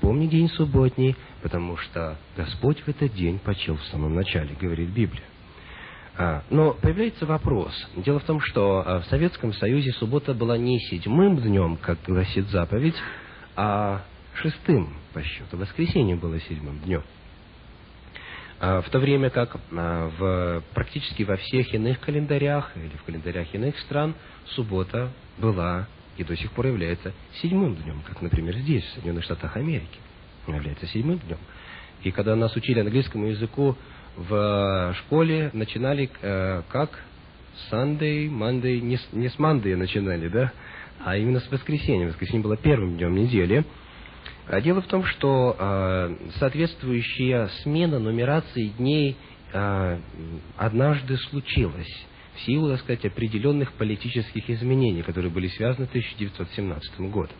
Помни 0.00 0.26
день 0.26 0.48
субботний, 0.50 1.16
потому 1.42 1.76
что 1.78 2.16
Господь 2.36 2.80
в 2.80 2.88
этот 2.88 3.14
день 3.14 3.38
почил 3.38 3.76
в 3.76 3.84
самом 3.86 4.14
начале, 4.14 4.54
говорит 4.60 4.90
Библия. 4.90 5.24
А, 6.18 6.44
но 6.48 6.72
появляется 6.72 7.26
вопрос. 7.26 7.72
Дело 7.96 8.20
в 8.20 8.24
том, 8.24 8.40
что 8.40 8.82
а, 8.86 9.00
в 9.00 9.06
Советском 9.06 9.52
Союзе 9.52 9.92
суббота 9.92 10.32
была 10.32 10.56
не 10.56 10.78
седьмым 10.80 11.38
днем, 11.38 11.76
как 11.76 11.98
гласит 12.06 12.48
заповедь, 12.48 12.96
а 13.56 14.02
шестым 14.36 14.94
по 15.12 15.22
счету. 15.22 15.56
Воскресенье 15.56 16.16
было 16.16 16.40
седьмым 16.40 16.78
днем. 16.80 17.02
А, 18.58 18.80
в 18.80 18.88
то 18.88 18.98
время 18.98 19.30
как 19.30 19.56
а, 19.72 20.10
в, 20.18 20.62
практически 20.74 21.22
во 21.24 21.36
всех 21.36 21.74
иных 21.74 22.00
календарях 22.00 22.72
или 22.76 22.96
в 22.96 23.02
календарях 23.02 23.54
иных 23.54 23.78
стран 23.80 24.14
суббота 24.46 25.10
была 25.38 25.86
и 26.16 26.24
до 26.24 26.34
сих 26.36 26.50
пор 26.52 26.66
является 26.66 27.12
седьмым 27.42 27.76
днем, 27.76 28.02
как, 28.06 28.22
например, 28.22 28.56
здесь, 28.56 28.84
в 28.84 28.94
Соединенных 28.94 29.24
Штатах 29.24 29.56
Америки, 29.56 29.98
является 30.46 30.86
седьмым 30.86 31.18
днем. 31.18 31.38
И 32.02 32.10
когда 32.10 32.34
нас 32.36 32.54
учили 32.56 32.80
английскому 32.80 33.26
языку 33.26 33.76
в 34.16 34.94
школе, 35.00 35.50
начинали 35.52 36.08
э, 36.22 36.62
как 36.70 36.90
Sunday, 37.70 38.28
Monday, 38.30 38.80
не 38.80 38.98
не 39.12 39.28
с 39.28 39.36
Monday 39.36 39.76
начинали, 39.76 40.28
да, 40.28 40.52
а 41.04 41.16
именно 41.16 41.40
с 41.40 41.50
воскресенья. 41.50 42.06
Воскресенье 42.08 42.42
было 42.42 42.56
первым 42.56 42.96
днем 42.96 43.14
недели, 43.14 43.64
а 44.48 44.60
дело 44.60 44.80
в 44.80 44.86
том, 44.86 45.04
что 45.04 45.56
э, 45.58 46.16
соответствующая 46.38 47.48
смена 47.62 47.98
нумерации 47.98 48.68
дней 48.68 49.16
э, 49.52 49.98
однажды 50.56 51.16
случилась 51.16 52.06
в 52.36 52.40
силу, 52.42 52.70
так 52.70 52.80
сказать, 52.80 53.04
определенных 53.06 53.72
политических 53.72 54.48
изменений, 54.48 55.02
которые 55.02 55.30
были 55.30 55.48
связаны 55.48 55.86
с 55.86 55.90
1917 55.90 57.00
годом. 57.10 57.36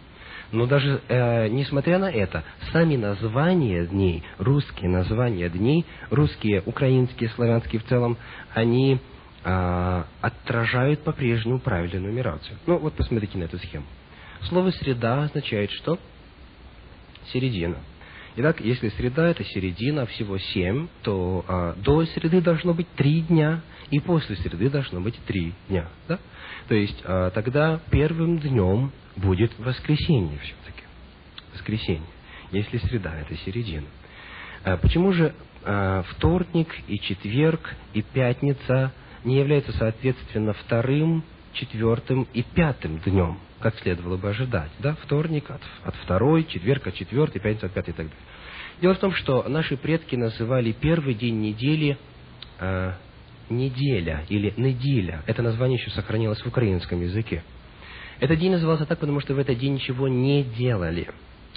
Но 0.52 0.66
даже 0.66 1.00
э, 1.08 1.48
несмотря 1.48 1.98
на 1.98 2.10
это, 2.10 2.44
сами 2.72 2.96
названия 2.96 3.86
дней, 3.86 4.22
русские 4.38 4.90
названия 4.90 5.48
дней, 5.48 5.84
русские, 6.10 6.62
украинские, 6.64 7.30
славянские 7.30 7.80
в 7.80 7.84
целом, 7.84 8.16
они 8.54 8.98
э, 9.44 10.04
отражают 10.20 11.00
по-прежнему 11.04 11.58
правильную 11.58 12.02
нумерацию. 12.02 12.58
Ну, 12.66 12.78
вот 12.78 12.94
посмотрите 12.94 13.38
на 13.38 13.44
эту 13.44 13.58
схему. 13.58 13.86
Слово 14.42 14.70
«среда» 14.70 15.24
означает 15.24 15.70
что? 15.72 15.98
Середина. 17.32 17.76
Итак, 18.38 18.60
если 18.60 18.90
среда 18.90 19.28
это 19.28 19.44
середина, 19.44 20.04
всего 20.04 20.36
семь, 20.36 20.88
то 21.02 21.42
а, 21.48 21.74
до 21.74 22.04
среды 22.04 22.42
должно 22.42 22.74
быть 22.74 22.86
три 22.94 23.22
дня, 23.22 23.62
и 23.90 23.98
после 23.98 24.36
среды 24.36 24.68
должно 24.68 25.00
быть 25.00 25.18
три 25.26 25.54
дня. 25.68 25.88
Да? 26.06 26.18
То 26.68 26.74
есть 26.74 27.00
а, 27.04 27.30
тогда 27.30 27.80
первым 27.90 28.38
днем 28.38 28.92
будет 29.16 29.58
воскресенье 29.58 30.38
все-таки. 30.38 30.82
Воскресенье. 31.54 32.06
Если 32.52 32.76
среда 32.78 33.14
это 33.18 33.34
середина. 33.36 33.86
А, 34.64 34.76
почему 34.76 35.12
же 35.12 35.34
а, 35.64 36.02
вторник 36.10 36.68
и 36.88 37.00
четверг 37.00 37.74
и 37.94 38.02
пятница 38.02 38.92
не 39.24 39.38
являются 39.38 39.72
соответственно 39.72 40.52
вторым, 40.52 41.24
четвертым 41.54 42.28
и 42.34 42.42
пятым 42.42 42.98
днем? 42.98 43.38
Как 43.60 43.78
следовало 43.78 44.16
бы 44.16 44.28
ожидать. 44.28 44.70
Да? 44.78 44.96
Вторник 45.02 45.50
от, 45.50 45.62
от 45.84 45.94
второй, 46.04 46.44
четверг 46.44 46.86
от 46.86 46.94
четвертой, 46.94 47.40
пятница 47.40 47.66
от 47.66 47.72
пятой 47.72 47.90
и 47.90 47.94
так 47.94 48.06
далее. 48.06 48.22
Дело 48.80 48.94
в 48.94 48.98
том, 48.98 49.12
что 49.12 49.44
наши 49.48 49.76
предки 49.76 50.16
называли 50.16 50.72
первый 50.72 51.14
день 51.14 51.40
недели 51.40 51.96
э, 52.58 52.92
неделя 53.48 54.24
или 54.28 54.52
неделя. 54.56 55.22
Это 55.26 55.42
название 55.42 55.78
еще 55.78 55.90
сохранилось 55.90 56.40
в 56.40 56.46
украинском 56.46 57.00
языке. 57.00 57.42
Этот 58.20 58.38
день 58.38 58.52
назывался 58.52 58.86
так, 58.86 58.98
потому 58.98 59.20
что 59.20 59.34
в 59.34 59.38
этот 59.38 59.58
день 59.58 59.74
ничего 59.74 60.08
не 60.08 60.42
делали. 60.42 61.08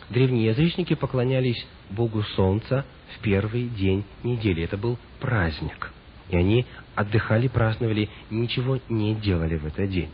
Древние 0.10 0.48
язычники 0.48 0.96
поклонялись 0.96 1.68
Богу 1.90 2.24
Солнца 2.36 2.86
в 3.16 3.22
первый 3.22 3.68
день 3.68 4.04
недели. 4.24 4.64
Это 4.64 4.78
был 4.78 4.98
праздник. 5.20 5.92
И 6.30 6.38
они 6.38 6.66
отдыхали, 6.96 7.48
праздновали, 7.48 8.10
ничего 8.30 8.80
не 8.90 9.16
делали 9.16 9.58
в 9.58 9.66
этот 9.66 9.90
день. 9.90 10.10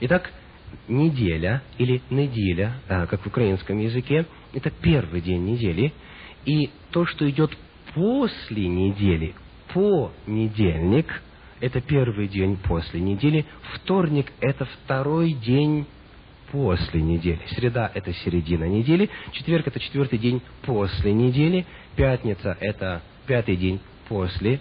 Итак, 0.00 0.30
неделя 0.88 1.62
или 1.78 2.02
неделя, 2.10 2.74
а, 2.88 3.06
как 3.06 3.22
в 3.22 3.26
украинском 3.26 3.78
языке, 3.78 4.26
это 4.52 4.70
первый 4.70 5.20
день 5.20 5.44
недели. 5.44 5.92
И 6.44 6.70
то, 6.90 7.06
что 7.06 7.28
идет 7.28 7.56
после 7.94 8.66
недели, 8.68 9.34
понедельник, 9.72 11.22
это 11.60 11.80
первый 11.80 12.28
день 12.28 12.56
после 12.56 13.00
недели, 13.00 13.46
вторник– 13.74 14.32
это 14.40 14.64
второй 14.64 15.32
день 15.32 15.86
после 16.50 17.00
недели. 17.00 17.40
Среда– 17.54 17.90
это 17.94 18.12
середина 18.12 18.64
недели, 18.64 19.08
четверг– 19.32 19.66
это 19.68 19.78
четвертый 19.78 20.18
день 20.18 20.42
после 20.62 21.12
недели, 21.12 21.64
пятница– 21.96 22.56
это 22.60 23.02
пятый 23.26 23.56
день 23.56 23.80
после 24.08 24.60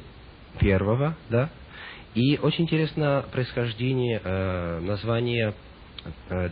первого, 0.59 1.17
да? 1.29 1.49
И 2.13 2.37
очень 2.41 2.65
интересно 2.65 3.25
происхождение 3.31 4.21
э, 4.23 4.79
названия 4.81 5.53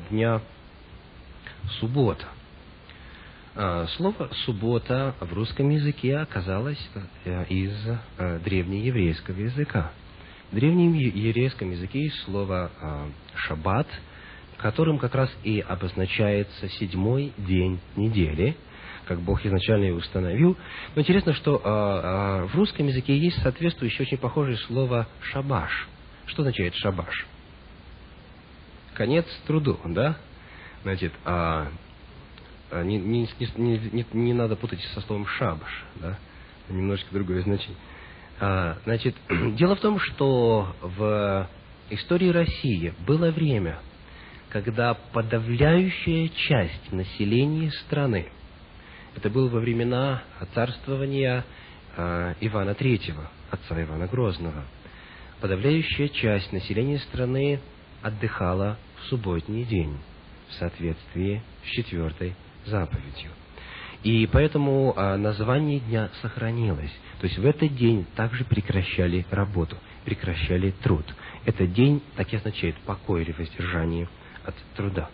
дня 0.10 0.42
суббота. 1.80 2.26
Э, 3.56 3.88
слово 3.98 4.30
«суббота» 4.46 5.16
в 5.20 5.34
русском 5.34 5.70
языке 5.70 6.18
оказалось 6.18 6.80
э, 7.26 7.46
из 7.50 7.74
э, 8.18 8.40
древнееврейского 8.40 9.38
языка. 9.38 9.92
В 10.52 10.56
древнем 10.56 10.94
еврейском 10.94 11.72
языке 11.72 12.04
есть 12.04 12.24
слово 12.24 12.72
«шаббат», 13.36 13.88
которым 14.58 14.98
как 14.98 15.14
раз 15.14 15.30
и 15.44 15.60
обозначается 15.60 16.70
седьмой 16.70 17.34
день 17.38 17.80
недели, 17.96 18.56
как 19.06 19.20
Бог 19.20 19.46
изначально 19.46 19.86
и 19.86 19.92
установил. 19.92 20.58
Но 20.96 21.02
интересно, 21.02 21.34
что 21.34 21.60
в 21.60 22.56
русском 22.56 22.88
языке 22.88 23.16
есть 23.16 23.40
соответствующее 23.44 24.08
очень 24.08 24.18
похожее 24.18 24.58
слово 24.58 25.08
«шабаш». 25.22 25.88
Что 26.26 26.42
означает 26.42 26.74
«шабаш»? 26.74 27.28
Конец 29.00 29.26
труду, 29.48 29.80
да? 29.86 30.18
Значит, 30.84 31.14
а, 31.24 31.70
а, 32.70 32.84
не, 32.84 32.98
не, 32.98 33.30
не, 33.40 33.78
не, 33.94 34.06
не 34.12 34.34
надо 34.34 34.58
путать 34.58 34.82
со 34.94 35.00
словом 35.00 35.26
шабаш, 35.26 35.86
да? 35.96 36.20
Немножечко 36.68 37.14
другое 37.14 37.42
значение. 37.44 37.78
А, 38.42 38.78
значит, 38.84 39.16
дело 39.56 39.78
в 39.78 39.80
том, 39.80 40.02
что 40.02 40.76
в 40.82 41.48
истории 41.90 42.28
России 42.28 42.94
было 43.08 43.32
время, 43.32 43.80
когда 44.50 44.96
подавляющая 44.96 46.28
часть 46.28 46.92
населения 46.92 47.72
страны, 47.86 48.28
это 49.16 49.30
было 49.30 49.48
во 49.48 49.62
времена 49.62 50.24
царствования 50.54 51.46
а, 51.96 52.36
Ивана 52.42 52.74
Третьего, 52.74 53.32
отца 53.50 53.82
Ивана 53.82 54.08
Грозного, 54.08 54.66
подавляющая 55.40 56.10
часть 56.10 56.52
населения 56.52 57.00
страны 57.00 57.62
отдыхала 58.02 58.78
в 59.02 59.10
субботний 59.10 59.64
день 59.64 59.98
в 60.50 60.54
соответствии 60.54 61.42
с 61.64 61.70
четвертой 61.70 62.36
заповедью. 62.66 63.32
И 64.04 64.28
поэтому 64.32 64.94
а, 64.96 65.18
название 65.18 65.80
дня 65.80 66.10
сохранилось. 66.22 66.92
То 67.20 67.28
есть 67.28 67.38
в 67.38 67.46
этот 67.46 67.76
день 67.76 68.06
также 68.16 68.46
прекращали 68.46 69.26
работу, 69.30 69.76
прекращали 70.06 70.74
труд. 70.82 71.06
Этот 71.46 71.74
день 71.74 72.02
так 72.16 72.32
и 72.32 72.38
означает 72.38 72.76
покой 72.86 73.24
или 73.24 73.34
воздержание 73.34 74.08
от 74.46 74.56
труда. 74.76 75.10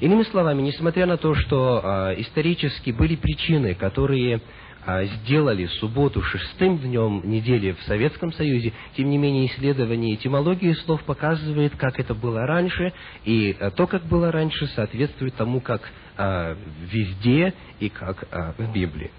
Иными 0.00 0.22
словами, 0.22 0.62
несмотря 0.62 1.04
на 1.04 1.18
то, 1.18 1.34
что 1.34 1.80
а, 1.84 2.14
исторически 2.14 2.90
были 2.90 3.16
причины, 3.16 3.74
которые 3.74 4.40
сделали 4.86 5.66
субботу 5.66 6.22
шестым 6.22 6.78
днем 6.78 7.22
недели 7.24 7.72
в 7.72 7.82
Советском 7.82 8.32
Союзе, 8.32 8.72
тем 8.96 9.10
не 9.10 9.18
менее 9.18 9.46
исследование 9.46 10.14
этимологии 10.14 10.72
слов 10.72 11.02
показывает, 11.04 11.76
как 11.76 12.00
это 12.00 12.14
было 12.14 12.46
раньше, 12.46 12.92
и 13.24 13.56
а, 13.60 13.70
то, 13.70 13.86
как 13.86 14.04
было 14.06 14.32
раньше, 14.32 14.66
соответствует 14.68 15.34
тому, 15.34 15.60
как 15.60 15.82
а, 16.16 16.56
везде 16.90 17.54
и 17.78 17.88
как 17.88 18.26
в 18.58 18.72
Библии. 18.72 19.10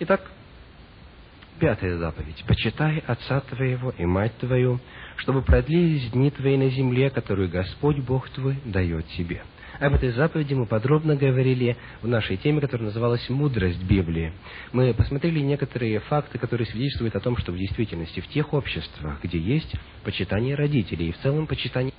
Итак, 0.00 0.22
пятая 1.58 1.96
заповедь. 1.96 2.44
«Почитай 2.46 3.02
отца 3.06 3.40
твоего 3.40 3.92
и 3.96 4.04
мать 4.04 4.36
твою, 4.38 4.80
чтобы 5.16 5.42
продлились 5.42 6.10
дни 6.10 6.30
твои 6.30 6.56
на 6.56 6.70
земле, 6.70 7.10
которую 7.10 7.48
Господь 7.48 7.98
Бог 7.98 8.28
твой 8.30 8.58
дает 8.64 9.06
тебе». 9.08 9.42
Об 9.80 9.94
этой 9.94 10.10
заповеди 10.10 10.54
мы 10.54 10.66
подробно 10.66 11.14
говорили 11.14 11.76
в 12.02 12.08
нашей 12.08 12.36
теме, 12.36 12.60
которая 12.60 12.88
называлась 12.88 13.28
«Мудрость 13.28 13.80
Библии». 13.84 14.32
Мы 14.72 14.92
посмотрели 14.92 15.38
некоторые 15.38 16.00
факты, 16.00 16.36
которые 16.36 16.66
свидетельствуют 16.66 17.14
о 17.14 17.20
том, 17.20 17.36
что 17.36 17.52
в 17.52 17.56
действительности 17.56 18.18
в 18.18 18.26
тех 18.26 18.52
обществах, 18.52 19.20
где 19.22 19.38
есть 19.38 19.72
почитание 20.02 20.56
родителей 20.56 21.10
и 21.10 21.12
в 21.12 21.18
целом 21.18 21.46
почитание 21.46 21.92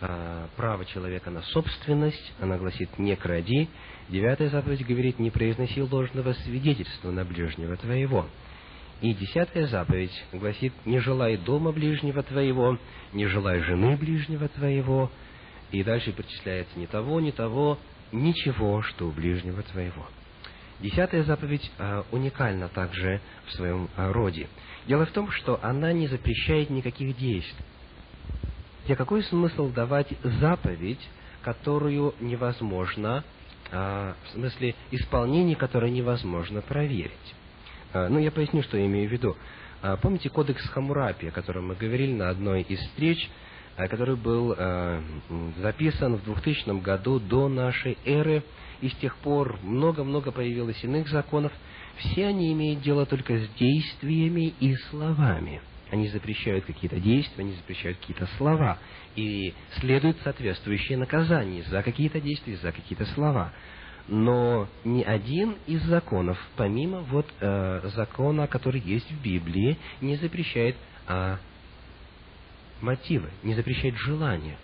а, 0.00 0.48
право 0.56 0.84
человека 0.84 1.30
на 1.30 1.42
собственность, 1.42 2.34
она 2.40 2.58
гласит 2.58 2.98
«не 2.98 3.14
кради». 3.14 3.68
Девятая 4.08 4.50
заповедь 4.50 4.84
говорит 4.84 5.20
«не 5.20 5.30
произноси 5.30 5.80
ложного 5.82 6.32
свидетельства 6.32 7.12
на 7.12 7.24
ближнего 7.24 7.76
твоего». 7.76 8.26
И 9.00 9.12
десятая 9.14 9.68
заповедь 9.68 10.24
гласит 10.32 10.72
«не 10.84 10.98
желай 10.98 11.36
дома 11.36 11.70
ближнего 11.70 12.24
твоего, 12.24 12.78
не 13.12 13.26
желай 13.26 13.60
жены 13.60 13.96
ближнего 13.96 14.48
твоего, 14.48 15.12
и 15.72 15.82
дальше 15.82 16.12
перечисляется 16.12 16.78
ни 16.78 16.86
того, 16.86 17.20
ни 17.20 17.30
того, 17.30 17.78
ничего, 18.12 18.82
что 18.82 19.08
у 19.08 19.10
ближнего 19.10 19.62
твоего. 19.62 20.06
Десятая 20.80 21.24
заповедь 21.24 21.70
э, 21.78 22.02
уникальна 22.12 22.68
также 22.68 23.20
в 23.46 23.52
своем 23.52 23.88
э, 23.96 24.12
роде. 24.12 24.48
Дело 24.86 25.06
в 25.06 25.10
том, 25.10 25.30
что 25.30 25.58
она 25.62 25.92
не 25.92 26.06
запрещает 26.06 26.70
никаких 26.70 27.16
действий. 27.16 27.64
Где 28.84 28.94
какой 28.94 29.22
смысл 29.24 29.70
давать 29.70 30.08
заповедь, 30.22 31.00
которую 31.42 32.14
невозможно, 32.20 33.24
э, 33.70 34.14
в 34.24 34.30
смысле 34.32 34.74
исполнение 34.90 35.56
которой 35.56 35.90
невозможно 35.90 36.60
проверить? 36.60 37.34
Э, 37.94 38.08
ну, 38.08 38.18
я 38.18 38.30
поясню, 38.30 38.62
что 38.62 38.76
я 38.76 38.84
имею 38.84 39.08
в 39.08 39.12
виду. 39.12 39.34
Э, 39.82 39.96
помните 40.00 40.28
кодекс 40.28 40.62
Хамурапи, 40.68 41.28
о 41.28 41.32
котором 41.32 41.68
мы 41.68 41.74
говорили 41.74 42.12
на 42.12 42.28
одной 42.28 42.62
из 42.62 42.78
встреч– 42.80 43.28
который 43.76 44.16
был 44.16 44.54
э, 44.56 45.00
записан 45.58 46.16
в 46.16 46.24
2000 46.24 46.80
году 46.80 47.20
до 47.20 47.48
нашей 47.48 47.98
эры, 48.04 48.42
и 48.80 48.88
с 48.88 48.94
тех 48.94 49.16
пор 49.18 49.58
много-много 49.62 50.32
появилось 50.32 50.82
иных 50.82 51.08
законов. 51.08 51.52
Все 51.98 52.26
они 52.26 52.52
имеют 52.52 52.82
дело 52.82 53.06
только 53.06 53.38
с 53.38 53.48
действиями 53.58 54.54
и 54.60 54.74
словами. 54.90 55.60
Они 55.90 56.08
запрещают 56.08 56.64
какие-то 56.64 56.98
действия, 56.98 57.44
они 57.44 57.52
запрещают 57.52 57.98
какие-то 57.98 58.26
слова. 58.38 58.78
И 59.14 59.54
следует 59.78 60.16
соответствующее 60.22 60.98
наказание 60.98 61.62
за 61.64 61.82
какие-то 61.82 62.20
действия, 62.20 62.56
за 62.56 62.72
какие-то 62.72 63.06
слова. 63.06 63.52
Но 64.08 64.68
ни 64.84 65.02
один 65.02 65.56
из 65.66 65.82
законов, 65.82 66.38
помимо 66.56 67.00
вот 67.00 67.26
э, 67.40 67.90
закона, 67.94 68.46
который 68.46 68.80
есть 68.80 69.10
в 69.10 69.22
Библии, 69.22 69.78
не 70.00 70.16
запрещает 70.16 70.76
э, 71.08 71.36
мотивы, 72.80 73.30
не 73.42 73.54
запрещает 73.54 73.96
желания. 73.96 74.56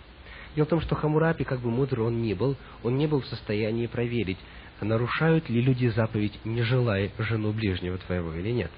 Дело 0.55 0.65
в 0.65 0.69
том, 0.69 0.81
что 0.81 0.95
Хамурапи, 0.95 1.43
как 1.43 1.59
бы 1.61 1.71
мудр 1.71 2.01
он 2.01 2.21
ни 2.21 2.33
был, 2.33 2.55
он 2.83 2.97
не 2.97 3.07
был 3.07 3.21
в 3.21 3.27
состоянии 3.27 3.87
проверить, 3.87 4.37
нарушают 4.81 5.49
ли 5.49 5.61
люди 5.61 5.87
заповедь, 5.87 6.39
не 6.45 6.61
желая 6.63 7.11
жену 7.17 7.51
ближнего 7.51 7.97
твоего 7.97 8.33
или 8.33 8.51
нет. 8.51 8.71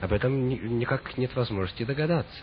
Об 0.00 0.12
этом 0.12 0.48
никак 0.48 1.16
нет 1.18 1.34
возможности 1.36 1.84
догадаться. 1.84 2.42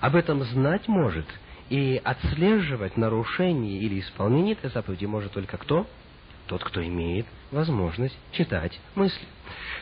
Об 0.00 0.16
этом 0.16 0.42
знать 0.44 0.88
может 0.88 1.26
и 1.70 2.00
отслеживать 2.02 2.96
нарушение 2.96 3.78
или 3.78 4.00
исполнение 4.00 4.54
этой 4.54 4.70
заповеди 4.70 5.06
может 5.06 5.32
только 5.32 5.56
кто? 5.56 5.86
Тот, 6.46 6.64
кто 6.64 6.82
имеет 6.82 7.26
возможность 7.50 8.16
читать 8.32 8.80
мысли. 8.94 9.26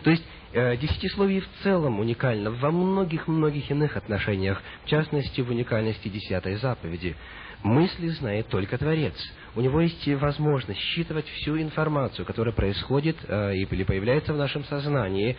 То 0.02 0.10
есть 0.10 0.24
десятисловие 0.57 1.42
в 1.42 1.48
целом 1.62 2.00
уникально 2.00 2.50
во 2.50 2.70
многих-многих 2.70 3.70
иных 3.70 3.96
отношениях, 3.96 4.62
в 4.84 4.88
частности 4.88 5.42
в 5.42 5.50
уникальности 5.50 6.09
десятой 6.09 6.57
заповеди. 6.57 7.14
Мысли 7.62 8.09
знает 8.09 8.48
только 8.48 8.78
Творец. 8.78 9.14
У 9.54 9.61
него 9.61 9.80
есть 9.80 10.07
возможность 10.07 10.80
считывать 10.80 11.26
всю 11.26 11.61
информацию, 11.61 12.24
которая 12.24 12.54
происходит 12.54 13.16
э, 13.26 13.54
или 13.54 13.84
появляется 13.84 14.32
в 14.32 14.36
нашем 14.36 14.64
сознании, 14.64 15.36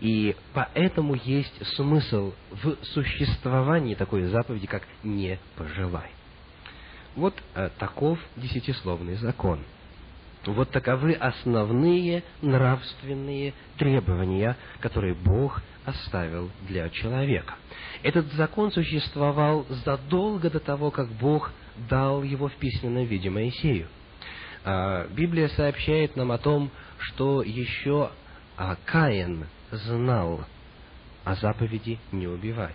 и 0.00 0.34
поэтому 0.52 1.14
есть 1.14 1.66
смысл 1.74 2.32
в 2.50 2.76
существовании 2.82 3.94
такой 3.94 4.24
заповеди, 4.24 4.66
как 4.66 4.82
«не 5.02 5.38
пожелай». 5.56 6.10
Вот 7.14 7.34
э, 7.54 7.70
таков 7.78 8.18
десятисловный 8.36 9.14
закон– 9.14 9.60
вот 10.52 10.70
таковы 10.70 11.12
основные 11.12 12.22
нравственные 12.42 13.54
требования, 13.78 14.56
которые 14.80 15.14
Бог 15.14 15.62
оставил 15.84 16.50
для 16.68 16.88
человека. 16.90 17.54
Этот 18.02 18.32
закон 18.32 18.72
существовал 18.72 19.66
задолго 19.84 20.50
до 20.50 20.60
того, 20.60 20.90
как 20.90 21.08
Бог 21.08 21.50
дал 21.88 22.22
его 22.22 22.48
в 22.48 22.54
письменном 22.54 23.04
виде 23.04 23.30
Моисею. 23.30 23.88
А, 24.64 25.06
Библия 25.08 25.48
сообщает 25.48 26.16
нам 26.16 26.32
о 26.32 26.38
том, 26.38 26.70
что 26.98 27.42
еще 27.42 28.10
а, 28.56 28.76
Каин 28.84 29.46
знал 29.70 30.44
о 31.24 31.34
заповеди 31.34 31.98
«не 32.12 32.26
убивай». 32.26 32.74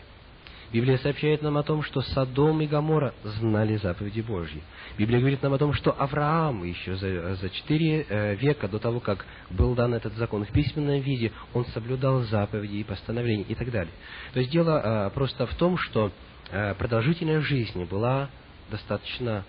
Библия 0.74 0.98
сообщает 0.98 1.42
нам 1.42 1.58
о 1.58 1.64
том, 1.64 1.84
что 1.84 2.02
Содом 2.02 2.62
и 2.62 2.68
Гамора 2.68 3.14
знали 3.24 3.76
заповеди 3.76 4.22
Божьи. 4.22 4.62
Библия 4.98 5.20
говорит 5.20 5.42
нам 5.44 5.54
о 5.54 5.58
том, 5.58 5.74
что 5.74 5.92
Авраам 5.92 6.64
еще 6.64 6.96
за, 6.96 7.50
четыре 7.50 8.06
э, 8.08 8.36
века 8.36 8.70
до 8.70 8.80
того, 8.80 9.02
как 9.02 9.26
был 9.50 9.76
дан 9.76 9.94
этот 9.94 10.14
закон 10.14 10.46
в 10.46 10.52
письменном 10.52 11.02
виде, 11.02 11.34
он 11.54 11.66
соблюдал 11.68 12.22
заповеди 12.22 12.78
и 12.78 12.84
постановления 12.84 13.44
и 13.44 13.56
так 13.56 13.70
далее. 13.70 13.94
То 14.34 14.40
есть 14.40 14.52
дело 14.52 14.82
э, 14.82 15.10
просто 15.12 15.46
в 15.46 15.56
том, 15.56 15.78
что 15.78 16.12
э, 16.52 16.74
продолжительность 16.76 17.48
жизни 17.48 17.84
была 17.84 18.30
достаточно 18.70 19.44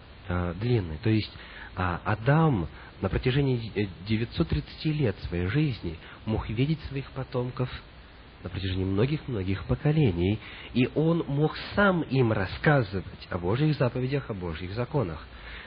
длинной. 0.61 0.99
То 1.03 1.11
есть 1.11 1.33
А 1.75 2.01
Адам 2.05 2.68
на 3.01 3.09
протяжении 3.09 3.73
930 4.07 4.85
лет 4.87 5.16
своей 5.29 5.47
жизни 5.47 5.97
мог 6.27 6.49
видеть 6.49 6.81
своих 6.89 7.11
потомков 7.11 7.68
на 8.43 8.51
протяжении 8.51 8.84
многих-многих 8.84 9.64
поколений, 9.64 10.38
и 10.74 10.88
он 10.95 11.24
мог 11.26 11.57
сам 11.74 12.03
им 12.03 12.32
рассказывать 12.32 13.28
о 13.30 13.38
Божьих 13.38 13.76
заповедях, 13.76 14.30
о 14.30 14.34
Божьих 14.34 14.72
законах. 14.72 15.24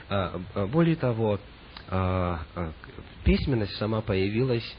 А, 0.08 0.40
а, 0.54 0.66
более 0.66 0.96
того, 0.96 1.40
а, 1.88 2.40
письменность 3.24 3.76
сама 3.76 4.00
появилась 4.00 4.76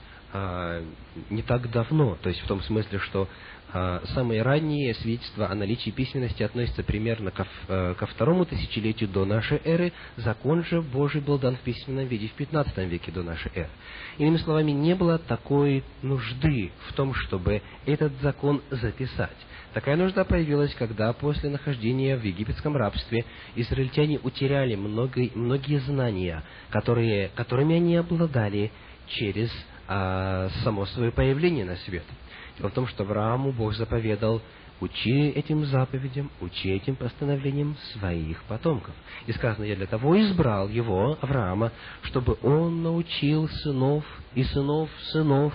не 1.30 1.42
так 1.42 1.72
давно, 1.72 2.18
то 2.22 2.28
есть 2.28 2.42
в 2.42 2.48
том 2.48 2.62
смысле, 2.62 3.00
что 3.00 3.30
самые 3.74 4.42
ранние 4.44 4.94
свидетельства 4.96 5.50
о 5.50 5.56
наличии 5.56 5.90
письменности 5.90 6.42
относятся 6.42 6.84
примерно 6.84 7.32
ко, 7.32 7.46
э, 7.68 7.96
ко 7.98 8.06
второму 8.06 8.46
тысячелетию 8.46 9.10
до 9.10 9.26
нашей 9.26 9.62
эры. 9.66 9.92
Закон 10.16 10.64
же 10.64 10.82
Божий 10.82 11.22
был 11.22 11.38
дан 11.38 11.58
в 11.58 11.60
письменном 11.60 12.08
виде 12.08 12.28
в 12.28 12.34
15 12.34 12.78
веке 12.88 13.12
до 13.12 13.24
нашей 13.24 13.52
эры. 13.54 13.70
Иными 14.18 14.38
словами, 14.38 14.72
не 14.72 14.96
было 14.96 15.18
такой 15.18 15.84
нужды 16.02 16.72
в 16.88 16.94
том, 16.94 17.14
чтобы 17.14 17.62
этот 17.86 18.14
закон 18.22 18.62
записать. 18.72 19.38
Такая 19.74 19.96
нужда 19.96 20.24
появилась, 20.24 20.74
когда 20.76 21.12
после 21.14 21.50
нахождения 21.50 22.16
в 22.18 22.24
египетском 22.24 22.76
рабстве 22.76 23.26
израильтяне 23.56 24.20
утеряли 24.24 24.76
много, 24.76 25.30
многие 25.36 25.80
знания, 25.82 26.44
которые, 26.70 27.30
которыми 27.36 27.76
они 27.76 27.96
обладали 27.96 28.72
через 29.08 29.52
а, 29.88 30.50
само 30.64 30.86
свое 30.88 31.12
появление 31.12 31.66
на 31.66 31.76
свет. 31.78 32.04
Дело 32.58 32.70
в 32.70 32.74
том, 32.74 32.88
что 32.88 33.04
Аврааму 33.04 33.52
Бог 33.52 33.74
заповедал 33.74 34.42
учи 34.80 35.30
этим 35.30 35.66
заповедям, 35.66 36.30
учи 36.42 36.70
этим 36.70 36.96
постановлениям 36.96 37.76
своих 37.94 38.44
потомков. 38.44 38.94
И 39.26 39.32
сказано, 39.34 39.64
я 39.66 39.76
для 39.76 39.88
того 39.88 40.20
избрал 40.20 40.70
его, 40.70 41.18
Авраама, 41.22 41.72
чтобы 42.04 42.38
он 42.42 42.84
научил 42.84 43.48
сынов 43.50 44.06
и 44.36 44.44
сынов 44.44 44.90
сынов 45.12 45.54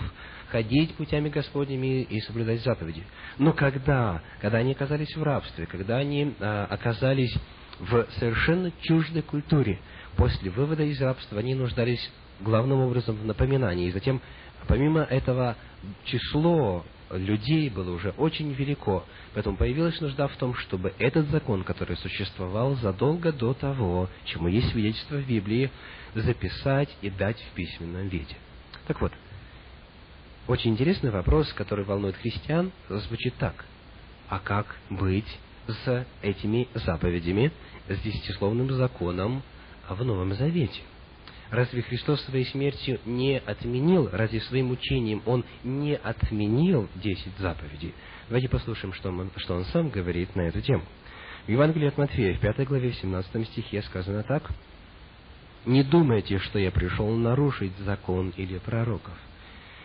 ходить 0.51 0.95
путями 0.97 1.31
Господними 1.31 2.03
и 2.03 2.21
соблюдать 2.21 2.63
заповеди. 2.63 3.05
Но 3.39 3.53
когда, 3.53 4.23
когда 4.41 4.59
они 4.59 4.73
оказались 4.73 5.17
в 5.17 5.23
рабстве, 5.23 5.67
когда 5.67 5.97
они 5.97 6.35
а, 6.41 6.67
оказались 6.69 7.35
в 7.81 8.07
совершенно 8.19 8.71
чуждой 8.83 9.23
культуре, 9.23 9.81
после 10.17 10.51
вывода 10.51 10.83
из 10.83 11.01
рабства 11.01 11.39
они 11.39 11.55
нуждались 11.55 12.11
главным 12.41 12.81
образом 12.81 13.17
в 13.17 13.25
напоминании. 13.25 13.89
И 13.89 13.93
затем, 13.93 14.21
помимо 14.69 15.01
этого, 15.01 15.57
число 16.05 16.85
людей 17.13 17.69
было 17.69 17.93
уже 17.93 18.11
очень 18.11 18.53
велико. 18.53 19.05
Поэтому 19.35 19.57
появилась 19.57 20.01
нужда 20.01 20.29
в 20.29 20.37
том, 20.37 20.55
чтобы 20.55 20.93
этот 20.99 21.29
закон, 21.29 21.65
который 21.65 21.97
существовал 21.97 22.77
задолго 22.77 23.33
до 23.33 23.55
того, 23.55 24.09
чему 24.25 24.49
есть 24.49 24.71
свидетельство 24.71 25.17
в 25.17 25.27
Библии, 25.27 25.71
записать 26.15 26.89
и 27.03 27.11
дать 27.11 27.41
в 27.41 27.55
письменном 27.55 28.09
виде. 28.09 28.37
Так 28.87 29.01
вот, 29.01 29.13
очень 30.49 30.73
интересный 30.73 31.11
вопрос, 31.11 31.53
который 31.53 31.85
волнует 31.85 32.17
христиан, 32.17 32.73
звучит 32.89 33.35
так. 33.37 33.65
А 34.29 34.39
как 34.39 34.77
быть 34.91 35.39
с 35.67 36.07
этими 36.23 36.69
заповедями, 36.75 37.53
с 37.89 37.99
десятисловным 38.01 38.71
законом 38.73 39.43
в 39.89 40.05
Новом 40.05 40.35
Завете? 40.35 40.81
Разве 41.53 41.83
Христос 41.83 42.23
своей 42.23 42.47
смертью 42.47 42.99
не 43.05 43.37
отменил, 43.37 44.09
разве 44.11 44.41
своим 44.41 44.71
учением 44.71 45.23
Он 45.27 45.45
не 45.63 45.95
отменил 45.95 46.89
десять 46.95 47.37
заповедей? 47.37 47.93
Давайте 48.29 48.49
послушаем, 48.49 48.95
что 48.95 49.11
он, 49.11 49.31
что 49.37 49.57
он 49.57 49.67
сам 49.67 49.91
говорит 49.91 50.35
на 50.35 50.41
эту 50.49 50.63
тему. 50.63 50.83
В 51.47 51.51
Евангелии 51.51 51.89
от 51.89 51.99
Матфея, 51.99 52.35
в 52.35 52.41
пятой 52.41 52.65
главе, 52.65 52.93
в 52.93 52.95
17 52.95 53.47
стихе 53.49 53.83
сказано 53.83 54.23
так. 54.23 54.51
«Не 55.67 55.83
думайте, 55.83 56.39
что 56.39 56.59
я 56.59 56.71
пришел 56.71 57.11
нарушить 57.11 57.77
закон 57.81 58.33
или 58.39 58.57
пророков. 58.57 59.19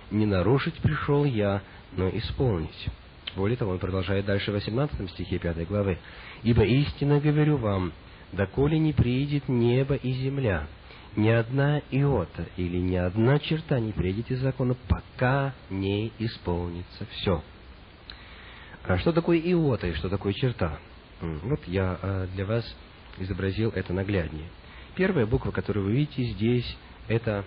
Не 0.10 0.26
нарушить 0.26 0.76
пришел 0.76 1.26
я, 1.26 1.62
но 1.92 2.08
исполнить». 2.08 2.88
Более 3.36 3.58
того, 3.58 3.72
он 3.72 3.80
продолжает 3.80 4.26
дальше 4.26 4.52
в 4.52 4.54
18 4.54 5.10
стихе 5.10 5.38
5 5.38 5.68
главы. 5.68 6.00
«Ибо 6.44 6.64
истинно 6.64 7.20
говорю 7.20 7.58
вам, 7.58 7.92
доколе 8.32 8.80
не 8.80 8.94
приидет 8.94 9.50
небо 9.50 9.96
и 9.96 10.14
земля, 10.14 10.66
ни 11.18 11.30
одна 11.30 11.82
иота 11.90 12.46
или 12.58 12.78
ни 12.78 12.96
одна 12.96 13.40
черта 13.40 13.80
не 13.80 13.92
приедет 13.92 14.30
из 14.32 14.40
закона, 14.40 14.76
пока 14.88 15.54
не 15.70 16.14
исполнится 16.20 17.06
все. 17.12 17.44
А 18.86 18.98
что 19.00 19.12
такое 19.12 19.40
иота 19.40 19.88
и 19.88 19.94
что 19.94 20.10
такое 20.10 20.34
черта? 20.34 20.78
Вот 21.20 21.68
я 21.68 21.98
а, 22.02 22.28
для 22.28 22.46
вас 22.46 22.64
изобразил 23.18 23.72
это 23.72 23.94
нагляднее. 23.94 24.48
Первая 24.96 25.26
буква, 25.26 25.50
которую 25.52 25.88
вы 25.88 25.94
видите 25.94 26.24
здесь, 26.24 26.78
это 27.08 27.44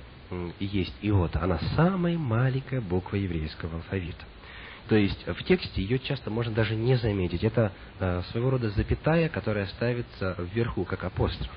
и 0.58 0.64
есть 0.64 0.94
иота. 1.00 1.40
Она 1.42 1.58
самая 1.76 2.18
маленькая 2.18 2.80
буква 2.80 3.16
еврейского 3.16 3.76
алфавита. 3.76 4.24
То 4.88 4.96
есть 4.96 5.24
в 5.24 5.44
тексте 5.44 5.82
ее 5.82 6.00
часто 6.00 6.30
можно 6.30 6.52
даже 6.52 6.74
не 6.74 6.96
заметить. 6.96 7.44
Это 7.44 7.72
а, 8.00 8.22
своего 8.32 8.50
рода 8.50 8.70
запятая, 8.70 9.28
которая 9.28 9.66
ставится 9.66 10.34
вверху, 10.52 10.84
как 10.84 11.04
апостроф. 11.04 11.54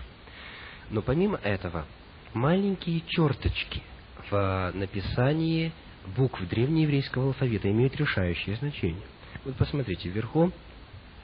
Но 0.91 1.01
помимо 1.01 1.37
этого, 1.37 1.87
маленькие 2.33 3.01
черточки 3.07 3.81
в 4.29 4.71
написании 4.73 5.71
букв 6.15 6.41
древнееврейского 6.47 7.27
алфавита 7.27 7.69
имеют 7.69 7.95
решающее 7.95 8.55
значение. 8.57 9.03
Вот 9.45 9.55
посмотрите, 9.55 10.09
вверху 10.09 10.51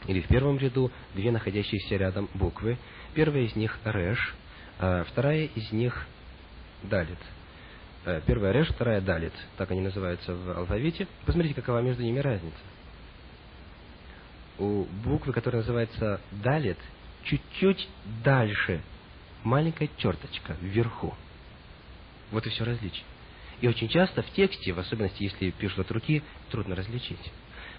или 0.08 0.22
в 0.22 0.28
первом 0.28 0.58
ряду 0.58 0.92
две 1.14 1.32
находящиеся 1.32 1.98
рядом 1.98 2.30
буквы. 2.34 2.78
Первая 3.14 3.44
из 3.44 3.56
них 3.56 3.78
Реш, 3.84 4.36
а 4.80 5.04
вторая 5.04 5.46
из 5.56 5.72
них 5.72 6.08
Далит. 6.84 7.18
Э, 8.06 8.22
первая 8.26 8.54
Реш, 8.54 8.70
вторая 8.70 9.02
Далит. 9.02 9.34
Так 9.58 9.72
они 9.72 9.82
называются 9.82 10.34
в 10.34 10.58
алфавите. 10.58 11.08
Посмотрите, 11.26 11.56
какова 11.56 11.80
между 11.80 12.04
ними 12.04 12.20
разница. 12.20 12.58
У 14.58 14.86
буквы, 15.04 15.34
которая 15.34 15.62
называется 15.62 16.22
Далит, 16.32 16.78
чуть-чуть 17.24 17.88
дальше 18.24 18.82
маленькая 19.44 19.90
черточка 19.98 20.56
вверху. 20.62 21.14
Вот 22.32 22.46
и 22.46 22.50
все 22.50 22.64
различие. 22.64 23.04
И 23.62 23.68
очень 23.68 23.90
часто 23.90 24.22
в 24.22 24.32
тексте, 24.32 24.72
в 24.72 24.80
особенности 24.80 25.24
если 25.24 25.52
пишут 25.52 25.80
от 25.80 25.92
руки, 25.92 26.24
трудно 26.50 26.76
различить. 26.76 27.32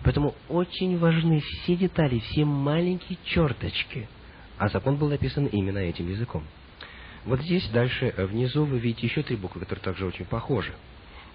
Поэтому 0.03 0.35
очень 0.49 0.99
важны 0.99 1.41
все 1.41 1.77
детали, 1.77 2.19
все 2.21 2.45
маленькие 2.45 3.19
черточки. 3.25 4.09
А 4.59 4.69
закон 4.69 4.97
был 4.97 5.09
написан 5.09 5.47
именно 5.47 5.79
этим 5.79 6.09
языком. 6.09 6.45
Вот 7.25 7.41
здесь 7.43 7.67
дальше 7.69 8.13
э, 8.17 8.25
внизу 8.25 8.65
вы 8.65 8.79
видите 8.79 9.07
еще 9.07 9.23
три 9.23 9.37
буквы, 9.37 9.61
которые 9.61 9.83
также 9.83 10.07
очень 10.07 10.25
похожи. 10.25 10.73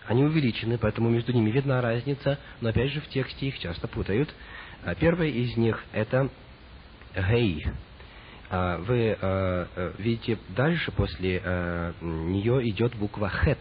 Они 0.08 0.24
увеличены, 0.24 0.78
поэтому 0.78 1.10
между 1.10 1.34
ними 1.34 1.50
видна 1.50 1.82
разница, 1.82 2.40
но 2.62 2.70
опять 2.70 2.92
же 2.92 3.02
в 3.02 3.08
тексте 3.08 3.48
их 3.48 3.60
часто 3.60 3.88
путают. 3.88 4.34
А 4.84 4.94
первая 4.94 5.30
из 5.30 5.58
них 5.58 5.84
это 5.92 6.30
«гей», 7.16 7.66
вы 8.50 9.18
а, 9.20 9.68
э, 9.76 9.94
видите, 9.98 10.38
дальше 10.50 10.92
после 10.92 11.42
э, 11.44 11.94
нее 12.02 12.70
идет 12.70 12.96
буква 12.96 13.30
«хет». 13.30 13.60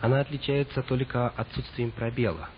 Она 0.00 0.20
отличается 0.20 0.82
только 0.82 1.28
отсутствием 1.28 1.92
пробела, 1.92 2.50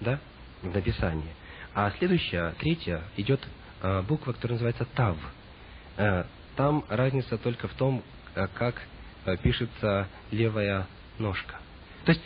да, 0.00 0.18
в 0.62 0.74
написании. 0.74 1.34
А 1.74 1.92
следующая, 1.98 2.54
третья, 2.58 3.02
идет 3.16 3.46
а, 3.82 4.02
буква, 4.02 4.32
которая 4.32 4.54
называется 4.54 4.86
«тав». 4.94 5.16
Э, 5.96 6.24
там 6.56 6.84
разница 6.88 7.38
только 7.38 7.68
в 7.68 7.74
том, 7.74 8.02
как 8.54 8.82
пишется 9.42 10.08
левая 10.32 10.86
ножка. 11.18 11.56
То 12.04 12.12
есть 12.12 12.22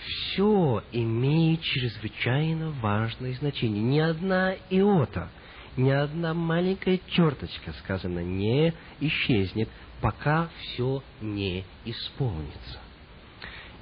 все 0.00 0.82
имеет 0.90 1.60
чрезвычайно 1.62 2.70
важное 2.70 3.34
значение. 3.34 3.82
Ни 3.82 4.00
одна 4.00 4.54
иота– 4.70 5.28
ни 5.76 5.90
одна 5.90 6.34
маленькая 6.34 7.00
черточка, 7.08 7.72
сказано, 7.80 8.20
не 8.20 8.72
исчезнет, 9.00 9.68
пока 10.00 10.48
все 10.60 11.02
не 11.20 11.64
исполнится. 11.84 12.78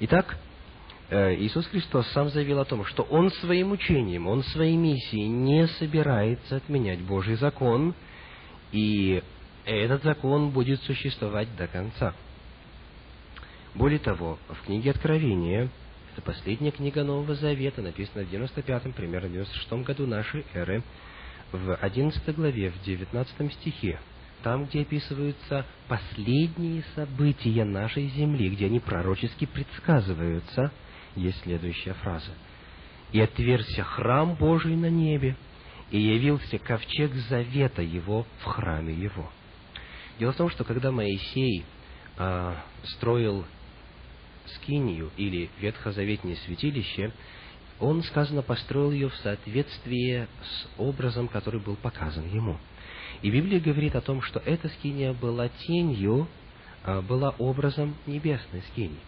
Итак, 0.01 0.37
э, 1.11 1.35
Иисус 1.37 1.67
Христос 1.67 2.07
сам 2.09 2.31
заявил 2.31 2.59
о 2.61 2.65
том, 2.65 2.85
что 2.85 3.03
Он 3.05 3.31
своим 3.31 3.73
учением, 3.73 4.27
Он 4.27 4.43
своей 4.43 4.77
миссией 4.77 5.29
не 5.29 5.67
собирается 5.67 6.57
отменять 6.57 7.01
Божий 7.01 7.37
закон, 7.37 7.95
и 8.73 9.23
этот 9.65 10.03
закон 10.03 10.51
будет 10.51 10.83
существовать 10.83 11.55
до 11.57 11.67
конца. 11.67 12.15
Более 13.75 13.99
того, 13.99 14.39
в 14.49 14.67
книге 14.67 14.91
Откровения, 14.91 15.69
это 16.13 16.23
последняя 16.23 16.71
книга 16.71 17.03
Нового 17.03 17.35
Завета, 17.35 17.83
написана 17.83 18.25
в 18.25 18.33
95-м, 18.33 18.93
примерно 18.93 19.29
96 19.29 19.85
году 19.85 20.07
нашей 20.07 20.45
эры, 20.55 20.83
в 21.55 21.77
11 21.77 22.35
главе, 22.35 22.71
в 22.71 22.83
19 22.83 23.53
стихе, 23.55 24.01
там, 24.43 24.67
где 24.67 24.83
описываются 24.83 25.65
последние 25.89 26.85
события 26.95 27.65
нашей 27.65 28.09
земли, 28.09 28.51
где 28.51 28.67
они 28.67 28.81
пророчески 28.81 29.47
предсказываются, 29.47 30.73
есть 31.17 31.41
следующая 31.43 31.95
фраза. 31.95 32.33
«И 33.13 33.21
отверся 33.21 33.85
храм 33.85 34.35
Божий 34.35 34.75
на 34.75 34.91
небе, 34.91 35.37
и 35.91 36.01
явился 36.01 36.59
ковчег 36.59 37.15
завета 37.29 37.83
его 37.83 38.27
в 38.41 38.45
храме 38.45 38.93
его». 38.93 39.31
Дело 40.19 40.33
в 40.33 40.37
том, 40.37 40.51
что 40.51 40.65
когда 40.65 40.91
Моисей 40.91 41.65
э, 42.17 42.55
строил 42.85 43.45
скинию 44.57 45.11
или 45.17 45.49
ветхозаветное 45.61 46.37
святилище, 46.37 47.13
он, 47.81 48.03
сказано, 48.03 48.43
построил 48.43 48.93
ее 48.93 49.09
в 49.09 49.17
соответствии 49.17 50.27
с 50.43 50.69
образом, 50.79 51.29
который 51.29 51.61
был 51.61 51.77
показан 51.77 52.29
ему. 52.33 52.59
И 53.23 53.31
Библия 53.31 53.61
говорит 53.61 53.97
о 53.97 54.01
том, 54.01 54.23
что 54.23 54.41
эта 54.41 54.69
скиния 54.69 55.13
была 55.13 55.49
тенью, 55.49 56.29
а, 56.83 57.01
была 57.03 57.31
образом 57.39 57.97
небесной 58.07 58.63
скинии. 58.73 58.99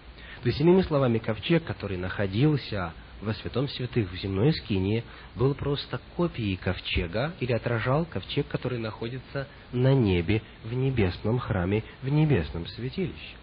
То 0.43 0.49
есть, 0.49 0.61
иными 0.61 0.83
словами, 0.83 1.19
ковчег, 1.19 1.65
который 1.65 1.97
находился 1.97 2.93
во 3.21 3.35
святом 3.35 3.69
святых 3.69 4.11
в 4.13 4.17
земной 4.17 4.53
скинии, 4.53 5.05
был 5.35 5.55
просто 5.55 6.01
копией 6.17 6.57
ковчега 6.57 7.33
или 7.41 7.53
отражал 7.53 8.05
ковчег, 8.05 8.47
который 8.49 8.79
находится 8.79 9.49
на 9.73 9.95
небе, 9.95 10.43
в 10.65 10.73
небесном 10.75 11.39
храме, 11.39 11.83
в 12.03 12.09
небесном 12.09 12.67
святилище. 12.67 13.37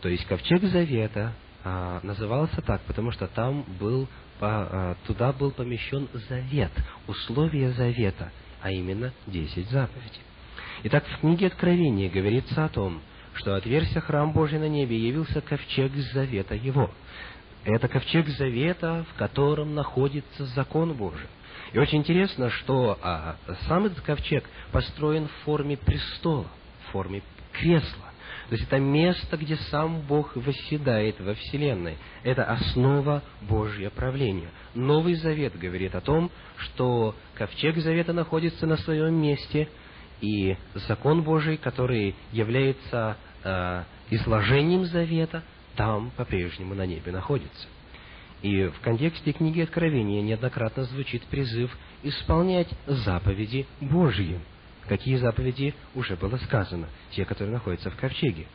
То 0.00 0.08
есть 0.08 0.24
ковчег 0.26 0.62
завета 0.64 1.34
а, 1.62 2.00
назывался 2.02 2.60
так, 2.62 2.82
потому 2.82 3.10
что 3.10 3.26
там 3.26 3.64
был, 3.80 4.08
туда 5.06 5.32
был 5.32 5.50
помещен 5.50 6.08
завет, 6.28 6.72
условия 7.06 7.70
завета, 7.70 8.32
а 8.60 8.70
именно 8.70 9.12
десять 9.26 9.68
заповедей. 9.70 10.20
Итак, 10.84 11.04
в 11.06 11.20
книге 11.20 11.46
Откровения 11.46 12.10
говорится 12.10 12.64
о 12.64 12.68
том, 12.68 13.00
что 13.34 13.54
отверся 13.54 14.00
храм 14.00 14.32
Божий 14.32 14.58
на 14.58 14.68
небе, 14.68 14.96
явился 14.96 15.40
ковчег 15.40 15.92
завета 16.12 16.54
его. 16.54 16.90
Это 17.64 17.88
ковчег 17.88 18.28
завета, 18.28 19.06
в 19.10 19.18
котором 19.18 19.74
находится 19.74 20.44
закон 20.46 20.92
Божий. 20.92 21.26
И 21.72 21.78
очень 21.78 21.98
интересно, 21.98 22.50
что 22.50 22.98
а, 23.02 23.36
сам 23.66 23.86
этот 23.86 24.00
ковчег 24.02 24.44
построен 24.70 25.28
в 25.28 25.44
форме 25.44 25.76
престола, 25.76 26.46
в 26.86 26.92
форме 26.92 27.22
кресла. 27.52 28.03
То 28.48 28.56
есть 28.56 28.66
это 28.66 28.78
место, 28.78 29.36
где 29.36 29.56
сам 29.56 30.00
Бог 30.02 30.36
восседает 30.36 31.18
во 31.20 31.34
Вселенной. 31.34 31.96
Это 32.22 32.44
основа 32.44 33.22
Божьего 33.42 33.90
правления. 33.90 34.50
Новый 34.74 35.14
Завет 35.14 35.58
говорит 35.58 35.94
о 35.94 36.00
том, 36.00 36.30
что 36.58 37.14
ковчег 37.34 37.78
Завета 37.78 38.12
находится 38.12 38.66
на 38.66 38.76
своем 38.76 39.14
месте, 39.14 39.68
и 40.20 40.56
закон 40.74 41.22
Божий, 41.22 41.56
который 41.56 42.14
является 42.32 43.16
э, 43.42 43.84
изложением 44.10 44.84
Завета, 44.86 45.42
там 45.76 46.10
по-прежнему 46.16 46.74
на 46.74 46.86
небе 46.86 47.12
находится. 47.12 47.66
И 48.42 48.66
в 48.66 48.78
контексте 48.80 49.32
книги 49.32 49.62
Откровения 49.62 50.22
неоднократно 50.22 50.84
звучит 50.84 51.22
призыв 51.24 51.76
исполнять 52.02 52.68
заповеди 52.86 53.66
Божьи– 53.80 54.38
Какие 54.88 55.16
заповеди 55.16 55.74
уже 55.94 56.16
было 56.16 56.36
сказано, 56.36 56.88
те, 57.10 57.24
которые 57.24 57.52
находятся 57.52 57.90
в 57.90 57.96
ковчеге. 57.96 58.46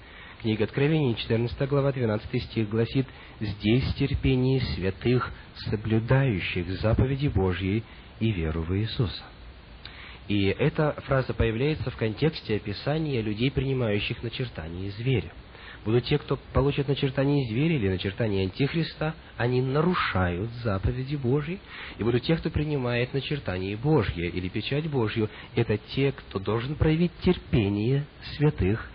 Книга 0.42 0.64
Откровения, 0.66 1.16
14 1.16 1.68
глава, 1.68 1.92
12 1.92 2.44
стих 2.44 2.70
гласит 2.70 3.08
«Здесь 3.40 3.94
терпение 3.96 4.62
святых, 4.62 5.32
соблюдающих 5.70 6.70
заповеди 6.80 7.28
Божьи 7.28 7.84
и 8.20 8.32
веру 8.32 8.62
в 8.62 8.78
Иисуса». 8.78 9.24
И 10.28 10.46
эта 10.46 10.94
фраза 11.08 11.34
появляется 11.34 11.90
в 11.90 11.98
контексте 11.98 12.56
описания 12.58 13.22
людей, 13.22 13.50
принимающих 13.50 14.22
начертание 14.22 14.92
зверя 14.92 15.34
будут 15.86 16.06
те, 16.06 16.18
кто 16.18 16.38
получат 16.54 16.88
начертание 16.88 17.48
зверя 17.48 17.76
или 17.76 17.90
начертание 17.90 18.44
антихриста, 18.44 19.16
они 19.38 19.62
нарушают 19.62 20.50
заповеди 20.64 21.16
Божьи, 21.16 21.60
и 21.98 22.04
будут 22.04 22.24
те, 22.24 22.36
кто 22.36 22.50
принимает 22.50 23.14
начертание 23.14 23.78
Божье 23.78 24.28
или 24.30 24.50
печать 24.50 24.90
Божью, 24.90 25.30
это 25.56 25.78
те, 25.96 26.12
кто 26.12 26.40
должен 26.40 26.76
проявить 26.76 27.12
терпение 27.22 28.06
святых, 28.36 28.90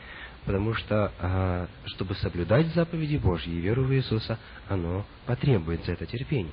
потому 0.45 0.75
что, 0.75 1.13
а, 1.19 1.69
чтобы 1.87 2.15
соблюдать 2.17 2.67
заповеди 2.75 3.17
Божьи 3.17 3.53
и 3.53 3.61
веру 3.61 3.85
в 3.85 3.95
Иисуса, 3.95 4.39
оно 4.69 5.07
потребуется, 5.27 5.93
это 5.93 6.07
терпение. 6.07 6.53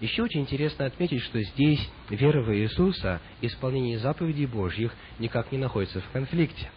Еще 0.00 0.22
очень 0.22 0.40
интересно 0.40 0.86
отметить, 0.86 1.22
что 1.22 1.42
здесь 1.42 1.88
вера 2.08 2.40
в 2.40 2.54
Иисуса, 2.54 3.20
исполнение 3.40 3.98
заповедей 3.98 4.46
Божьих 4.46 4.94
никак 5.18 5.50
не 5.50 5.58
находятся 5.58 6.00
в 6.00 6.10
конфликте. 6.12 6.70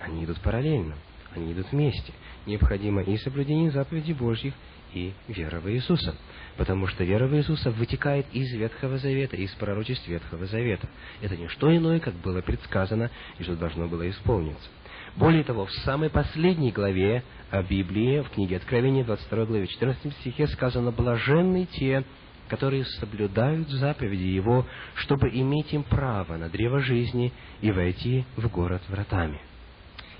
Они 0.00 0.24
идут 0.24 0.40
параллельно, 0.40 0.94
они 1.38 1.52
идут 1.52 1.72
вместе 1.72 2.12
необходимо 2.48 3.02
и 3.02 3.16
соблюдение 3.18 3.70
заповедей 3.70 4.14
Божьих, 4.14 4.54
и 4.94 5.12
вера 5.28 5.60
в 5.60 5.70
Иисуса. 5.70 6.16
Потому 6.56 6.86
что 6.86 7.04
вера 7.04 7.26
в 7.26 7.36
Иисуса 7.36 7.70
вытекает 7.70 8.26
из 8.32 8.50
Ветхого 8.54 8.98
Завета, 8.98 9.36
из 9.36 9.50
пророчеств 9.52 10.08
Ветхого 10.08 10.46
Завета. 10.46 10.88
Это 11.20 11.36
не 11.36 11.46
что 11.48 11.74
иное, 11.76 12.00
как 12.00 12.14
было 12.14 12.40
предсказано 12.40 13.10
и 13.38 13.42
что 13.42 13.54
должно 13.54 13.86
было 13.86 14.08
исполниться. 14.08 14.68
Более 15.16 15.44
того, 15.44 15.66
в 15.66 15.72
самой 15.84 16.10
последней 16.10 16.72
главе 16.72 17.22
Библии, 17.68 18.20
в 18.20 18.30
книге 18.30 18.56
Откровения, 18.56 19.04
22 19.04 19.44
главе, 19.44 19.66
14 19.66 20.12
стихе 20.20 20.46
сказано 20.48 20.90
«Блаженны 20.90 21.66
те, 21.66 22.04
которые 22.48 22.84
соблюдают 22.84 23.68
заповеди 23.68 24.22
Его, 24.22 24.66
чтобы 24.94 25.28
иметь 25.28 25.72
им 25.72 25.82
право 25.82 26.36
на 26.36 26.48
древо 26.48 26.80
жизни 26.80 27.32
и 27.60 27.70
войти 27.70 28.24
в 28.36 28.48
город 28.48 28.82
вратами». 28.88 29.40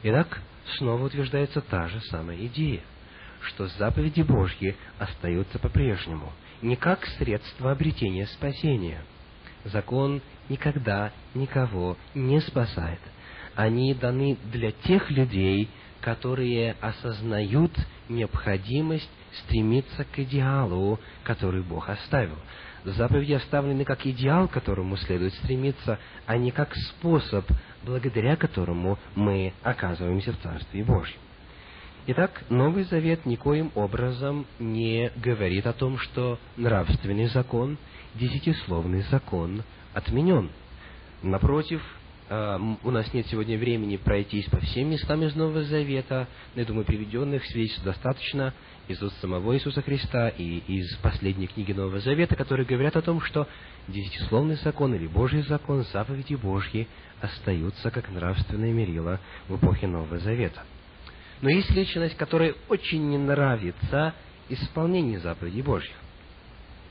Итак, 0.02 0.42
снова 0.76 1.06
утверждается 1.06 1.60
та 1.60 1.88
же 1.88 2.00
самая 2.02 2.36
идея, 2.46 2.82
что 3.40 3.66
заповеди 3.68 4.22
Божьи 4.22 4.76
остаются 4.98 5.58
по-прежнему, 5.58 6.32
не 6.62 6.76
как 6.76 7.04
средство 7.18 7.72
обретения 7.72 8.26
спасения. 8.26 9.02
Закон 9.64 10.22
никогда 10.48 11.12
никого 11.34 11.96
не 12.14 12.40
спасает. 12.40 13.00
Они 13.54 13.94
даны 13.94 14.36
для 14.52 14.72
тех 14.72 15.10
людей, 15.10 15.68
которые 16.00 16.76
осознают 16.80 17.72
необходимость 18.08 19.10
стремиться 19.44 20.04
к 20.04 20.18
идеалу, 20.20 20.98
который 21.24 21.62
Бог 21.62 21.88
оставил. 21.88 22.38
Заповеди 22.84 23.32
оставлены 23.34 23.84
как 23.84 24.06
идеал, 24.06 24.48
к 24.48 24.52
которому 24.52 24.96
следует 24.96 25.34
стремиться, 25.34 25.98
а 26.26 26.36
не 26.36 26.50
как 26.50 26.74
способ, 26.74 27.44
благодаря 27.84 28.36
которому 28.36 28.98
мы 29.14 29.52
оказываемся 29.62 30.32
в 30.32 30.38
Царстве 30.38 30.84
Божьем. 30.84 31.18
Итак, 32.10 32.42
Новый 32.48 32.84
Завет 32.84 33.26
никоим 33.26 33.70
образом 33.74 34.46
не 34.58 35.12
говорит 35.16 35.66
о 35.66 35.74
том, 35.74 35.98
что 35.98 36.38
нравственный 36.56 37.26
закон, 37.26 37.76
десятисловный 38.14 39.02
закон 39.10 39.62
отменен. 39.92 40.50
Напротив, 41.22 41.82
э, 42.30 42.58
у 42.82 42.90
нас 42.90 43.12
нет 43.12 43.26
сегодня 43.26 43.58
времени 43.58 43.98
пройтись 43.98 44.46
по 44.46 44.58
всем 44.58 44.90
местам 44.90 45.22
из 45.22 45.34
Нового 45.34 45.64
Завета, 45.64 46.28
но 46.54 46.62
я 46.62 46.66
думаю, 46.66 46.86
приведенных 46.86 47.44
свидетельств 47.44 47.84
достаточно 47.84 48.54
из 48.88 49.02
уст 49.02 49.20
самого 49.20 49.54
Иисуса 49.54 49.82
Христа 49.82 50.28
и 50.28 50.58
из 50.66 50.96
последней 50.96 51.46
книги 51.46 51.72
Нового 51.72 52.00
Завета, 52.00 52.36
которые 52.36 52.66
говорят 52.66 52.96
о 52.96 53.02
том, 53.02 53.20
что 53.20 53.46
десятисловный 53.86 54.56
закон 54.56 54.94
или 54.94 55.06
Божий 55.06 55.42
закон, 55.42 55.84
заповеди 55.92 56.34
Божьи 56.34 56.88
остаются 57.20 57.90
как 57.90 58.08
нравственное 58.08 58.72
мерило 58.72 59.20
в 59.46 59.56
эпохе 59.56 59.86
Нового 59.86 60.18
Завета. 60.18 60.62
Но 61.42 61.50
есть 61.50 61.70
личность, 61.70 62.16
которой 62.16 62.56
очень 62.68 63.10
не 63.10 63.18
нравится 63.18 64.14
исполнение 64.48 65.20
заповедей 65.20 65.62
Божьих. 65.62 65.94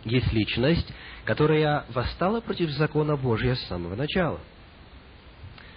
Есть 0.05 0.31
личность, 0.31 0.87
которая 1.25 1.83
восстала 1.89 2.41
против 2.41 2.69
закона 2.69 3.17
Божьего 3.17 3.55
с 3.55 3.67
самого 3.67 3.95
начала. 3.95 4.39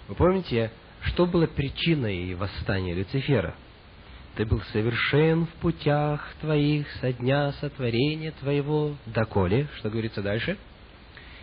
Вы 0.07 0.15
помните, 0.15 0.71
что 1.01 1.25
было 1.25 1.47
причиной 1.47 2.35
восстания 2.35 2.93
Люцифера– 2.93 3.55
ты 4.37 4.45
был 4.45 4.61
совершен 4.73 5.47
в 5.47 5.51
путях 5.61 6.27
твоих 6.41 6.91
со 7.01 7.13
дня 7.13 7.53
сотворения 7.61 8.33
твоего, 8.33 8.95
доколе, 9.07 9.69
что 9.77 9.91
говорится 9.91 10.23
дальше, 10.23 10.57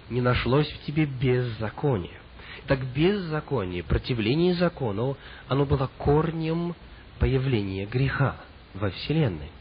не 0.09 0.21
нашлось 0.21 0.71
в 0.71 0.85
тебе 0.85 1.05
беззакония. 1.05 2.19
Так 2.67 2.83
беззаконие, 2.93 3.83
противление 3.83 4.53
закону, 4.55 5.17
оно 5.47 5.65
было 5.65 5.89
корнем 5.97 6.75
появления 7.19 7.85
греха 7.85 8.37
во 8.73 8.89
Вселенной. 8.89 9.51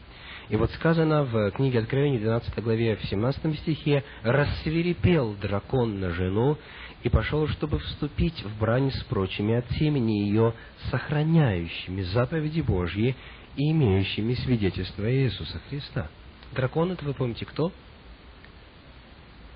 И 0.49 0.55
вот 0.55 0.71
сказано 0.71 1.23
в 1.23 1.51
книге 1.51 1.79
Откровения, 1.79 2.19
12 2.19 2.63
главе, 2.63 2.95
в 2.95 3.03
17 3.03 3.59
стихе, 3.59 4.03
«Рассверепел 4.23 5.33
дракон 5.33 5.99
на 5.99 6.11
жену, 6.11 6.57
и 7.03 7.09
пошел, 7.09 7.47
чтобы 7.47 7.79
вступить 7.79 8.41
в 8.43 8.59
брань 8.59 8.91
с 8.91 9.03
прочими 9.03 9.55
от 9.55 9.69
семени 9.71 10.23
ее, 10.23 10.53
сохраняющими 10.89 12.01
заповеди 12.01 12.61
Божьи 12.61 13.15
и 13.55 13.71
имеющими 13.71 14.33
свидетельство 14.35 15.11
Иисуса 15.11 15.59
Христа». 15.69 16.09
Дракон, 16.53 16.93
это 16.93 17.03
вы 17.03 17.13
помните 17.13 17.45
кто? 17.45 17.71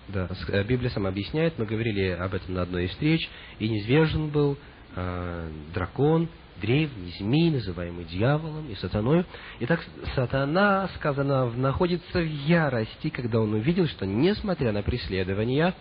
Да, 0.09 0.27
э, 0.49 0.63
Библия 0.65 0.89
сама 0.89 1.09
объясняет, 1.09 1.57
мы 1.57 1.65
говорили 1.65 2.09
об 2.09 2.33
этом 2.33 2.55
на 2.55 2.63
одной 2.63 2.85
из 2.85 2.91
встреч, 2.91 3.29
и 3.59 3.69
низвержен 3.69 4.27
был 4.27 4.57
э, 4.95 5.49
дракон, 5.73 6.27
древний 6.61 7.13
змей, 7.17 7.51
называемый 7.51 8.05
дьяволом 8.05 8.69
и 8.69 8.75
сатаной. 8.75 9.25
Итак, 9.61 9.83
сатана, 10.15 10.89
сказано, 10.95 11.51
находится 11.51 12.19
в 12.19 12.25
ярости, 12.25 13.09
когда 13.09 13.39
он 13.39 13.53
увидел, 13.53 13.87
что 13.87 14.05
несмотря 14.05 14.71
на 14.71 14.83
преследования, 14.83 15.73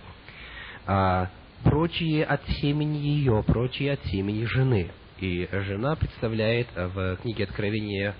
а, 0.86 1.30
прочие 1.62 2.24
от 2.24 2.46
семени 2.60 2.96
ее, 2.96 3.44
прочие 3.46 3.92
от 3.92 4.04
семени 4.06 4.44
жены. 4.46 4.90
И 5.18 5.48
жена 5.52 5.96
представляет 5.96 6.68
в 6.74 7.16
книге 7.22 7.44
Откровения 7.44 8.14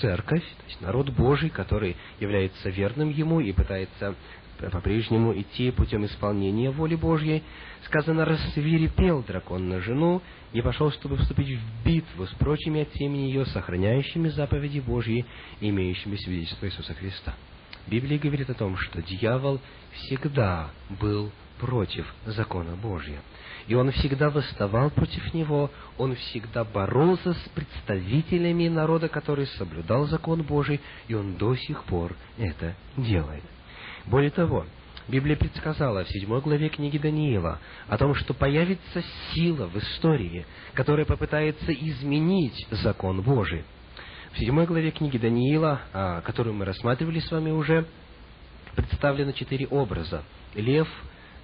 церковь, 0.00 0.42
то 0.42 0.64
есть 0.68 0.80
народ 0.80 1.10
Божий, 1.10 1.50
который 1.50 1.96
является 2.20 2.68
верным 2.68 3.10
ему 3.10 3.40
и 3.40 3.52
пытается 3.52 4.14
по-прежнему 4.58 5.38
идти 5.38 5.70
путем 5.70 6.04
исполнения 6.06 6.70
воли 6.70 6.94
Божьей. 6.94 7.42
Сказано, 7.84 8.24
рассвирепел 8.24 9.22
дракон 9.22 9.68
на 9.68 9.80
жену 9.80 10.22
и 10.52 10.60
пошел, 10.60 10.90
чтобы 10.90 11.16
вступить 11.18 11.58
в 11.58 11.86
битву 11.86 12.26
с 12.26 12.30
прочими 12.34 12.82
от 12.82 12.92
семени 12.94 13.28
ее, 13.28 13.46
сохраняющими 13.46 14.28
заповеди 14.28 14.80
Божьи, 14.80 15.24
имеющими 15.60 16.16
свидетельство 16.16 16.66
Иисуса 16.66 16.94
Христа. 16.94 17.34
Библия 17.86 18.18
говорит 18.18 18.50
о 18.50 18.54
том, 18.54 18.76
что 18.76 19.00
дьявол 19.02 19.60
всегда 19.92 20.70
был 21.00 21.30
против 21.58 22.12
закона 22.26 22.76
Божьего. 22.76 23.20
И 23.66 23.74
он 23.74 23.90
всегда 23.90 24.30
восставал 24.30 24.90
против 24.90 25.34
него, 25.34 25.70
он 25.98 26.14
всегда 26.14 26.64
боролся 26.64 27.32
с 27.32 27.48
представителями 27.54 28.68
народа, 28.68 29.08
который 29.08 29.46
соблюдал 29.46 30.06
закон 30.06 30.42
Божий, 30.42 30.80
и 31.08 31.14
он 31.14 31.36
до 31.36 31.56
сих 31.56 31.82
пор 31.84 32.14
это 32.38 32.74
делает. 32.96 33.42
Более 34.06 34.30
того, 34.30 34.66
Библия 35.08 35.36
предсказала 35.36 36.04
в 36.04 36.08
седьмой 36.08 36.40
главе 36.40 36.68
книги 36.68 36.98
Даниила 36.98 37.60
о 37.88 37.98
том, 37.98 38.14
что 38.14 38.34
появится 38.34 39.02
сила 39.32 39.66
в 39.66 39.76
истории, 39.76 40.46
которая 40.74 41.04
попытается 41.06 41.72
изменить 41.72 42.66
закон 42.70 43.22
Божий. 43.22 43.64
В 44.32 44.38
седьмой 44.38 44.66
главе 44.66 44.90
книги 44.90 45.18
Даниила, 45.18 45.80
а, 45.92 46.20
которую 46.20 46.54
мы 46.54 46.64
рассматривали 46.64 47.20
с 47.20 47.30
вами 47.30 47.50
уже, 47.50 47.86
представлено 48.74 49.32
четыре 49.32 49.66
образа. 49.66 50.22
Лев, 50.54 50.88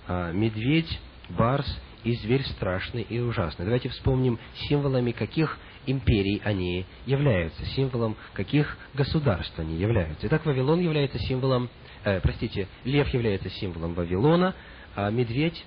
а, 0.07 0.33
медведь, 0.33 1.01
барс 1.31 1.67
и 2.05 2.15
зверь 2.17 2.45
страшный 2.45 3.03
и 3.03 3.19
ужасный. 3.21 3.65
Давайте 3.65 3.89
вспомним, 3.89 4.39
символами 4.69 5.13
каких 5.13 5.59
империй 5.87 6.41
они 6.45 6.87
являются, 7.07 7.65
символом 7.67 8.17
каких 8.35 8.77
государств 8.95 9.59
они 9.59 9.77
являются. 9.77 10.27
Итак, 10.27 10.45
Вавилон 10.47 10.81
является 10.81 11.19
символом, 11.19 11.71
э, 12.05 12.21
простите, 12.21 12.69
лев 12.85 13.09
является 13.13 13.51
символом 13.51 13.95
Вавилона, 13.95 14.55
а 14.95 15.11
медведь 15.11 15.65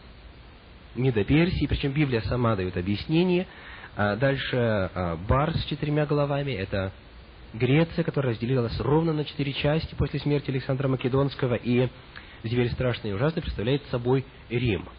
Медоперсии, 0.95 1.65
причем 1.67 1.91
Библия 1.91 2.21
сама 2.21 2.55
дает 2.55 2.77
объяснение. 2.77 3.47
А 3.97 4.15
дальше 4.15 4.55
а, 4.57 5.17
бар 5.27 5.55
с 5.55 5.65
четырьмя 5.65 6.05
головами, 6.05 6.51
это 6.51 6.91
Греция, 7.53 8.03
которая 8.03 8.33
разделилась 8.33 8.77
ровно 8.81 9.13
на 9.13 9.23
четыре 9.23 9.53
части 9.53 9.95
после 9.95 10.19
смерти 10.19 10.51
Александра 10.51 10.89
Македонского, 10.89 11.55
и 11.55 11.87
зверь 12.43 12.69
страшный 12.71 13.11
и 13.11 13.13
ужасный 13.13 13.41
представляет 13.41 13.83
собой 13.91 14.25
Рим. 14.49 14.89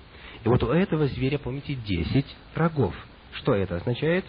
И 0.45 0.49
вот 0.49 0.63
у 0.63 0.69
этого 0.69 1.07
зверя, 1.09 1.39
помните, 1.39 1.75
десять 1.75 2.27
рогов. 2.55 2.95
Что 3.33 3.55
это 3.55 3.77
означает? 3.77 4.25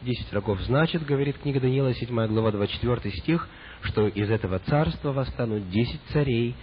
Десять 0.00 0.32
рогов 0.32 0.60
значит, 0.62 1.04
говорит 1.04 1.36
книга 1.38 1.60
Даниила, 1.60 1.92
7 1.92 2.26
глава, 2.28 2.52
24 2.52 3.14
стих, 3.16 3.48
что 3.82 4.08
из 4.08 4.30
этого 4.30 4.58
царства 4.60 5.12
восстанут 5.12 5.70
десять 5.70 6.00
царей, 6.12 6.54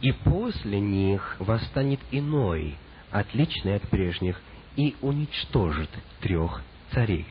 и 0.00 0.12
после 0.12 0.80
них 0.80 1.36
восстанет 1.38 2.00
иной, 2.10 2.76
отличный 3.10 3.76
от 3.76 3.88
прежних, 3.88 4.40
и 4.76 4.94
уничтожит 5.00 5.90
трех 6.20 6.62
царей. 6.92 7.26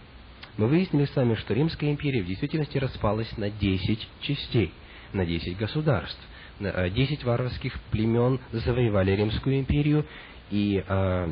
Мы 0.57 0.67
выяснили 0.67 1.05
с 1.05 1.15
вами, 1.15 1.35
что 1.35 1.53
Римская 1.53 1.91
империя 1.91 2.23
в 2.23 2.27
действительности 2.27 2.77
распалась 2.77 3.37
на 3.37 3.49
десять 3.49 4.07
частей, 4.21 4.73
на 5.13 5.25
десять 5.25 5.57
государств. 5.57 6.19
Э, 6.59 6.89
десять 6.89 7.23
варварских 7.23 7.79
племен 7.91 8.39
завоевали 8.51 9.11
Римскую 9.11 9.59
империю, 9.59 10.05
и, 10.49 10.83
э, 10.87 11.31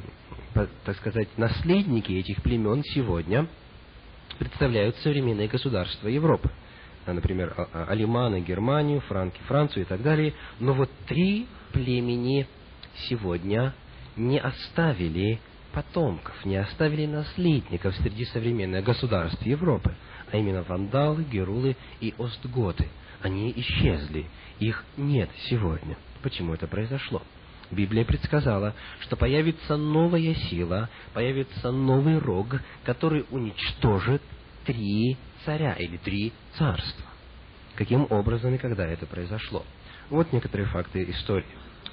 так 0.54 0.98
сказать, 0.98 1.30
наследники 1.38 2.12
этих 2.12 2.44
племен 2.44 2.84
сегодня 2.84 3.48
представляют 4.40 4.98
современные 4.98 5.48
государства 5.48 6.08
Европы. 6.08 6.52
Э, 7.06 7.14
например, 7.14 7.54
а, 7.58 7.68
а, 7.74 7.86
алиманы 7.86 8.42
Германию, 8.42 9.02
франки 9.02 9.40
Францию 9.48 9.84
и 9.84 9.86
так 9.86 10.02
далее. 10.02 10.34
Но 10.60 10.74
вот 10.74 10.90
три 11.08 11.48
племени 11.72 12.48
сегодня 13.10 13.74
не 14.16 14.40
оставили 14.40 15.40
потомков, 15.74 16.46
не 16.46 16.58
оставили 16.58 17.06
наследников 17.06 17.96
среди 17.96 18.26
современных 18.26 18.86
государств 18.86 19.42
Европы, 19.44 19.96
а 20.32 20.38
именно 20.38 20.64
вандалы, 20.64 21.24
герулы 21.24 21.76
и 22.00 22.14
остготы. 22.18 22.88
Они 23.22 23.52
исчезли, 23.56 24.28
их 24.60 24.84
нет 24.98 25.30
сегодня. 25.50 25.98
Почему 26.22 26.54
это 26.54 26.68
произошло? 26.68 27.22
Библия 27.72 28.06
предсказала, 28.06 28.76
что 29.00 29.16
появится 29.16 29.78
новая 29.78 30.36
сила, 30.36 30.90
появится 31.14 31.72
новый 31.72 32.20
рог, 32.20 32.62
который 32.84 33.26
уничтожит 33.32 34.22
три 34.66 35.18
царя 35.46 35.74
или 35.74 35.98
три 35.98 36.34
царства. 36.58 37.06
Каким 37.76 38.08
образом 38.10 38.54
и 38.54 38.58
когда 38.58 38.86
это 38.86 39.06
произошло? 39.06 39.64
Вот 40.10 40.32
некоторые 40.32 40.68
факты 40.68 41.04
истории. 41.10 41.46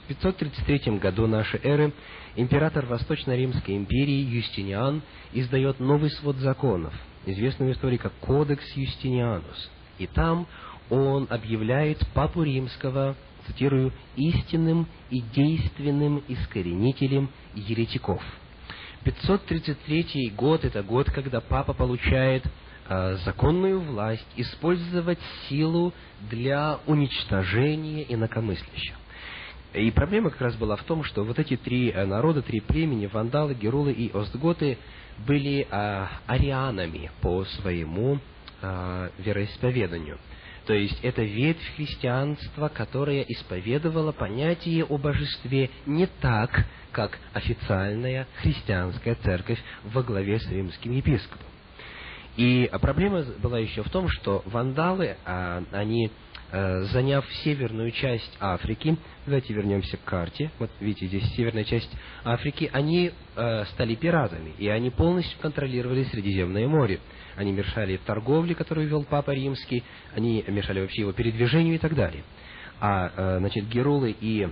В 0.04 0.08
533 0.08 0.98
году 0.98 1.26
нашей 1.26 1.60
эры 1.62 1.92
император 2.36 2.86
Восточно-Римской 2.86 3.76
империи 3.76 4.24
Юстиниан 4.24 5.02
издает 5.32 5.80
новый 5.80 6.10
свод 6.10 6.36
законов, 6.36 6.92
известный 7.26 7.68
в 7.68 7.72
истории 7.72 7.96
как 7.96 8.12
Кодекс 8.20 8.64
Юстинианус. 8.76 9.70
И 9.98 10.06
там 10.06 10.46
он 10.90 11.26
объявляет 11.30 11.98
папу 12.14 12.42
римского 12.42 13.16
цитирую, 13.46 13.92
истинным 14.16 14.86
и 15.10 15.20
действенным 15.20 16.22
искоренителем 16.28 17.30
еретиков. 17.54 18.22
533 19.04 20.32
год– 20.36 20.64
это 20.66 20.82
год, 20.82 21.10
когда 21.10 21.40
папа 21.40 21.72
получает 21.72 22.44
законную 23.24 23.80
власть 23.80 24.26
использовать 24.36 25.18
силу 25.48 25.92
для 26.28 26.80
уничтожения 26.86 28.04
инакомыслящих. 28.12 28.94
И 29.74 29.90
проблема 29.92 30.30
как 30.30 30.40
раз 30.40 30.56
была 30.56 30.74
в 30.74 30.82
том, 30.82 31.04
что 31.04 31.22
вот 31.22 31.38
эти 31.38 31.56
три 31.56 31.90
э, 31.90 32.04
народа, 32.04 32.42
три 32.42 32.58
племени, 32.58 33.06
вандалы, 33.06 33.54
герулы 33.54 33.92
и 33.92 34.10
остготы, 34.12 34.78
были 35.24 35.68
э, 35.70 36.06
арианами 36.26 37.12
по 37.20 37.44
своему 37.44 38.18
э, 38.62 39.10
вероисповеданию– 39.18 40.18
то 40.70 40.74
есть 40.74 41.00
это 41.02 41.22
ветвь 41.22 41.74
христианства, 41.74 42.68
которая 42.68 43.22
исповедовала 43.22 44.12
понятие 44.12 44.84
о 44.84 44.98
божестве 44.98 45.68
не 45.84 46.06
так, 46.06 46.64
как 46.92 47.18
официальная 47.32 48.28
христианская 48.36 49.16
церковь 49.16 49.58
во 49.84 50.04
главе 50.04 50.38
с 50.38 50.48
римским 50.48 50.92
епископом. 50.92 51.49
И 52.36 52.70
проблема 52.80 53.24
была 53.42 53.58
еще 53.58 53.82
в 53.82 53.90
том, 53.90 54.08
что 54.08 54.42
вандалы, 54.46 55.16
а, 55.24 55.62
они, 55.72 56.10
а, 56.52 56.82
заняв 56.84 57.24
северную 57.44 57.90
часть 57.90 58.36
Африки, 58.40 58.96
давайте 59.26 59.52
вернемся 59.52 59.96
к 59.96 60.04
карте, 60.04 60.50
вот 60.58 60.70
видите, 60.80 61.06
здесь 61.08 61.24
северная 61.34 61.64
часть 61.64 61.90
Африки, 62.24 62.70
они 62.72 63.12
а, 63.36 63.64
стали 63.72 63.94
пиратами, 63.94 64.52
и 64.58 64.68
они 64.68 64.90
полностью 64.90 65.38
контролировали 65.40 66.04
Средиземное 66.04 66.68
море. 66.68 67.00
Они 67.36 67.52
мешали 67.52 67.96
торговле, 67.98 68.54
которую 68.54 68.88
вел 68.88 69.04
Папа 69.04 69.30
Римский, 69.30 69.82
они 70.14 70.44
мешали 70.46 70.80
вообще 70.80 71.02
его 71.02 71.12
передвижению 71.12 71.76
и 71.76 71.78
так 71.78 71.94
далее. 71.94 72.22
А, 72.80 73.38
значит, 73.38 73.68
Герулы 73.68 74.14
и 74.18 74.48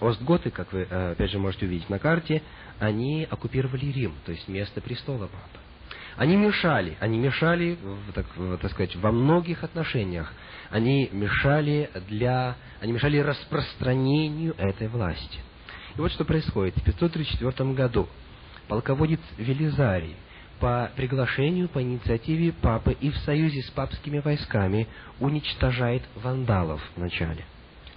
Остготы, 0.00 0.50
как 0.50 0.72
вы, 0.72 0.82
опять 0.82 1.30
же, 1.30 1.38
можете 1.38 1.66
увидеть 1.66 1.88
на 1.88 2.00
карте, 2.00 2.42
они 2.80 3.24
оккупировали 3.30 3.86
Рим, 3.86 4.14
то 4.26 4.32
есть 4.32 4.48
место 4.48 4.80
престола 4.80 5.28
Папы. 5.28 5.61
Они 6.16 6.36
мешали, 6.36 6.96
они 7.00 7.18
мешали, 7.18 7.78
так, 8.14 8.26
так 8.60 8.70
сказать, 8.70 8.94
во 8.96 9.12
многих 9.12 9.64
отношениях. 9.64 10.32
Они 10.70 11.08
мешали 11.12 11.90
для, 12.08 12.56
они 12.80 12.92
мешали 12.92 13.18
распространению 13.18 14.54
этой 14.58 14.88
власти. 14.88 15.38
И 15.96 16.00
вот 16.00 16.12
что 16.12 16.24
происходит. 16.24 16.76
В 16.76 16.82
534 16.82 17.72
году 17.72 18.08
полководец 18.68 19.20
Велизарий 19.38 20.16
по 20.60 20.90
приглашению, 20.94 21.68
по 21.68 21.82
инициативе 21.82 22.52
папы 22.52 22.96
и 23.00 23.10
в 23.10 23.16
союзе 23.18 23.62
с 23.62 23.70
папскими 23.70 24.20
войсками 24.20 24.86
уничтожает 25.18 26.02
вандалов 26.14 26.80
вначале. 26.94 27.44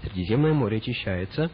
Средиземное 0.02 0.54
море 0.54 0.78
очищается, 0.78 1.52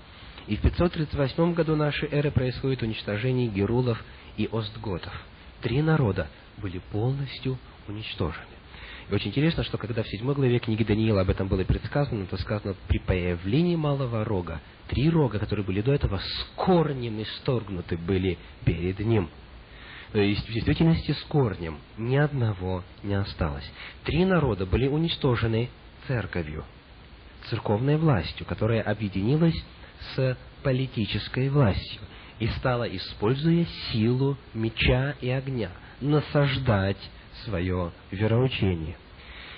и 0.47 0.55
в 0.55 0.61
538 0.61 1.53
году 1.53 1.75
нашей 1.75 2.09
эры 2.09 2.31
происходит 2.31 2.81
уничтожение 2.81 3.47
герулов 3.47 4.01
и 4.37 4.47
остготов. 4.51 5.13
Три 5.61 5.81
народа 5.81 6.27
были 6.57 6.79
полностью 6.91 7.57
уничтожены. 7.87 8.45
И 9.09 9.13
очень 9.13 9.29
интересно, 9.29 9.63
что 9.63 9.77
когда 9.77 10.03
в 10.03 10.07
седьмой 10.07 10.35
главе 10.35 10.59
книги 10.59 10.83
Даниила 10.83 11.21
об 11.21 11.29
этом 11.29 11.47
было 11.47 11.63
предсказано, 11.63 12.25
то 12.27 12.37
сказано, 12.37 12.75
при 12.87 12.99
появлении 12.99 13.75
малого 13.75 14.23
рога, 14.23 14.61
три 14.87 15.09
рога, 15.09 15.39
которые 15.39 15.65
были 15.65 15.81
до 15.81 15.93
этого, 15.93 16.17
с 16.17 16.47
корнем 16.55 17.21
исторгнуты 17.21 17.97
были 17.97 18.37
перед 18.63 18.99
ним. 18.99 19.29
То 20.13 20.19
есть, 20.19 20.47
в 20.47 20.53
действительности, 20.53 21.11
с 21.11 21.23
корнем 21.23 21.79
ни 21.97 22.17
одного 22.17 22.83
не 23.01 23.13
осталось. 23.13 23.69
Три 24.03 24.25
народа 24.25 24.65
были 24.65 24.87
уничтожены 24.87 25.69
церковью, 26.07 26.65
церковной 27.49 27.97
властью, 27.97 28.45
которая 28.45 28.81
объединилась 28.81 29.55
с 30.15 30.37
политической 30.63 31.49
властью 31.49 32.01
и 32.39 32.47
стала, 32.47 32.83
используя 32.83 33.65
силу 33.91 34.37
меча 34.53 35.15
и 35.21 35.29
огня, 35.29 35.71
насаждать 36.01 36.97
свое 37.45 37.91
вероучение. 38.11 38.97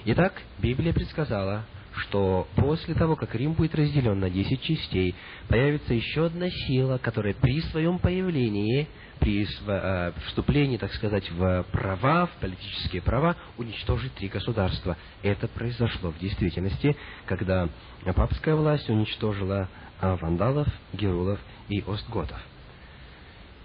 Итак, 0.05 0.33
Библия 0.59 0.93
предсказала, 0.93 1.65
что 1.95 2.47
после 2.55 2.93
того, 2.93 3.15
как 3.15 3.35
Рим 3.35 3.53
будет 3.53 3.75
разделен 3.75 4.19
на 4.19 4.29
десять 4.29 4.61
частей, 4.61 5.15
появится 5.47 5.93
еще 5.93 6.25
одна 6.25 6.49
сила, 6.49 6.97
которая 6.97 7.33
при 7.33 7.61
своем 7.61 7.99
появлении, 7.99 8.87
при 9.19 9.45
э, 9.45 10.11
вступлении, 10.27 10.77
так 10.77 10.91
сказать, 10.93 11.29
в 11.31 11.65
права, 11.71 12.25
в 12.25 12.31
политические 12.41 13.01
права, 13.01 13.35
уничтожит 13.57 14.13
три 14.13 14.27
государства. 14.27 14.97
Это 15.21 15.47
произошло 15.47 16.11
в 16.11 16.19
действительности, 16.19 16.97
когда 17.25 17.69
папская 18.15 18.55
власть 18.55 18.89
уничтожила 18.89 19.69
э, 20.01 20.17
вандалов, 20.19 20.67
герулов 20.93 21.39
и 21.69 21.81
остготов. 21.87 22.41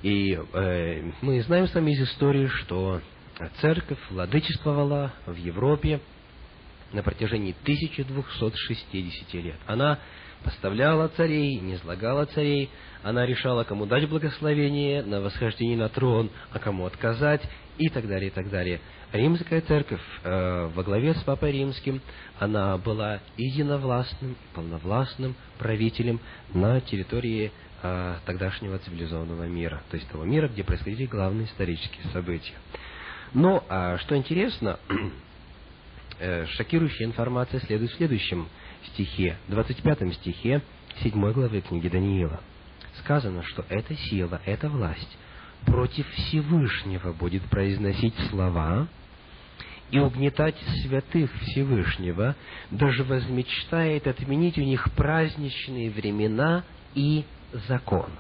И 0.03 0.39
э, 0.53 1.11
мы 1.23 1.43
знаем 1.43 1.67
с 1.67 1.75
вами 1.75 1.93
из 1.93 2.03
истории, 2.03 2.47
что 2.47 3.01
церковь 3.61 3.99
владычествовала 4.11 5.13
в 5.27 5.35
Европе 5.35 6.01
на 6.93 7.03
протяжении 7.03 7.55
1260 7.63 9.35
лет. 9.35 9.57
Она 9.67 9.99
поставляла 10.45 11.09
царей, 11.09 11.59
не 11.59 11.75
излагала 11.75 12.27
царей, 12.27 12.71
она 13.03 13.27
решала, 13.27 13.65
кому 13.65 13.87
дать 13.87 14.09
благословение 14.09 15.03
на 15.03 15.21
восхождение 15.21 15.77
на 15.77 15.89
трон, 15.89 16.31
а 16.53 16.59
кому 16.59 16.87
отказать, 16.87 17.43
и 17.79 17.89
так 17.89 18.09
далее, 18.09 18.29
и 18.29 18.33
так 18.33 18.51
далее. 18.51 18.81
Римская 19.13 19.61
церковь 19.63 20.01
э, 20.23 20.71
во 20.75 20.83
главе 20.83 21.15
с 21.15 21.23
Папой 21.23 21.53
Римским, 21.53 22.01
она 22.39 22.77
была 22.77 23.21
единовластным, 23.37 24.37
полновластным 24.55 25.35
правителем 25.59 26.21
на 26.53 26.81
территории 26.81 27.53
э, 27.83 28.17
тогдашнего 28.25 28.79
цивилизованного 28.79 29.45
мира, 29.45 29.83
то 29.91 29.97
есть 29.97 30.09
того 30.09 30.25
мира, 30.25 30.49
где 30.49 30.65
происходили 30.65 31.07
главные 31.07 31.47
исторические 31.47 32.05
события. 32.13 32.55
Но, 33.35 33.65
а, 33.69 33.99
что 33.99 34.17
интересно, 34.17 34.79
э, 36.19 36.47
шокирующая 36.47 37.07
информация 37.07 37.61
следует 37.61 37.91
в 37.93 37.97
следующем 37.97 38.49
стихе, 38.93 39.37
25 39.49 40.15
стихе 40.15 40.63
7 41.03 41.33
главы 41.33 41.61
книги 41.61 41.89
Даниила. 41.89 42.41
Сказано, 43.01 43.43
что 43.45 43.65
эта 43.69 43.95
сила, 43.95 44.41
эта 44.45 44.69
власть 44.69 45.19
против 45.67 46.09
Всевышнего 46.11 47.13
будет 47.13 47.43
произносить 47.45 48.15
слова 48.31 48.89
и 49.91 49.99
угнетать 49.99 50.57
святых 50.83 51.31
Всевышнего, 51.43 52.37
даже 52.71 53.05
возмечтает 53.05 54.07
отменить 54.07 54.59
у 54.59 54.63
них 54.63 54.91
праздничные 54.95 55.91
времена 55.91 56.65
и 56.95 57.25
закон. 57.69 58.11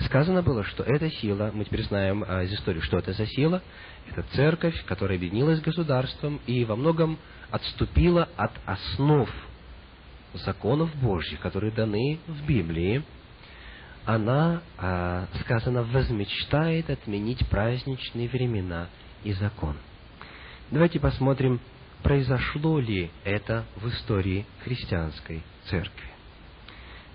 Сказано 0.00 0.42
было, 0.42 0.64
что 0.64 0.82
эта 0.82 1.10
сила, 1.10 1.50
мы 1.52 1.64
теперь 1.64 1.84
знаем 1.84 2.24
а, 2.26 2.42
из 2.42 2.52
истории, 2.52 2.80
что 2.80 2.98
это 2.98 3.12
за 3.12 3.26
сила, 3.26 3.62
это 4.08 4.22
церковь, 4.34 4.84
которая 4.86 5.18
объединилась 5.18 5.58
с 5.58 5.62
государством 5.62 6.40
и 6.46 6.64
во 6.64 6.74
многом 6.74 7.18
отступила 7.50 8.28
от 8.36 8.52
основ 8.64 9.28
законов 10.32 10.94
Божьих, 10.96 11.40
которые 11.40 11.72
даны 11.72 12.18
в 12.26 12.46
Библии, 12.46 13.04
она, 14.06 14.62
а, 14.78 15.26
сказано, 15.42 15.82
возмечтает 15.82 16.88
отменить 16.88 17.46
праздничные 17.48 18.28
времена 18.28 18.88
и 19.22 19.32
закон. 19.32 19.76
Давайте 20.70 20.98
посмотрим, 20.98 21.60
произошло 22.02 22.78
ли 22.78 23.10
это 23.24 23.64
в 23.76 23.88
истории 23.88 24.46
христианской 24.64 25.42
церкви. 25.66 26.10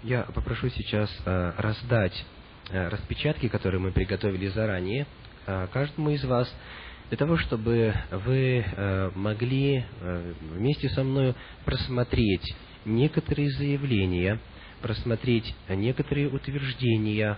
Я 0.05 0.23
попрошу 0.23 0.69
сейчас 0.69 1.09
а, 1.25 1.53
раздать 1.57 2.25
Э, 2.71 2.87
распечатки, 2.87 3.47
которые 3.47 3.79
мы 3.79 3.91
приготовили 3.91 4.47
заранее, 4.47 5.05
э, 5.45 5.67
каждому 5.71 6.09
из 6.09 6.23
вас, 6.23 6.51
для 7.09 7.17
того, 7.17 7.37
чтобы 7.37 7.93
вы 8.09 8.65
э, 8.65 9.11
могли 9.13 9.85
вместе 10.55 10.89
со 10.89 11.03
мной 11.03 11.35
просмотреть 11.63 12.55
некоторые 12.83 13.51
заявления, 13.51 14.39
просмотреть 14.81 15.53
некоторые 15.69 16.29
утверждения, 16.29 17.37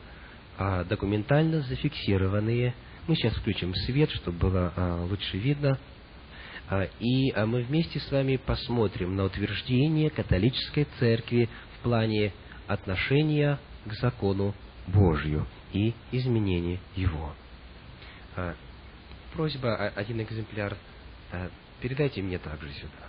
а, 0.58 0.86
документально 0.86 1.60
зафиксированные. 1.64 2.74
Мы 3.08 3.16
сейчас 3.16 3.34
включим 3.36 3.76
свет, 3.76 4.10
чтобы 4.12 4.38
было 4.38 4.74
лучше 5.10 5.38
видно. 5.38 5.78
И 7.00 7.34
мы 7.34 7.64
вместе 7.64 8.00
с 8.00 8.12
вами 8.12 8.38
посмотрим 8.38 9.16
на 9.16 9.26
утверждение 9.26 10.10
католической 10.10 10.88
церкви 11.00 11.48
в 11.78 11.84
плане 11.84 12.34
отношения 12.68 13.60
к 13.86 13.94
закону 13.94 14.54
Божью 14.88 15.46
и 15.74 15.94
изменение 16.12 16.80
его. 16.96 17.34
А, 18.36 18.56
просьба, 19.34 19.76
один 19.96 20.22
экземпляр, 20.22 20.78
а, 21.32 21.50
передайте 21.82 22.22
мне 22.22 22.38
также 22.38 22.72
сюда. 22.74 23.08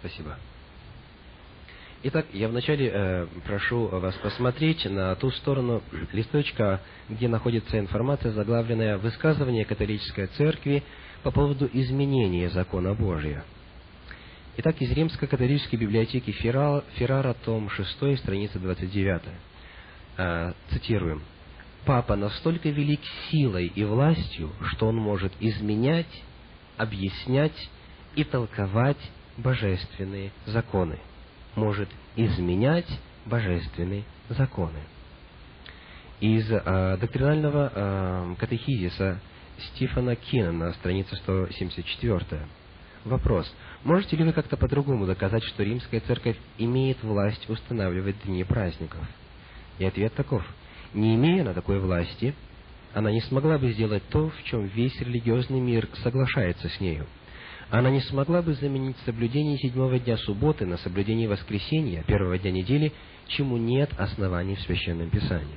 Спасибо. 0.00 0.36
Итак, 2.02 2.24
я 2.32 2.48
вначале 2.48 2.90
э, 2.90 3.26
прошу 3.44 3.86
вас 3.88 4.14
посмотреть 4.14 4.86
на 4.86 5.14
ту 5.16 5.30
сторону 5.32 5.82
листочка, 6.12 6.80
где 7.10 7.28
находится 7.28 7.78
информация, 7.78 8.32
заглавленная 8.32 8.96
«Высказывание 8.96 9.66
католической 9.66 10.26
церкви 10.28 10.82
по 11.22 11.30
поводу 11.30 11.68
изменения 11.70 12.48
закона 12.48 12.94
Божия». 12.94 13.44
Итак, 14.62 14.82
из 14.82 14.90
Римско-католической 14.92 15.76
библиотеки 15.76 16.32
Феррара, 16.32 16.84
Феррара, 16.96 17.32
том 17.32 17.70
6, 17.70 18.18
страница 18.18 18.58
29. 18.58 19.22
Э, 20.18 20.52
цитируем. 20.68 21.22
«Папа 21.86 22.14
настолько 22.14 22.68
велик 22.68 23.00
силой 23.30 23.68
и 23.68 23.82
властью, 23.84 24.52
что 24.72 24.88
он 24.88 24.96
может 24.96 25.32
изменять, 25.40 26.22
объяснять 26.76 27.70
и 28.16 28.22
толковать 28.22 28.98
божественные 29.38 30.30
законы. 30.44 30.98
Может 31.54 31.88
изменять 32.16 33.00
божественные 33.24 34.04
законы». 34.28 34.80
Из 36.20 36.46
э, 36.50 36.98
доктринального 37.00 37.72
э, 37.74 38.34
катехизиса 38.38 39.22
Стефана 39.72 40.16
Киннона, 40.16 40.74
страница 40.74 41.16
174. 41.16 42.40
Вопрос. 43.04 43.50
Можете 43.82 44.16
ли 44.16 44.24
вы 44.24 44.32
как-то 44.32 44.56
по-другому 44.56 45.06
доказать, 45.06 45.42
что 45.44 45.62
римская 45.62 46.00
церковь 46.00 46.36
имеет 46.58 47.02
власть 47.02 47.48
устанавливать 47.48 48.22
дни 48.24 48.44
праздников? 48.44 49.00
И 49.78 49.84
ответ 49.84 50.12
таков. 50.14 50.44
Не 50.92 51.14
имея 51.14 51.44
на 51.44 51.54
такой 51.54 51.78
власти, 51.78 52.34
она 52.92 53.10
не 53.10 53.22
смогла 53.22 53.56
бы 53.56 53.72
сделать 53.72 54.02
то, 54.10 54.28
в 54.28 54.42
чем 54.44 54.66
весь 54.66 54.98
религиозный 55.00 55.60
мир 55.60 55.88
соглашается 56.02 56.68
с 56.68 56.80
нею. 56.80 57.06
Она 57.70 57.88
не 57.90 58.00
смогла 58.00 58.42
бы 58.42 58.54
заменить 58.54 58.96
соблюдение 59.06 59.56
седьмого 59.58 59.98
дня 59.98 60.16
субботы 60.18 60.66
на 60.66 60.76
соблюдение 60.78 61.28
воскресенья, 61.28 62.02
первого 62.02 62.36
дня 62.36 62.50
недели, 62.50 62.92
чему 63.28 63.56
нет 63.56 63.90
оснований 63.96 64.56
в 64.56 64.60
Священном 64.62 65.08
Писании. 65.08 65.56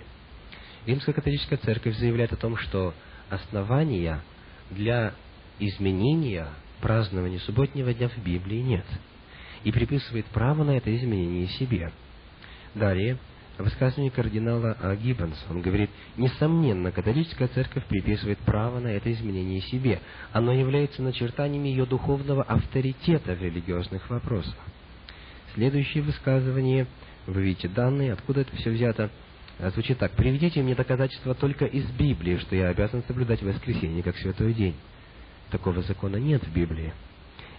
Римская 0.85 1.15
католическая 1.15 1.57
церковь 1.57 1.97
заявляет 1.97 2.31
о 2.31 2.37
том, 2.37 2.55
что 2.55 2.93
основания 3.29 4.21
для 4.69 5.15
изменения 5.59 6.47
празднования 6.83 7.39
субботнего 7.39 7.93
дня 7.93 8.09
в 8.09 8.17
Библии 8.17 8.57
нет. 8.57 8.85
И 9.63 9.71
приписывает 9.71 10.25
право 10.25 10.65
на 10.65 10.71
это 10.71 10.93
изменение 10.93 11.47
себе. 11.47 11.93
Далее, 12.75 13.17
высказывание 13.57 14.11
кардинала 14.11 14.75
Гиббонса. 15.01 15.45
Он 15.49 15.61
говорит, 15.61 15.89
несомненно, 16.17 16.91
католическая 16.91 17.47
церковь 17.47 17.85
приписывает 17.85 18.37
право 18.39 18.81
на 18.81 18.89
это 18.89 19.09
изменение 19.13 19.61
себе. 19.61 20.01
Оно 20.33 20.51
является 20.51 21.01
начертанием 21.01 21.63
ее 21.63 21.85
духовного 21.85 22.43
авторитета 22.43 23.33
в 23.33 23.41
религиозных 23.41 24.09
вопросах. 24.09 24.57
Следующее 25.53 26.03
высказывание, 26.03 26.87
вы 27.27 27.43
видите 27.43 27.69
данные, 27.69 28.11
откуда 28.11 28.41
это 28.41 28.53
все 28.57 28.71
взято, 28.71 29.09
звучит 29.57 29.99
так. 29.99 30.11
«Приведите 30.11 30.61
мне 30.61 30.75
доказательства 30.75 31.33
только 31.33 31.63
из 31.63 31.85
Библии, 31.91 32.39
что 32.39 32.57
я 32.57 32.67
обязан 32.67 33.05
соблюдать 33.07 33.41
воскресенье 33.41 34.03
как 34.03 34.17
святой 34.17 34.53
день». 34.53 34.75
Такого 35.53 35.83
закона 35.83 36.15
нет 36.15 36.43
в 36.43 36.51
Библии. 36.51 36.91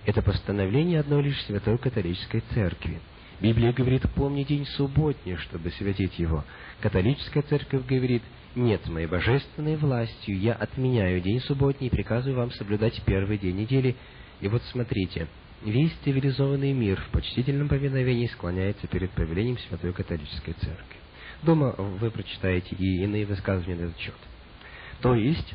Это 0.05 0.21
постановление 0.21 0.99
одной 0.99 1.23
лишь 1.23 1.41
Святой 1.45 1.79
Католической 1.79 2.43
Церкви. 2.53 2.99
Библия 3.41 3.73
говорит, 3.73 4.03
помни 4.17 4.43
день 4.43 4.67
субботний, 4.67 5.37
чтобы 5.37 5.71
святить 5.71 6.19
его. 6.19 6.43
Католическая 6.81 7.45
церковь 7.45 7.87
говорит, 7.87 8.25
нет, 8.57 8.85
моей 8.89 9.07
божественной 9.07 9.77
властью 9.77 10.37
я 10.41 10.55
отменяю 10.55 11.21
день 11.21 11.39
субботний 11.39 11.87
и 11.87 11.91
приказываю 11.91 12.37
вам 12.37 12.51
соблюдать 12.51 13.01
первый 13.07 13.39
день 13.39 13.59
недели. 13.59 13.95
И 14.41 14.49
вот 14.49 14.65
смотрите, 14.73 15.29
весь 15.65 15.93
цивилизованный 16.03 16.73
мир 16.73 17.01
в 17.01 17.11
почтительном 17.11 17.69
повиновении 17.69 18.27
склоняется 18.27 18.89
перед 18.89 19.13
повелением 19.13 19.59
Святой 19.69 19.93
Католической 19.93 20.55
Церкви. 20.55 20.97
Дома 21.45 21.77
вы 21.79 22.11
прочитаете 22.11 22.75
и 22.75 23.05
иные 23.05 23.25
высказывания 23.25 23.77
на 23.77 23.85
этот 23.85 24.01
счет. 24.01 24.15
То 25.01 25.15
есть, 25.15 25.55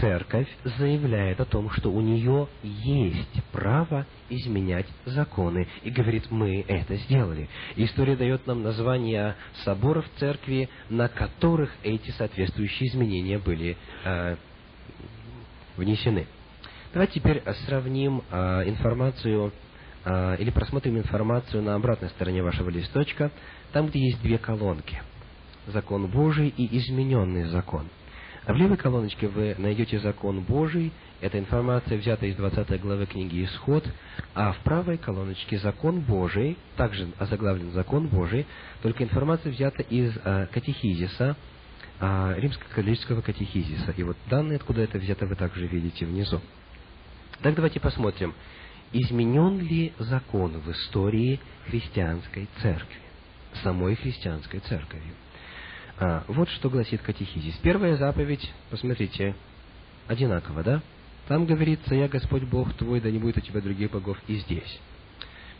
церковь 0.00 0.48
заявляет 0.78 1.40
о 1.40 1.44
том, 1.44 1.70
что 1.70 1.90
у 1.90 2.00
нее 2.00 2.48
есть 2.62 3.42
право 3.52 4.06
изменять 4.28 4.86
законы, 5.04 5.68
и 5.82 5.90
говорит, 5.90 6.30
мы 6.30 6.64
это 6.66 6.96
сделали. 6.96 7.48
История 7.76 8.16
дает 8.16 8.46
нам 8.46 8.62
название 8.62 9.36
соборов 9.64 10.04
церкви, 10.18 10.68
на 10.88 11.08
которых 11.08 11.70
эти 11.82 12.10
соответствующие 12.10 12.88
изменения 12.88 13.38
были 13.38 13.76
э, 14.04 14.36
внесены. 15.76 16.26
Давайте 16.92 17.20
теперь 17.20 17.42
сравним 17.66 18.22
э, 18.30 18.68
информацию 18.68 19.52
э, 20.04 20.36
или 20.38 20.50
просмотрим 20.50 20.98
информацию 20.98 21.62
на 21.62 21.74
обратной 21.74 22.08
стороне 22.10 22.42
вашего 22.42 22.70
листочка, 22.70 23.30
там, 23.72 23.88
где 23.88 24.00
есть 24.00 24.22
две 24.22 24.38
колонки. 24.38 25.00
Закон 25.66 26.06
Божий 26.06 26.48
и 26.48 26.78
измененный 26.78 27.44
закон. 27.44 27.88
А 28.46 28.52
в 28.52 28.56
левой 28.56 28.76
колоночке 28.76 29.26
вы 29.26 29.56
найдете 29.58 29.98
закон 29.98 30.42
Божий, 30.42 30.92
эта 31.20 31.36
информация 31.36 31.98
взята 31.98 32.26
из 32.26 32.36
20 32.36 32.80
главы 32.80 33.06
книги 33.06 33.44
Исход, 33.44 33.84
а 34.34 34.52
в 34.52 34.58
правой 34.58 34.98
колоночке 34.98 35.58
закон 35.58 35.98
Божий, 35.98 36.56
также 36.76 37.08
озаглавлен 37.18 37.72
закон 37.72 38.06
Божий, 38.06 38.46
только 38.82 39.02
информация 39.02 39.50
взята 39.50 39.82
из 39.82 40.16
а, 40.24 40.46
катехизиса, 40.46 41.36
а, 41.98 42.34
римско-католического 42.38 43.20
катехизиса. 43.20 43.90
И 43.96 44.04
вот 44.04 44.16
данные, 44.30 44.56
откуда 44.56 44.82
это 44.82 44.98
взято, 44.98 45.26
вы 45.26 45.34
также 45.34 45.66
видите 45.66 46.06
внизу. 46.06 46.40
Так 47.42 47.56
давайте 47.56 47.80
посмотрим, 47.80 48.32
изменен 48.92 49.58
ли 49.58 49.92
закон 49.98 50.52
в 50.52 50.70
истории 50.70 51.40
христианской 51.66 52.48
церкви, 52.62 53.00
самой 53.64 53.96
христианской 53.96 54.60
церковью. 54.60 55.14
А, 55.98 56.24
вот 56.28 56.48
что 56.50 56.68
гласит 56.68 57.00
катехизис. 57.02 57.56
Первая 57.62 57.96
заповедь, 57.96 58.52
посмотрите, 58.70 59.34
одинаково, 60.06 60.62
да? 60.62 60.82
Там 61.28 61.46
говорится, 61.46 61.94
«Я 61.94 62.08
Господь 62.08 62.44
Бог 62.44 62.72
твой, 62.74 63.00
да 63.00 63.10
не 63.10 63.18
будет 63.18 63.38
у 63.38 63.40
тебя 63.40 63.60
других 63.60 63.90
богов 63.90 64.18
и 64.28 64.36
здесь». 64.36 64.80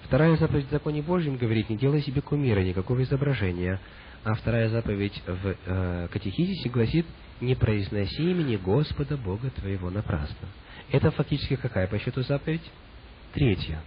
Вторая 0.04 0.36
заповедь 0.36 0.68
в 0.68 0.70
законе 0.70 1.02
Божьем 1.02 1.36
говорит, 1.36 1.68
не 1.68 1.76
делай 1.76 2.00
себе 2.00 2.20
кумира, 2.20 2.60
никакого 2.60 3.02
изображения. 3.02 3.80
А 4.22 4.34
вторая 4.34 4.68
заповедь 4.68 5.20
в 5.26 5.56
э, 5.66 6.08
катехизисе 6.12 6.68
гласит, 6.68 7.06
не 7.40 7.56
произноси 7.56 8.30
имени 8.30 8.56
Господа 8.56 9.16
Бога 9.16 9.50
твоего 9.50 9.90
напрасно. 9.90 10.48
Это 10.92 11.10
фактически 11.10 11.56
какая 11.56 11.88
по 11.88 11.98
счету 11.98 12.22
заповедь? 12.22 12.62
Третья. 13.34 13.82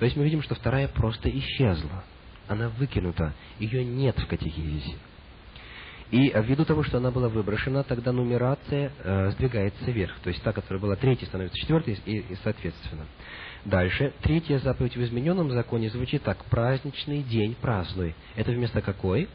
То 0.00 0.06
есть 0.06 0.16
мы 0.16 0.24
видим, 0.24 0.42
что 0.42 0.56
вторая 0.56 0.88
просто 0.88 1.30
исчезла. 1.30 2.04
Она 2.48 2.68
выкинута. 2.70 3.32
Ее 3.60 3.84
нет 3.84 4.18
в 4.18 4.26
катехизисе. 4.26 4.96
И 6.10 6.32
ввиду 6.34 6.64
того, 6.64 6.82
что 6.82 6.98
она 6.98 7.10
была 7.10 7.28
выброшена, 7.28 7.84
тогда 7.84 8.12
нумерация 8.12 8.92
э, 8.98 9.30
сдвигается 9.32 9.84
вверх. 9.90 10.18
То 10.22 10.30
есть 10.30 10.42
та, 10.42 10.52
которая 10.52 10.80
была 10.80 10.96
третьей, 10.96 11.26
становится 11.26 11.56
четвертой 11.58 11.98
и, 12.04 12.18
и 12.18 12.36
соответственно. 12.42 13.06
Дальше. 13.64 14.12
Третья 14.22 14.58
заповедь 14.58 14.96
в 14.96 15.02
измененном 15.04 15.50
законе 15.52 15.88
звучит 15.90 16.22
так. 16.22 16.44
Праздничный 16.46 17.22
день 17.22 17.54
празднуй. 17.60 18.14
Это 18.34 18.50
вместо 18.50 18.80
какой? 18.80 19.28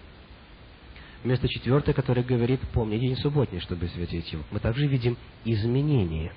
Вместо 1.24 1.48
четвертой, 1.48 1.94
которая 1.94 2.26
говорит, 2.26 2.60
помни 2.74 2.98
день 2.98 3.16
субботний, 3.18 3.60
чтобы 3.62 3.88
святить 3.88 4.32
его. 4.34 4.44
Мы 4.52 4.60
также 4.60 4.86
видим 4.86 5.18
изменение. 5.46 6.34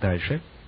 Дальше 0.00 0.34
э, 0.34 0.61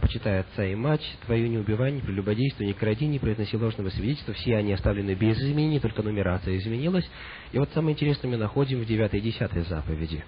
почитай 0.00 0.40
отца 0.40 0.64
и 0.64 0.74
мать, 0.74 1.02
твою 1.26 1.48
не 1.48 1.58
убивай, 1.58 1.92
не 1.92 2.00
прелюбодействуй, 2.00 2.66
не 2.66 2.72
кради, 2.72 3.06
не 3.06 3.18
произноси 3.18 3.56
ложного 3.56 3.90
свидетельства, 3.90 4.34
все 4.34 4.56
они 4.56 4.72
оставлены 4.72 5.14
без 5.14 5.38
изменений, 5.38 5.80
только 5.80 6.02
нумерация 6.02 6.56
изменилась. 6.56 7.08
И 7.52 7.58
вот 7.58 7.70
самое 7.74 7.94
интересное 7.94 8.30
мы 8.30 8.36
находим 8.36 8.80
в 8.80 8.86
9 8.86 9.14
и 9.14 9.20
10 9.20 9.68
заповеди. 9.68 10.24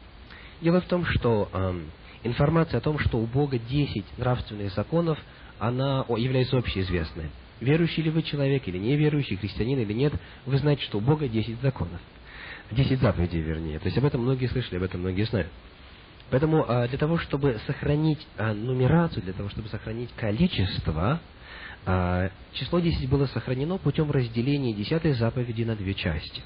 Дело 0.61 0.81
в 0.81 0.87
том, 0.87 1.05
что 1.05 1.49
э, 1.53 1.81
информация 2.25 2.79
о 2.79 2.81
том, 2.81 2.99
что 2.99 3.19
у 3.19 3.27
Бога 3.27 3.59
10 3.59 4.05
нравственных 4.19 4.73
законов, 4.73 5.19
она 5.59 6.05
является 6.09 6.59
общеизвестной. 6.59 7.31
Верующий 7.61 8.03
ли 8.03 8.11
вы 8.11 8.23
человек 8.23 8.67
или 8.69 8.79
неверующий, 8.79 9.37
христианин 9.37 9.79
или 9.79 9.93
нет, 9.93 10.13
вы 10.45 10.59
знаете, 10.59 10.83
что 10.83 10.99
у 10.99 11.01
Бога 11.01 11.29
10 11.29 11.61
законов. 11.61 12.01
10 12.73 13.01
заповедей, 13.01 13.41
вернее. 13.41 13.79
То 13.79 13.87
есть 13.87 13.97
об 13.97 14.05
этом 14.05 14.23
многие 14.23 14.47
слышали, 14.47 14.77
об 14.77 14.83
этом 14.83 15.01
многие 15.01 15.25
знают. 15.25 15.51
Поэтому 16.31 16.65
а, 16.69 16.89
для 16.89 16.99
того, 16.99 17.19
чтобы 17.19 17.59
сохранить 17.67 18.27
а, 18.37 18.53
нумерацию, 18.53 19.23
для 19.23 19.33
того, 19.33 19.49
чтобы 19.49 19.69
сохранить 19.69 20.11
количество, 20.17 21.21
а, 21.85 22.31
число 22.53 22.81
10 22.81 23.09
было 23.09 23.27
сохранено 23.27 23.79
путем 23.79 24.11
разделения 24.11 24.73
10 24.73 25.17
заповеди 25.17 25.63
на 25.63 25.77
две 25.77 25.95
части. 25.95 26.43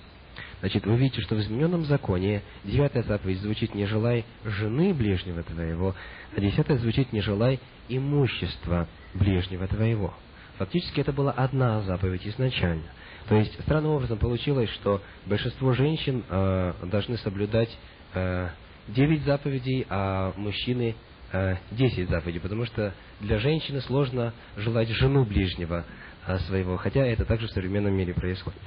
Значит, 0.60 0.84
вы 0.84 0.96
видите, 0.96 1.22
что 1.22 1.34
в 1.34 1.40
измененном 1.40 1.86
законе 1.86 2.42
девятая 2.64 3.02
заповедь 3.02 3.40
звучит 3.40 3.74
«не 3.74 3.86
желай 3.86 4.26
жены 4.44 4.92
ближнего 4.92 5.42
твоего», 5.42 5.94
а 6.36 6.40
десятая 6.40 6.76
звучит 6.76 7.12
«не 7.14 7.22
желай 7.22 7.58
имущества 7.88 8.86
ближнего 9.14 9.66
твоего». 9.66 10.12
Фактически 10.58 11.00
это 11.00 11.12
была 11.12 11.32
одна 11.32 11.80
заповедь 11.80 12.26
изначально. 12.26 12.84
То 13.28 13.36
есть, 13.36 13.58
странным 13.62 13.92
образом 13.92 14.18
получилось, 14.18 14.68
что 14.70 15.00
большинство 15.24 15.72
женщин 15.72 16.22
э, 16.28 16.74
должны 16.82 17.16
соблюдать 17.16 17.70
э, 18.12 18.50
девять 18.94 19.24
заповедей, 19.24 19.86
а 19.88 20.32
мужчины 20.36 20.94
э, 21.32 21.56
десять 21.72 22.08
заповедей, 22.08 22.40
потому 22.40 22.64
что 22.66 22.94
для 23.20 23.38
женщины 23.38 23.80
сложно 23.80 24.32
желать 24.56 24.88
жену 24.88 25.24
ближнего 25.24 25.84
э, 26.26 26.38
своего, 26.40 26.76
хотя 26.76 27.00
это 27.04 27.24
также 27.24 27.46
в 27.46 27.50
современном 27.50 27.94
мире 27.94 28.14
происходит. 28.14 28.60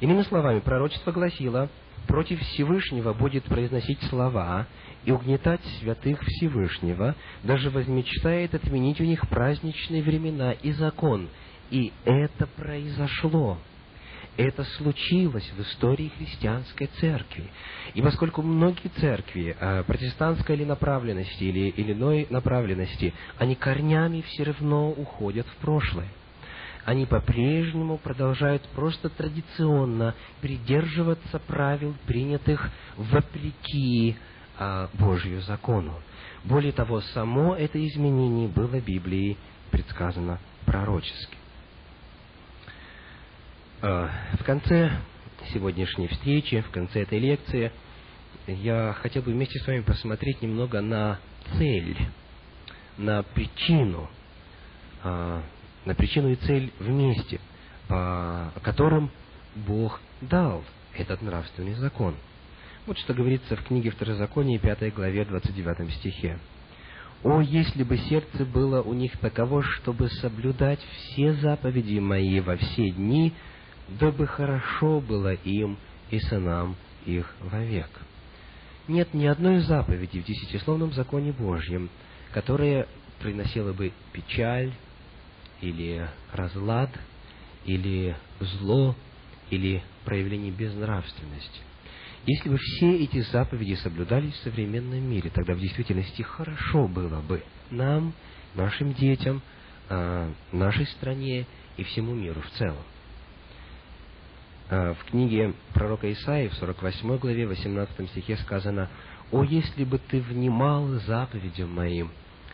Иными 0.00 0.22
словами, 0.22 0.60
пророчество 0.60 1.12
гласило, 1.12 1.68
против 2.08 2.40
Всевышнего 2.40 3.12
будет 3.12 3.44
произносить 3.44 4.02
слова 4.04 4.66
и 5.04 5.12
угнетать 5.12 5.60
святых 5.80 6.20
Всевышнего, 6.20 7.14
даже 7.42 7.70
возмечтает 7.70 8.54
отменить 8.54 9.00
у 9.00 9.04
них 9.04 9.28
праздничные 9.28 10.02
времена 10.02 10.52
и 10.52 10.72
закон. 10.72 11.28
И 11.70 11.92
это 12.04 12.46
произошло. 12.46 13.58
Это 14.36 14.64
случилось 14.64 15.48
в 15.56 15.60
истории 15.60 16.10
христианской 16.16 16.88
церкви. 17.00 17.50
И 17.92 18.00
поскольку 18.00 18.40
многие 18.40 18.88
церкви, 19.00 19.54
э, 19.58 19.82
протестантской 19.84 20.56
или 20.56 20.64
направленности, 20.64 21.44
или, 21.44 21.68
или 21.68 21.92
иной 21.92 22.26
направленности, 22.30 23.12
они 23.38 23.54
корнями 23.54 24.22
все 24.22 24.44
равно 24.44 24.90
уходят 24.90 25.46
в 25.46 25.56
прошлое. 25.56 26.08
Они 26.84 27.06
по-прежнему 27.06 27.98
продолжают 27.98 28.62
просто 28.74 29.08
традиционно 29.08 30.14
придерживаться 30.40 31.38
правил, 31.38 31.94
принятых 32.06 32.70
вопреки 32.96 34.16
а, 34.58 34.88
Божью 34.94 35.42
закону. 35.42 35.94
Более 36.44 36.72
того, 36.72 37.00
само 37.00 37.54
это 37.54 37.84
изменение 37.86 38.48
было 38.48 38.80
Библией 38.80 39.38
предсказано 39.70 40.40
пророчески. 40.66 41.41
Э, 43.82 44.08
в 44.38 44.44
конце 44.44 44.92
сегодняшней 45.52 46.06
встречи, 46.06 46.60
в 46.60 46.70
конце 46.70 47.02
этой 47.02 47.18
лекции, 47.18 47.72
я 48.46 48.92
хотел 49.00 49.22
бы 49.22 49.32
вместе 49.32 49.58
с 49.58 49.66
вами 49.66 49.80
посмотреть 49.80 50.40
немного 50.40 50.80
на 50.80 51.18
цель, 51.58 51.96
на 52.96 53.24
причину, 53.24 54.08
э, 55.02 55.42
на 55.84 55.94
причину 55.96 56.30
и 56.30 56.36
цель 56.36 56.72
вместе, 56.78 57.40
по 57.88 58.52
которым 58.62 59.10
Бог 59.56 60.00
дал 60.20 60.62
этот 60.94 61.20
нравственный 61.20 61.74
закон. 61.74 62.14
Вот 62.86 62.98
что 62.98 63.14
говорится 63.14 63.56
в 63.56 63.64
книге 63.64 63.90
Второзакония, 63.90 64.60
5 64.60 64.94
главе, 64.94 65.24
29 65.24 65.92
стихе. 65.94 66.38
«О, 67.24 67.40
если 67.40 67.82
бы 67.82 67.98
сердце 67.98 68.44
было 68.44 68.80
у 68.80 68.94
них 68.94 69.16
таково, 69.18 69.62
чтобы 69.64 70.08
соблюдать 70.08 70.80
все 70.80 71.34
заповеди 71.34 71.98
мои 71.98 72.38
во 72.38 72.56
все 72.56 72.90
дни, 72.90 73.32
дабы 73.98 74.26
хорошо 74.26 75.00
было 75.00 75.34
им 75.34 75.76
и 76.10 76.18
сынам 76.20 76.76
их 77.04 77.34
вовек. 77.40 77.90
Нет 78.88 79.14
ни 79.14 79.26
одной 79.26 79.60
заповеди 79.60 80.20
в 80.20 80.24
десятисловном 80.24 80.92
законе 80.92 81.32
Божьем, 81.32 81.88
которая 82.32 82.86
приносила 83.20 83.72
бы 83.72 83.92
печаль, 84.12 84.72
или 85.62 86.08
разлад, 86.32 86.90
или 87.64 88.16
зло, 88.40 88.96
или 89.50 89.82
проявление 90.04 90.50
безнравственности. 90.50 91.60
Если 92.26 92.48
бы 92.48 92.58
все 92.58 92.96
эти 92.96 93.20
заповеди 93.32 93.74
соблюдались 93.74 94.34
в 94.34 94.42
современном 94.42 95.02
мире, 95.02 95.30
тогда 95.30 95.54
в 95.54 95.60
действительности 95.60 96.22
хорошо 96.22 96.86
было 96.86 97.20
бы 97.20 97.42
нам, 97.70 98.12
нашим 98.54 98.92
детям, 98.94 99.42
а, 99.88 100.32
нашей 100.52 100.86
стране 100.86 101.46
и 101.76 101.84
всему 101.84 102.14
миру 102.14 102.40
в 102.40 102.50
целом. 102.58 102.82
А, 104.74 104.94
в 104.94 105.04
книге 105.04 105.52
пророка 105.74 106.10
Исаии, 106.10 106.48
в 106.48 106.54
48 106.54 107.18
главе, 107.18 107.46
18 107.46 108.08
стихе 108.08 108.38
сказано, 108.38 108.88
«О, 109.30 109.44
если 109.44 109.84
бы 109.84 109.98
ты 109.98 110.18
внимал 110.18 110.86
заповедям 111.06 111.74
моим, 111.74 112.10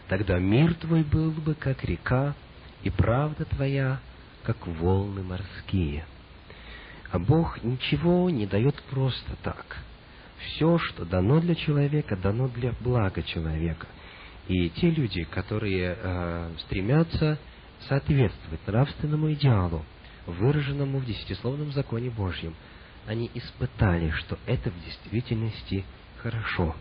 тогда 0.08 0.40
мир 0.40 0.74
твой 0.74 1.04
был 1.04 1.30
бы, 1.30 1.54
как 1.54 1.84
река, 1.84 2.34
и 2.82 2.90
правда 2.90 3.44
твоя, 3.44 4.00
как 4.42 4.66
волны 4.66 5.22
морские». 5.22 6.06
А 7.12 7.20
Бог 7.20 7.62
ничего 7.62 8.28
не 8.30 8.46
дает 8.46 8.74
просто 8.90 9.36
так. 9.44 9.76
все, 10.38 10.76
что 10.78 11.04
дано 11.04 11.38
для 11.38 11.54
человека, 11.54 12.16
дано 12.16 12.48
для 12.48 12.72
блага 12.80 13.22
человека. 13.22 13.86
И 14.48 14.70
те 14.70 14.90
люди, 14.90 15.22
которые 15.22 15.96
э, 15.96 16.50
стремятся 16.64 17.38
соответствовать 17.88 18.66
нравственному 18.66 19.32
идеалу, 19.34 19.84
выраженному 20.30 20.98
в 20.98 21.06
десятисловном 21.06 21.72
законе 21.72 22.10
Божьем, 22.10 22.54
они 23.06 23.30
испытали, 23.34 24.10
что 24.10 24.38
это 24.46 24.70
в 24.70 24.84
действительности 24.84 25.84
хорошо. 26.18 26.74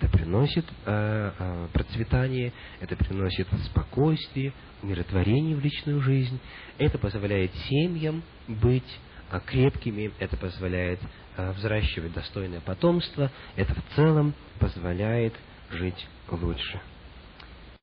Это 0.00 0.10
приносит 0.10 0.64
э, 0.86 1.32
э, 1.38 1.68
процветание, 1.74 2.54
это 2.80 2.96
приносит 2.96 3.46
спокойствие, 3.66 4.54
умиротворение 4.82 5.54
в 5.54 5.60
личную 5.60 6.00
жизнь. 6.00 6.40
Это 6.78 6.96
позволяет 6.96 7.54
семьям 7.68 8.22
быть 8.48 8.98
э, 9.30 9.40
крепкими, 9.44 10.10
это 10.18 10.38
позволяет 10.38 11.00
э, 11.36 11.52
взращивать 11.52 12.14
достойное 12.14 12.60
потомство, 12.60 13.30
это 13.56 13.74
в 13.74 13.94
целом 13.94 14.32
позволяет 14.58 15.34
жить 15.70 16.06
лучше. 16.30 16.80